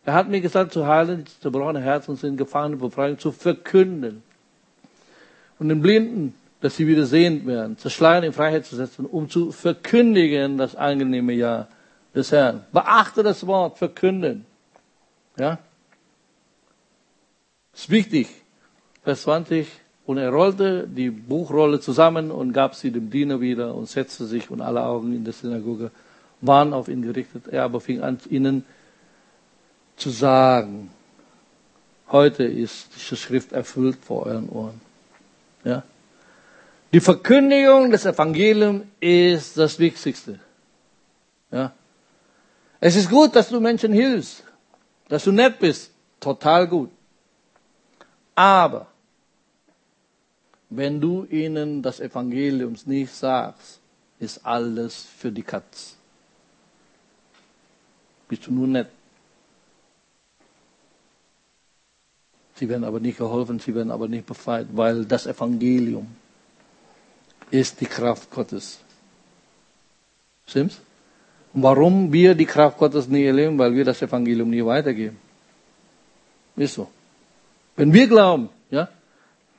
Er 0.06 0.14
hat 0.14 0.30
mir 0.30 0.40
gesagt, 0.40 0.72
zu 0.72 0.86
heilen, 0.86 1.26
die 1.26 1.42
zerbrochene 1.42 1.82
Herzen 1.82 2.16
sind, 2.16 2.38
Gefangene 2.38 2.78
befreien, 2.78 3.18
zu 3.18 3.32
verkünden. 3.32 4.22
Und 5.58 5.70
den 5.70 5.82
Blinden, 5.82 6.36
dass 6.62 6.76
sie 6.76 6.88
wieder 6.88 7.06
sehend 7.06 7.48
werden, 7.48 7.78
zu 7.78 7.90
Schleiern 7.90 8.24
in 8.24 8.34
Freiheit 8.34 8.66
zu 8.66 8.76
setzen, 8.76 9.06
um 9.06 9.30
zu 9.30 9.52
verkündigen 9.52 10.58
das 10.58 10.76
angenehme 10.76 11.34
Jahr 11.34 11.68
des 12.14 12.32
Herrn. 12.32 12.64
Beachte 12.72 13.24
das 13.24 13.48
Wort, 13.48 13.78
verkünden. 13.78 14.46
Ja? 15.38 15.58
Ist 17.74 17.90
wichtig. 17.90 18.28
Vers 19.04 19.24
20. 19.24 19.68
Und 20.06 20.18
er 20.18 20.30
rollte 20.30 20.88
die 20.88 21.10
Buchrolle 21.10 21.80
zusammen 21.80 22.30
und 22.30 22.54
gab 22.54 22.76
sie 22.76 22.92
dem 22.92 23.10
Diener 23.10 23.42
wieder 23.42 23.74
und 23.74 23.90
setzte 23.90 24.26
sich 24.26 24.52
und 24.52 24.62
alle 24.62 24.84
Augen 24.84 25.14
in 25.14 25.24
der 25.24 25.34
Synagoge 25.34 25.90
waren 26.42 26.74
auf 26.74 26.90
ihn 26.90 27.02
gerichtet. 27.02 27.48
Er 27.48 27.64
aber 27.64 27.82
fing 27.82 28.02
an, 28.02 28.20
ihnen 28.30 28.66
zu 29.96 30.10
sagen, 30.10 30.92
heute 32.10 32.44
ist 32.44 32.90
diese 32.96 33.16
Schrift 33.16 33.52
erfüllt 33.52 33.98
vor 34.04 34.26
euren 34.26 34.50
Ohren. 34.50 34.82
Ja? 35.64 35.84
Die 36.94 37.00
Verkündigung 37.00 37.92
des 37.92 38.06
Evangeliums 38.06 38.86
ist 39.00 39.58
das 39.58 39.80
Wichtigste. 39.80 40.40
Ja? 41.52 41.74
Es 42.80 42.96
ist 42.96 43.10
gut, 43.10 43.36
dass 43.36 43.50
du 43.50 43.60
Menschen 43.60 43.94
hilfst, 43.94 44.44
dass 45.08 45.24
du 45.24 45.32
nett 45.32 45.60
bist, 45.60 45.92
total 46.20 46.68
gut. 46.68 46.92
Aber 48.36 48.88
wenn 50.70 51.00
du 51.00 51.26
ihnen 51.26 51.82
das 51.82 52.00
Evangelium 52.00 52.76
nicht 52.86 53.14
sagst, 53.14 53.80
ist 54.20 54.46
alles 54.46 55.06
für 55.18 55.32
die 55.32 55.44
Katz. 55.44 55.96
Bist 58.28 58.48
du 58.48 58.52
nur 58.52 58.68
nett. 58.68 58.90
Sie 62.56 62.70
werden 62.70 62.86
aber 62.86 63.00
nicht 63.00 63.18
geholfen, 63.18 63.60
sie 63.60 63.76
werden 63.76 63.92
aber 63.92 64.08
nicht 64.08 64.26
befreit, 64.26 64.68
weil 64.72 65.06
das 65.06 65.28
Evangelium 65.28 66.08
ist 67.52 67.82
die 67.82 67.86
Kraft 67.86 68.32
Gottes. 68.32 68.80
Stimmt's? 70.48 70.80
Warum 71.54 72.12
wir 72.12 72.36
die 72.36 72.46
Kraft 72.46 72.78
Gottes 72.78 73.08
nie 73.08 73.26
erleben? 73.26 73.58
Weil 73.58 73.74
wir 73.74 73.86
das 73.86 74.02
Evangelium 74.02 74.50
nie 74.50 74.64
weitergeben. 74.66 75.18
Ist 76.56 76.76
so. 76.76 76.90
Wenn 77.76 77.92
wir 77.92 78.08
glauben, 78.08 78.50
ja, 78.70 78.90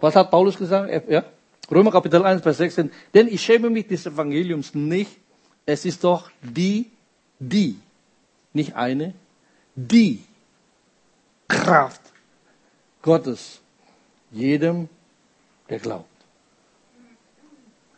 was 0.01 0.17
hat 0.17 0.31
Paulus 0.31 0.57
gesagt? 0.57 1.11
Ja, 1.11 1.25
Römer 1.71 1.91
Kapitel 1.91 2.25
1, 2.25 2.43
Vers 2.43 2.59
16. 2.59 2.91
Denn 3.13 3.29
ich 3.29 3.43
schäme 3.43 3.71
mich 3.71 3.87
des 3.87 4.07
Evangeliums 4.07 4.75
nicht. 4.75 5.11
Es 5.67 5.85
ist 5.85 6.05
doch 6.05 6.31
die, 6.41 6.91
die, 7.39 7.77
nicht 8.53 8.75
eine, 8.77 9.15
die 9.75 10.23
Kraft 11.49 12.01
Gottes 13.07 13.61
jedem, 14.31 14.89
der 15.71 15.79
glaubt. 15.79 16.17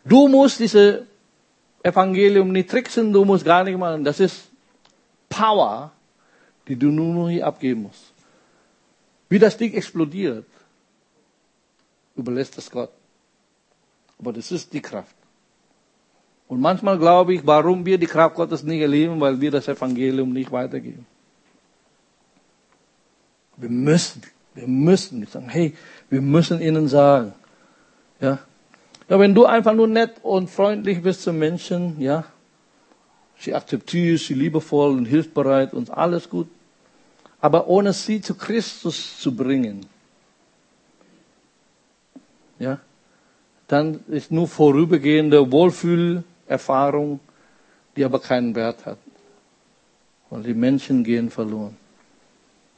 Du 0.04 0.28
musst 0.28 0.60
diese 0.60 1.06
Evangelium 1.82 2.52
nicht 2.52 2.70
tricksen, 2.70 3.12
du 3.12 3.24
musst 3.24 3.44
gar 3.44 3.64
nicht 3.64 3.78
machen. 3.78 4.04
Das 4.04 4.20
ist 4.20 4.48
Power, 5.28 5.90
die 6.66 6.76
du 6.76 6.88
nur 6.90 7.14
noch 7.14 7.28
hier 7.28 7.46
abgeben 7.46 7.82
musst. 7.84 8.12
Wie 9.28 9.38
das 9.38 9.56
Ding 9.56 9.72
explodiert, 9.74 10.46
überlässt 12.14 12.56
das 12.58 12.70
Gott. 12.70 12.92
Aber 14.18 14.32
das 14.32 14.50
ist 14.52 14.72
die 14.72 14.82
Kraft. 14.82 15.14
Und 16.48 16.60
manchmal 16.60 16.98
glaube 16.98 17.34
ich, 17.34 17.46
warum 17.46 17.84
wir 17.84 17.98
die 17.98 18.06
Kraft 18.06 18.34
Gottes 18.34 18.62
nicht 18.62 18.80
erleben, 18.80 19.20
weil 19.20 19.40
wir 19.40 19.50
das 19.50 19.68
Evangelium 19.68 20.32
nicht 20.32 20.50
weitergeben. 20.50 21.06
Wir 23.56 23.68
müssen, 23.68 24.22
wir 24.58 24.68
müssen 24.68 25.24
sagen, 25.26 25.48
hey, 25.48 25.74
wir 26.10 26.20
müssen 26.20 26.60
ihnen 26.60 26.88
sagen, 26.88 27.32
ja. 28.20 28.40
Ja, 29.08 29.18
wenn 29.18 29.34
du 29.34 29.46
einfach 29.46 29.72
nur 29.72 29.88
nett 29.88 30.16
und 30.22 30.50
freundlich 30.50 31.02
bist 31.02 31.22
zu 31.22 31.32
Menschen, 31.32 31.98
ja, 32.00 32.24
sie 33.38 33.54
akzeptiert, 33.54 34.20
sie 34.20 34.34
liebevoll 34.34 34.90
und 34.90 35.06
hilfsbereit 35.06 35.72
und 35.72 35.90
alles 35.90 36.28
gut, 36.28 36.48
aber 37.40 37.68
ohne 37.68 37.92
sie 37.92 38.20
zu 38.20 38.34
Christus 38.34 39.18
zu 39.18 39.34
bringen, 39.34 39.86
ja, 42.58 42.80
dann 43.68 44.00
ist 44.08 44.32
nur 44.32 44.48
vorübergehende 44.48 45.52
Wohlfühlerfahrung, 45.52 47.20
die 47.96 48.04
aber 48.04 48.18
keinen 48.18 48.54
Wert 48.54 48.84
hat. 48.84 48.98
Weil 50.30 50.42
die 50.42 50.54
Menschen 50.54 51.04
gehen 51.04 51.30
verloren. 51.30 51.76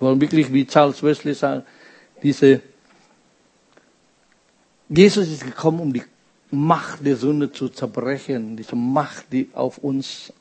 Wollen 0.01 0.21
wirklich, 0.21 0.53
wie 0.53 0.67
Charles 0.67 1.03
Wesley 1.03 1.35
sagt, 1.35 1.67
diese, 2.23 2.61
Jesus 4.89 5.29
ist 5.29 5.45
gekommen, 5.45 5.81
um 5.81 5.93
die 5.93 6.03
Macht 6.51 7.05
der 7.07 7.17
Sünde 7.17 7.53
zu 7.53 7.69
zerbrechen, 7.69 8.57
diese 8.57 8.75
Macht, 8.75 9.33
die 9.33 9.51
auf 9.53 9.79
uns 9.79 10.33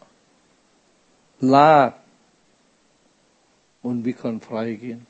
lag. 1.40 1.96
Und 3.82 4.04
wir 4.04 4.14
können 4.14 4.42
frei 4.42 4.74
gehen. 4.74 5.06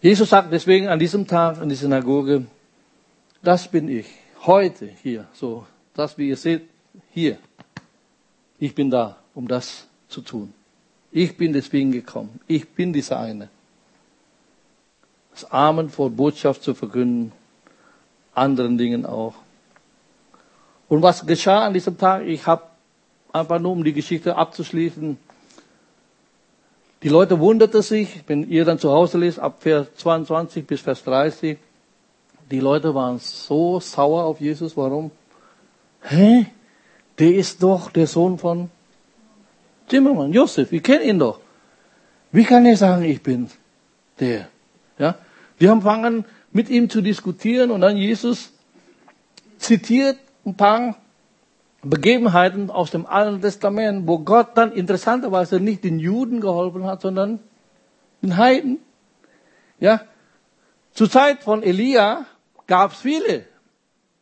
Jesus 0.00 0.30
sagt 0.30 0.52
deswegen 0.52 0.88
an 0.88 0.98
diesem 0.98 1.26
Tag 1.26 1.60
in 1.60 1.68
der 1.68 1.76
Synagoge, 1.76 2.46
das 3.42 3.68
bin 3.68 3.88
ich, 3.88 4.06
heute 4.46 4.86
hier, 4.86 5.26
so, 5.32 5.66
das 5.92 6.16
wie 6.16 6.28
ihr 6.28 6.36
seht, 6.36 6.68
hier. 7.10 7.38
Ich 8.60 8.74
bin 8.74 8.90
da, 8.90 9.18
um 9.34 9.48
das 9.48 9.87
zu 10.08 10.20
tun. 10.20 10.52
Ich 11.10 11.36
bin 11.36 11.52
deswegen 11.52 11.92
gekommen. 11.92 12.40
Ich 12.46 12.68
bin 12.68 12.92
dieser 12.92 13.20
eine. 13.20 13.48
Das 15.32 15.50
Armen 15.50 15.88
vor 15.88 16.10
Botschaft 16.10 16.62
zu 16.62 16.74
verkünden, 16.74 17.32
anderen 18.34 18.76
Dingen 18.76 19.06
auch. 19.06 19.34
Und 20.88 21.02
was 21.02 21.26
geschah 21.26 21.66
an 21.66 21.74
diesem 21.74 21.96
Tag? 21.96 22.26
Ich 22.26 22.46
habe 22.46 22.64
einfach 23.32 23.58
nur, 23.58 23.72
um 23.72 23.84
die 23.84 23.92
Geschichte 23.92 24.36
abzuschließen, 24.36 25.18
die 27.02 27.08
Leute 27.08 27.38
wunderten 27.38 27.82
sich, 27.82 28.24
wenn 28.26 28.48
ihr 28.50 28.64
dann 28.64 28.80
zu 28.80 28.90
Hause 28.90 29.18
lest, 29.18 29.38
ab 29.38 29.58
Vers 29.60 29.86
22 29.96 30.66
bis 30.66 30.80
Vers 30.80 31.04
30, 31.04 31.56
die 32.50 32.60
Leute 32.60 32.94
waren 32.94 33.18
so 33.20 33.78
sauer 33.78 34.24
auf 34.24 34.40
Jesus. 34.40 34.76
Warum? 34.76 35.12
Hä? 36.02 36.46
Der 37.18 37.34
ist 37.34 37.62
doch 37.62 37.90
der 37.90 38.06
Sohn 38.06 38.38
von 38.38 38.70
Zimmermann, 39.88 40.32
Josef. 40.32 40.70
Wir 40.70 40.82
kennen 40.82 41.04
ihn 41.04 41.18
doch. 41.18 41.40
Wie 42.30 42.44
kann 42.44 42.66
er 42.66 42.76
sagen, 42.76 43.04
ich 43.04 43.22
bin 43.22 43.48
der? 44.20 44.48
Ja? 44.98 45.14
Die 45.60 45.68
haben 45.68 45.82
fangen 45.82 46.24
mit 46.52 46.68
ihm 46.68 46.88
zu 46.90 47.00
diskutieren 47.00 47.70
und 47.70 47.80
dann 47.80 47.96
Jesus 47.96 48.52
zitiert 49.58 50.18
ein 50.44 50.56
paar 50.56 50.96
Begebenheiten 51.82 52.70
aus 52.70 52.90
dem 52.90 53.06
Alten 53.06 53.40
Testament, 53.40 54.06
wo 54.06 54.18
Gott 54.18 54.56
dann 54.56 54.72
interessanterweise 54.72 55.60
nicht 55.60 55.84
den 55.84 55.98
Juden 55.98 56.40
geholfen 56.40 56.84
hat, 56.84 57.02
sondern 57.02 57.40
den 58.22 58.36
Heiden. 58.36 58.78
Ja, 59.78 60.02
zur 60.92 61.10
Zeit 61.10 61.44
von 61.44 61.62
Elia 61.62 62.26
gab 62.66 62.92
es 62.92 62.98
viele 62.98 63.44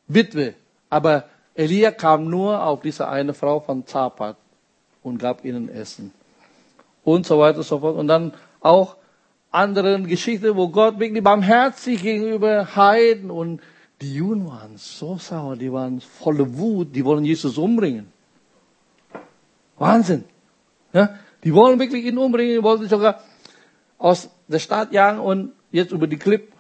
Witwe, 0.07 0.55
aber 0.91 1.25
Elia 1.55 1.91
kam 1.91 2.29
nur 2.29 2.63
auf 2.63 2.83
diese 2.83 3.09
eine 3.09 3.33
Frau 3.33 3.61
von 3.61 3.87
Zapat 3.87 4.37
und 5.07 5.19
gab 5.19 5.45
ihnen 5.45 5.69
Essen 5.69 6.13
und 7.05 7.25
so 7.25 7.39
weiter 7.39 7.59
und 7.59 7.65
so 7.65 7.79
fort. 7.79 7.97
Und 7.97 8.09
dann 8.09 8.33
auch 8.61 8.97
anderen 9.51 10.07
Geschichten, 10.07 10.57
wo 10.57 10.69
Gott 10.69 10.99
wirklich 10.99 11.23
barmherzig 11.23 12.03
gegenüber 12.03 12.77
Heiden 12.77 13.31
und 13.31 13.61
die 14.03 14.15
Juden 14.15 14.47
waren 14.47 14.77
so 14.77 15.17
sauer, 15.17 15.57
die 15.57 15.73
waren 15.73 16.01
voller 16.01 16.59
Wut, 16.59 16.95
die 16.95 17.05
wollen 17.05 17.25
Jesus 17.25 17.57
umbringen. 17.57 18.13
Wahnsinn. 19.79 20.25
Ja? 20.93 21.19
Die 21.45 21.55
wollen 21.55 21.79
wirklich 21.79 22.05
ihn 22.05 22.19
umbringen, 22.19 22.57
die 22.57 22.63
wollten 22.63 22.89
sogar 22.89 23.23
aus 23.99 24.29
der 24.49 24.59
Stadt 24.59 24.93
jagen 24.93 25.21
und 25.21 25.53
jetzt 25.71 25.93
über 25.93 26.07
die 26.07 26.19
Klipp 26.19 26.53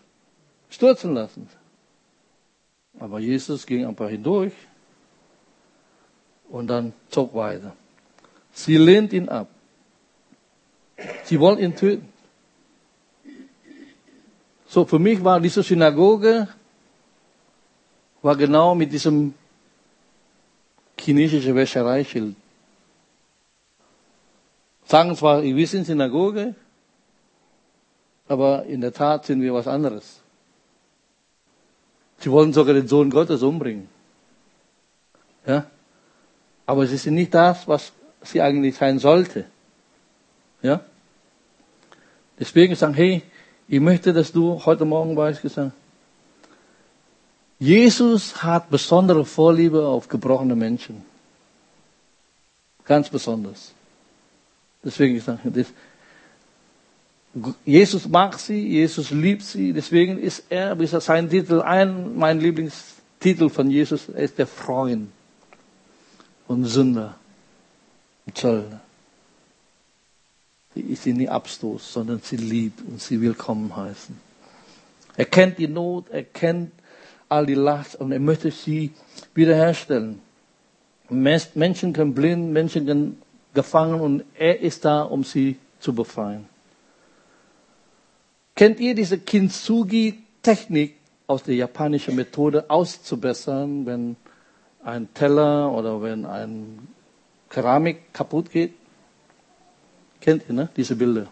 stürzen 0.70 1.14
lassen. 1.14 1.48
Aber 2.98 3.18
Jesus 3.18 3.66
ging 3.66 3.84
einfach 3.84 4.08
hindurch 4.08 4.54
und 6.48 6.68
dann 6.68 6.94
zog 7.10 7.34
weiter. 7.34 7.74
Sie 8.56 8.78
lehnt 8.78 9.12
ihn 9.12 9.28
ab. 9.28 9.48
Sie 11.24 11.38
wollen 11.38 11.58
ihn 11.58 11.76
töten. 11.76 12.08
So, 14.66 14.86
für 14.86 14.98
mich 14.98 15.22
war 15.22 15.38
diese 15.40 15.62
Synagoge 15.62 16.48
war 18.22 18.34
genau 18.34 18.74
mit 18.74 18.90
diesem 18.92 19.34
chinesischen 20.98 21.54
Wäschereischild. 21.54 22.34
Sagen 24.86 25.14
zwar, 25.14 25.42
wir 25.42 25.66
sind 25.66 25.84
Synagoge, 25.84 26.54
aber 28.26 28.64
in 28.64 28.80
der 28.80 28.92
Tat 28.92 29.26
sind 29.26 29.42
wir 29.42 29.52
was 29.52 29.68
anderes. 29.68 30.20
Sie 32.20 32.30
wollen 32.30 32.54
sogar 32.54 32.72
den 32.72 32.88
Sohn 32.88 33.10
Gottes 33.10 33.42
umbringen. 33.42 33.86
Ja? 35.46 35.66
Aber 36.64 36.86
sie 36.86 36.96
sind 36.96 37.14
nicht 37.14 37.34
das, 37.34 37.68
was 37.68 37.92
sie 38.22 38.40
eigentlich 38.40 38.76
sein 38.76 38.98
sollte. 38.98 39.44
Ja? 40.62 40.80
Deswegen 42.38 42.74
sagen, 42.74 42.94
hey, 42.94 43.22
ich 43.68 43.80
möchte, 43.80 44.12
dass 44.12 44.32
du 44.32 44.64
heute 44.64 44.84
Morgen 44.84 45.16
weißt, 45.16 45.42
gesagt, 45.42 45.72
Jesus 47.58 48.42
hat 48.42 48.68
besondere 48.68 49.24
Vorliebe 49.24 49.86
auf 49.86 50.08
gebrochene 50.08 50.54
Menschen. 50.54 51.02
Ganz 52.84 53.08
besonders. 53.08 53.72
Deswegen 54.84 55.18
sage 55.20 55.40
ich 55.44 55.52
das. 55.52 55.66
Jesus 57.64 58.08
mag 58.08 58.38
sie, 58.38 58.66
Jesus 58.66 59.10
liebt 59.10 59.42
sie, 59.42 59.72
deswegen 59.72 60.18
ist 60.18 60.44
er, 60.48 60.78
wie 60.78 60.84
ist 60.84 60.98
sein 61.02 61.28
Titel, 61.28 61.60
ein, 61.60 62.16
mein 62.16 62.40
Lieblingstitel 62.40 63.50
von 63.50 63.70
Jesus, 63.70 64.08
er 64.08 64.22
ist 64.22 64.38
der 64.38 64.46
Freund 64.46 65.08
und 66.48 66.64
Sünder 66.64 67.16
Zöllner. 68.34 68.80
Sie 70.74 70.80
ist 70.80 71.04
sie 71.04 71.12
nie 71.12 71.28
abstoß, 71.28 71.92
sondern 71.92 72.20
sie 72.20 72.36
liebt 72.36 72.80
und 72.86 73.00
sie 73.00 73.20
willkommen 73.20 73.74
heißen. 73.74 74.18
Er 75.16 75.24
kennt 75.24 75.58
die 75.58 75.68
Not, 75.68 76.10
er 76.10 76.24
kennt 76.24 76.72
all 77.28 77.46
die 77.46 77.54
Last 77.54 77.96
und 77.96 78.12
er 78.12 78.20
möchte 78.20 78.50
sie 78.50 78.92
wiederherstellen. 79.34 80.20
Menschen 81.08 81.92
können 81.92 82.14
blind, 82.14 82.52
Menschen 82.52 82.86
können 82.86 83.22
gefangen 83.54 84.00
und 84.00 84.24
er 84.34 84.60
ist 84.60 84.84
da, 84.84 85.02
um 85.02 85.24
sie 85.24 85.56
zu 85.80 85.94
befreien. 85.94 86.46
Kennt 88.54 88.80
ihr 88.80 88.94
diese 88.94 89.18
Kintsugi-Technik 89.18 90.96
aus 91.26 91.42
der 91.42 91.54
japanischen 91.54 92.16
Methode 92.16 92.68
auszubessern, 92.70 93.86
wenn 93.86 94.16
ein 94.84 95.12
Teller 95.14 95.72
oder 95.72 96.02
wenn 96.02 96.24
ein 96.24 96.88
Keramik 97.48 98.12
kaputt 98.12 98.50
geht? 98.50 98.74
Kennt 100.20 100.44
ihr, 100.48 100.54
ne? 100.54 100.68
Diese 100.76 100.96
Bilder. 100.96 101.28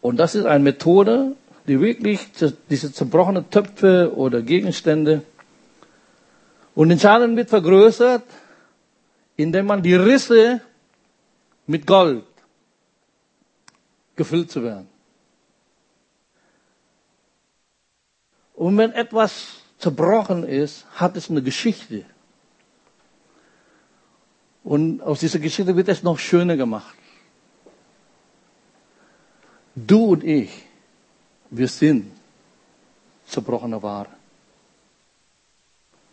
Und 0.00 0.16
das 0.16 0.34
ist 0.34 0.46
eine 0.46 0.64
Methode, 0.64 1.36
die 1.68 1.80
wirklich 1.80 2.28
diese 2.68 2.92
zerbrochenen 2.92 3.48
Töpfe 3.50 4.12
oder 4.16 4.42
Gegenstände 4.42 5.22
und 6.74 6.88
den 6.88 6.98
Schaden 6.98 7.36
wird 7.36 7.50
vergrößert, 7.50 8.24
indem 9.36 9.66
man 9.66 9.82
die 9.82 9.94
Risse 9.94 10.60
mit 11.66 11.86
Gold 11.86 12.24
gefüllt 14.16 14.50
zu 14.50 14.62
werden. 14.62 14.88
Und 18.54 18.76
wenn 18.78 18.92
etwas 18.92 19.61
zerbrochen 19.82 20.44
ist, 20.44 20.86
hat 20.94 21.16
es 21.16 21.28
eine 21.28 21.42
Geschichte. 21.42 22.04
Und 24.62 25.02
aus 25.02 25.18
dieser 25.18 25.40
Geschichte 25.40 25.74
wird 25.74 25.88
es 25.88 26.04
noch 26.04 26.20
schöner 26.20 26.56
gemacht. 26.56 26.96
Du 29.74 30.12
und 30.12 30.22
ich, 30.22 30.50
wir 31.50 31.66
sind 31.66 32.12
zerbrochene 33.26 33.82
Ware. 33.82 34.10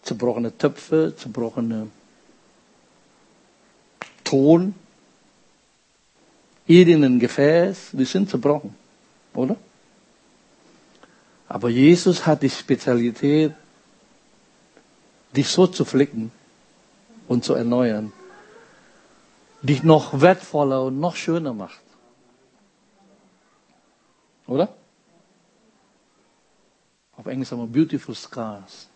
Zerbrochene 0.01 0.57
Töpfe, 0.57 1.13
zerbrochene 1.15 1.91
Ton, 4.23 4.73
irgendein 6.65 7.19
Gefäß, 7.19 7.89
wir 7.91 8.05
sind 8.07 8.31
zerbrochen, 8.31 8.73
oder? 9.35 9.55
Aber 11.49 11.69
Jesus 11.69 12.27
hat 12.27 12.43
die 12.43 12.49
Spezialität, 12.49 13.53
dich 15.35 15.49
so 15.49 15.65
zu 15.65 15.83
flicken 15.83 16.31
und 17.27 17.43
zu 17.43 17.55
erneuern, 17.55 18.13
dich 19.63 19.81
noch 19.81 20.21
wertvoller 20.21 20.83
und 20.83 20.99
noch 20.99 21.15
schöner 21.15 21.53
macht. 21.53 21.81
Oder? 24.45 24.69
Auf 27.17 27.25
Englisch 27.25 27.49
sagen 27.49 27.63
wir 27.63 27.67
beautiful 27.67 28.13
scars. 28.13 28.87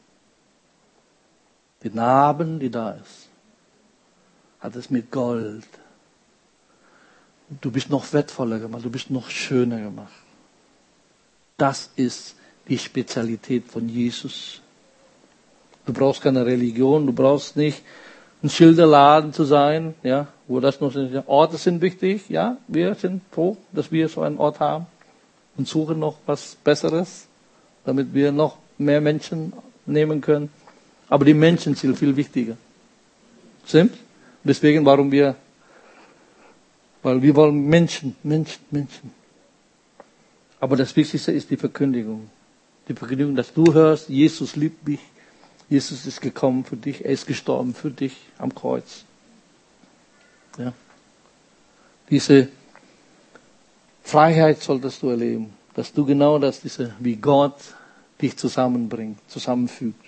Die 1.82 1.89
Narben, 1.89 2.60
die 2.60 2.70
da 2.70 2.91
ist, 2.91 3.30
hat 4.60 4.76
es 4.76 4.91
mit 4.91 5.10
Gold. 5.12 5.68
Du 7.62 7.72
bist 7.72 7.89
noch 7.89 8.14
wertvoller 8.14 8.60
gemacht, 8.60 8.86
du 8.86 8.91
bist 8.91 9.10
noch 9.10 9.30
schöner 9.30 9.82
gemacht. 9.82 10.14
Das 11.58 11.89
ist 11.95 12.36
die 12.68 12.78
Spezialität 12.78 13.66
von 13.68 13.88
Jesus. 13.89 14.61
Du 15.86 15.93
brauchst 15.93 16.22
keine 16.22 16.45
Religion, 16.45 17.05
du 17.05 17.14
brauchst 17.14 17.57
nicht 17.57 17.82
ein 18.41 18.49
Schilderladen 18.49 19.34
zu 19.34 19.43
sein, 19.43 19.95
ja, 20.03 20.28
wo 20.47 20.59
das 20.59 20.80
noch 20.82 20.91
sind. 20.91 21.16
Orte 21.28 21.57
sind 21.57 21.82
wichtig, 21.82 22.30
ja, 22.30 22.57
wir 22.68 22.95
sind 22.95 23.22
froh, 23.32 23.57
dass 23.72 23.91
wir 23.91 24.07
so 24.09 24.22
einen 24.22 24.38
Ort 24.38 24.59
haben 24.59 24.86
und 25.57 25.68
suchen 25.68 25.99
noch 25.99 26.18
was 26.26 26.57
Besseres, 26.64 27.28
damit 27.86 28.14
wir 28.14 28.32
noch 28.32 28.57
mehr 28.78 29.01
Menschen 29.01 29.53
nehmen 29.86 30.22
können. 30.22 30.49
Aber 31.09 31.26
die 31.26 31.34
Menschen 31.34 31.76
sind 31.76 31.97
viel 31.97 32.16
wichtiger. 32.16 32.57
Stimmt? 33.66 33.97
Deswegen, 34.43 34.86
warum 34.86 35.11
wir, 35.11 35.36
weil 37.01 37.22
wir 37.22 37.36
wollen 37.36 37.68
Menschen, 37.68 38.16
Menschen, 38.24 38.61
Menschen. 38.72 39.11
Aber 40.59 40.76
das 40.76 40.95
Wichtigste 40.95 41.32
ist 41.32 41.49
die 41.49 41.57
Verkündigung. 41.57 42.30
Die 42.88 42.94
Verkündigung, 42.94 43.36
dass 43.36 43.54
du 43.54 43.74
hörst, 43.74 44.10
Jesus 44.10 44.56
liebt 44.56 44.88
mich, 44.88 45.00
Jesus 45.70 46.06
ist 46.06 46.22
gekommen 46.22 46.66
für 46.66 46.76
dich, 46.76 47.06
er 47.06 47.12
ist 47.12 47.26
gestorben 47.26 47.74
für 47.74 47.90
dich 47.90 48.18
am 48.38 48.54
Kreuz. 48.54 49.06
Ja. 50.58 50.74
Diese 52.10 52.50
Freiheit 54.04 54.62
solltest 54.62 55.02
du 55.02 55.10
erleben, 55.10 55.54
dass 55.74 55.94
du 55.94 56.06
genau 56.06 56.38
das, 56.38 56.62
diese, 56.62 56.94
wie 57.00 57.16
Gott 57.16 57.56
dich 58.22 58.38
zusammenbringt, 58.38 59.18
zusammenfügt. 59.30 60.04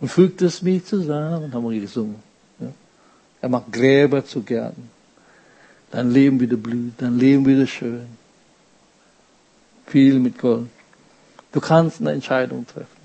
Und 0.00 0.08
fügt 0.08 0.40
es 0.42 0.62
mich 0.62 0.84
zusammen, 0.86 1.52
haben 1.52 1.70
wir 1.70 1.80
gesungen. 1.80 2.22
Ja. 2.60 2.72
Er 3.42 3.48
macht 3.48 3.72
Gräber 3.72 4.24
zu 4.24 4.42
Gärten. 4.42 4.90
Dein 5.90 6.10
Leben 6.10 6.38
wieder 6.38 6.56
blüht, 6.56 6.94
dein 6.98 7.18
Leben 7.18 7.44
wieder 7.46 7.66
schön. 7.66 8.06
Viel 9.86 10.18
mit 10.18 10.38
Gold. 10.38 10.68
Du 11.52 11.60
kannst 11.60 12.00
eine 12.00 12.12
Entscheidung 12.12 12.66
treffen. 12.66 12.98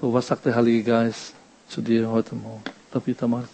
So, 0.00 0.12
was 0.12 0.26
sagt 0.26 0.46
der 0.46 0.54
Heilige 0.54 0.84
Geist 0.84 1.34
zu 1.68 1.82
dir 1.82 2.08
heute 2.08 2.34
Morgen? 2.34 2.62
Darf 2.90 3.06
ich 3.06 3.16
da 3.16 3.26
mal 3.26 3.44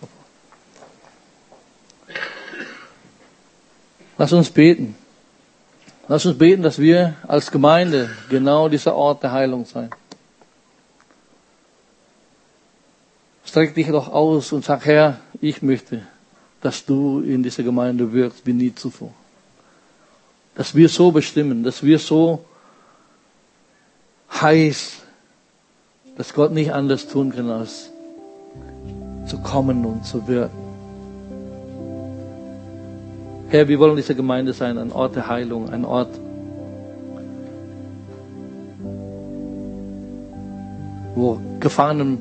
Lass 4.16 4.32
uns 4.32 4.50
beten. 4.50 4.94
Lass 6.06 6.24
uns 6.24 6.38
beten, 6.38 6.62
dass 6.62 6.78
wir 6.78 7.16
als 7.26 7.50
Gemeinde 7.50 8.10
genau 8.28 8.68
dieser 8.68 8.94
Ort 8.94 9.22
der 9.22 9.32
Heilung 9.32 9.64
sein. 9.64 9.90
Streck 13.44 13.74
dich 13.74 13.88
doch 13.88 14.08
aus 14.08 14.52
und 14.52 14.64
sag, 14.64 14.84
Herr, 14.84 15.20
ich 15.40 15.62
möchte, 15.62 16.06
dass 16.60 16.84
du 16.84 17.20
in 17.20 17.42
dieser 17.42 17.62
Gemeinde 17.62 18.12
wirkst 18.12 18.46
wie 18.46 18.52
nie 18.52 18.74
zuvor. 18.74 19.12
Dass 20.54 20.74
wir 20.74 20.88
so 20.88 21.10
bestimmen, 21.10 21.64
dass 21.64 21.82
wir 21.82 21.98
so 21.98 22.44
heiß, 24.40 25.02
dass 26.16 26.34
Gott 26.34 26.52
nicht 26.52 26.72
anders 26.72 27.08
tun 27.08 27.32
kann, 27.32 27.50
als 27.50 27.90
zu 29.26 29.38
kommen 29.38 29.84
und 29.84 30.04
zu 30.04 30.26
wirken. 30.28 30.58
Herr, 33.48 33.68
wir 33.68 33.78
wollen 33.78 33.96
diese 33.96 34.14
Gemeinde 34.14 34.52
sein, 34.52 34.78
ein 34.78 34.92
Ort 34.92 35.16
der 35.16 35.28
Heilung, 35.28 35.70
ein 35.70 35.84
Ort, 35.84 36.08
wo 41.14 41.38
Gefangenen 41.60 42.18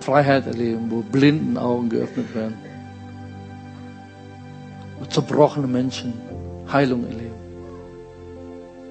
Freiheit 0.00 0.46
erleben, 0.46 0.90
wo 0.90 1.00
blinden 1.00 1.56
Augen 1.56 1.88
geöffnet 1.88 2.34
werden, 2.34 2.54
wo 4.98 5.06
zerbrochene 5.06 5.66
Menschen 5.66 6.12
Heilung 6.70 7.04
erleben. 7.04 7.34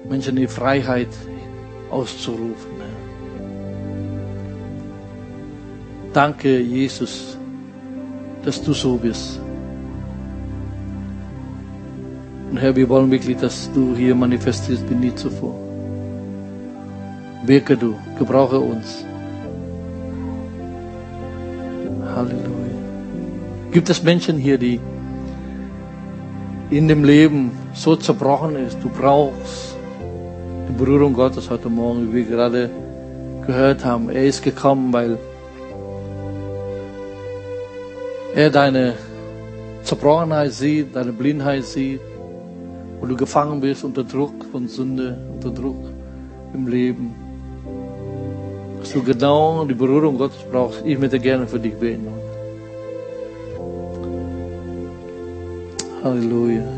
Menschen 0.08 0.36
die 0.36 0.48
Freiheit 0.48 1.08
auszurufen. 1.94 2.74
Danke, 6.12 6.60
Jesus, 6.60 7.36
dass 8.44 8.62
du 8.62 8.72
so 8.72 8.96
bist. 8.96 9.40
Und 12.50 12.58
Herr, 12.58 12.74
wir 12.76 12.88
wollen 12.88 13.10
wirklich, 13.10 13.36
dass 13.36 13.70
du 13.72 13.96
hier 13.96 14.14
manifestierst 14.14 14.88
wie 14.88 14.94
nie 14.94 15.14
zuvor. 15.14 15.54
Wirke 17.46 17.76
du, 17.76 17.94
gebrauche 18.18 18.60
uns. 18.60 19.04
Halleluja. 22.14 22.78
Gibt 23.72 23.90
es 23.90 24.02
Menschen 24.02 24.38
hier, 24.38 24.56
die 24.56 24.78
in 26.70 26.86
dem 26.86 27.02
Leben 27.02 27.50
so 27.72 27.96
zerbrochen 27.96 28.54
ist? 28.54 28.78
Du 28.80 28.88
brauchst 28.88 29.73
die 30.68 30.72
Berührung 30.72 31.12
Gottes 31.12 31.50
heute 31.50 31.68
Morgen, 31.68 32.08
wie 32.08 32.16
wir 32.16 32.24
gerade 32.24 32.70
gehört 33.46 33.84
haben. 33.84 34.08
Er 34.08 34.24
ist 34.24 34.42
gekommen, 34.42 34.92
weil 34.92 35.18
er 38.34 38.50
deine 38.50 38.94
Zerbrochenheit 39.82 40.52
sieht, 40.52 40.96
deine 40.96 41.12
Blindheit 41.12 41.64
sieht, 41.64 42.00
wo 43.00 43.06
du 43.06 43.16
gefangen 43.16 43.60
bist 43.60 43.84
unter 43.84 44.02
Druck 44.02 44.44
von 44.50 44.66
Sünde, 44.66 45.18
unter 45.34 45.50
Druck 45.50 45.84
im 46.54 46.66
Leben. 46.66 47.14
Dass 48.80 48.92
du 48.92 49.02
genau 49.02 49.64
die 49.64 49.74
Berührung 49.74 50.18
Gottes 50.18 50.44
brauchst. 50.50 50.82
Ich 50.84 50.98
möchte 50.98 51.18
gerne 51.18 51.46
für 51.46 51.58
dich 51.58 51.74
beten. 51.74 52.08
Halleluja. 56.02 56.73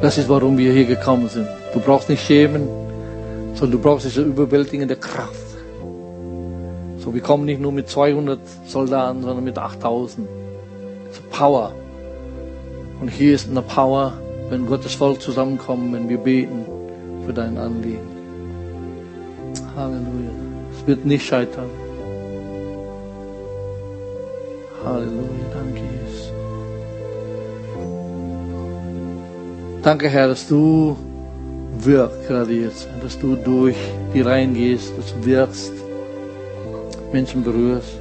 Das 0.00 0.18
ist, 0.18 0.28
warum 0.28 0.58
wir 0.58 0.72
hier 0.72 0.84
gekommen 0.84 1.28
sind. 1.28 1.48
Du 1.72 1.80
brauchst 1.80 2.08
nicht 2.08 2.24
schämen, 2.24 2.68
sondern 3.54 3.72
du 3.72 3.78
brauchst 3.78 4.06
diese 4.06 4.22
überwältigende 4.22 4.96
Kraft. 4.96 5.40
So, 6.98 7.12
wir 7.12 7.20
kommen 7.20 7.44
nicht 7.44 7.60
nur 7.60 7.72
mit 7.72 7.88
200 7.88 8.38
Soldaten, 8.66 9.22
sondern 9.22 9.44
mit 9.44 9.58
8000. 9.58 10.28
Power. 11.34 11.72
Und 13.00 13.08
hier 13.08 13.34
ist 13.34 13.50
eine 13.50 13.62
Power, 13.62 14.12
wenn 14.50 14.66
Gottes 14.66 14.94
Volk 14.94 15.20
zusammenkommt, 15.20 15.92
wenn 15.92 16.08
wir 16.08 16.18
beten 16.18 16.64
für 17.26 17.32
dein 17.32 17.58
Anliegen. 17.58 18.08
Halleluja. 19.76 20.30
Es 20.72 20.86
wird 20.86 21.04
nicht 21.04 21.26
scheitern. 21.26 21.68
Halleluja. 24.84 25.44
Danke, 25.52 25.80
Jesus. 25.80 26.03
Danke, 29.84 30.08
Herr, 30.08 30.28
dass 30.28 30.48
du 30.48 30.96
wirkst 31.80 32.26
gerade 32.26 32.54
jetzt, 32.54 32.88
dass 33.02 33.18
du 33.18 33.36
durch 33.36 33.76
die 34.14 34.22
Reihen 34.22 34.54
gehst, 34.54 34.96
dass 34.96 35.12
du 35.12 35.26
wirkst, 35.26 35.72
Menschen 37.12 37.44
berührst 37.44 37.98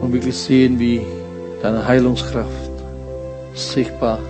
und 0.00 0.12
wirklich 0.12 0.36
sehen, 0.36 0.78
wie 0.78 1.00
deine 1.60 1.84
Heilungskraft 1.84 2.70
sichtbar. 3.54 4.20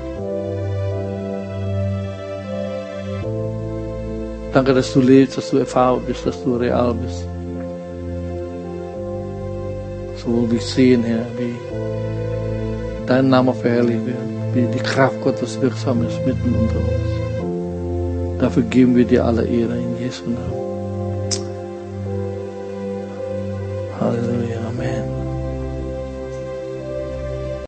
Danke, 4.55 4.73
dass 4.73 4.91
du 4.95 5.03
lebst, 5.03 5.37
dass 5.37 5.51
du 5.51 5.59
erfahren 5.59 6.01
bist, 6.07 6.25
dass 6.25 6.43
du 6.43 6.57
real 6.57 6.95
bist. 6.95 7.27
So 10.17 10.51
will 10.51 10.57
ich 10.57 10.65
sehen, 10.65 11.05
Herr, 11.05 11.27
wie 11.37 11.57
dein 13.07 13.29
Name 13.29 13.53
verherrlicht 13.53 14.07
wird, 14.07 14.42
wie 14.55 14.67
die 14.67 14.79
Kraft 14.79 15.21
Gottes 15.23 15.61
wirksam 15.61 16.07
ist 16.07 16.25
mitten 16.27 16.55
unter 16.55 16.79
uns. 16.79 18.41
Dafür 18.41 18.63
geben 18.65 18.97
wir 18.97 19.05
dir 19.05 19.25
alle 19.25 19.45
Ehre 19.47 19.77
in 19.79 19.99
Jesu 19.99 20.25
Namen. 20.25 20.62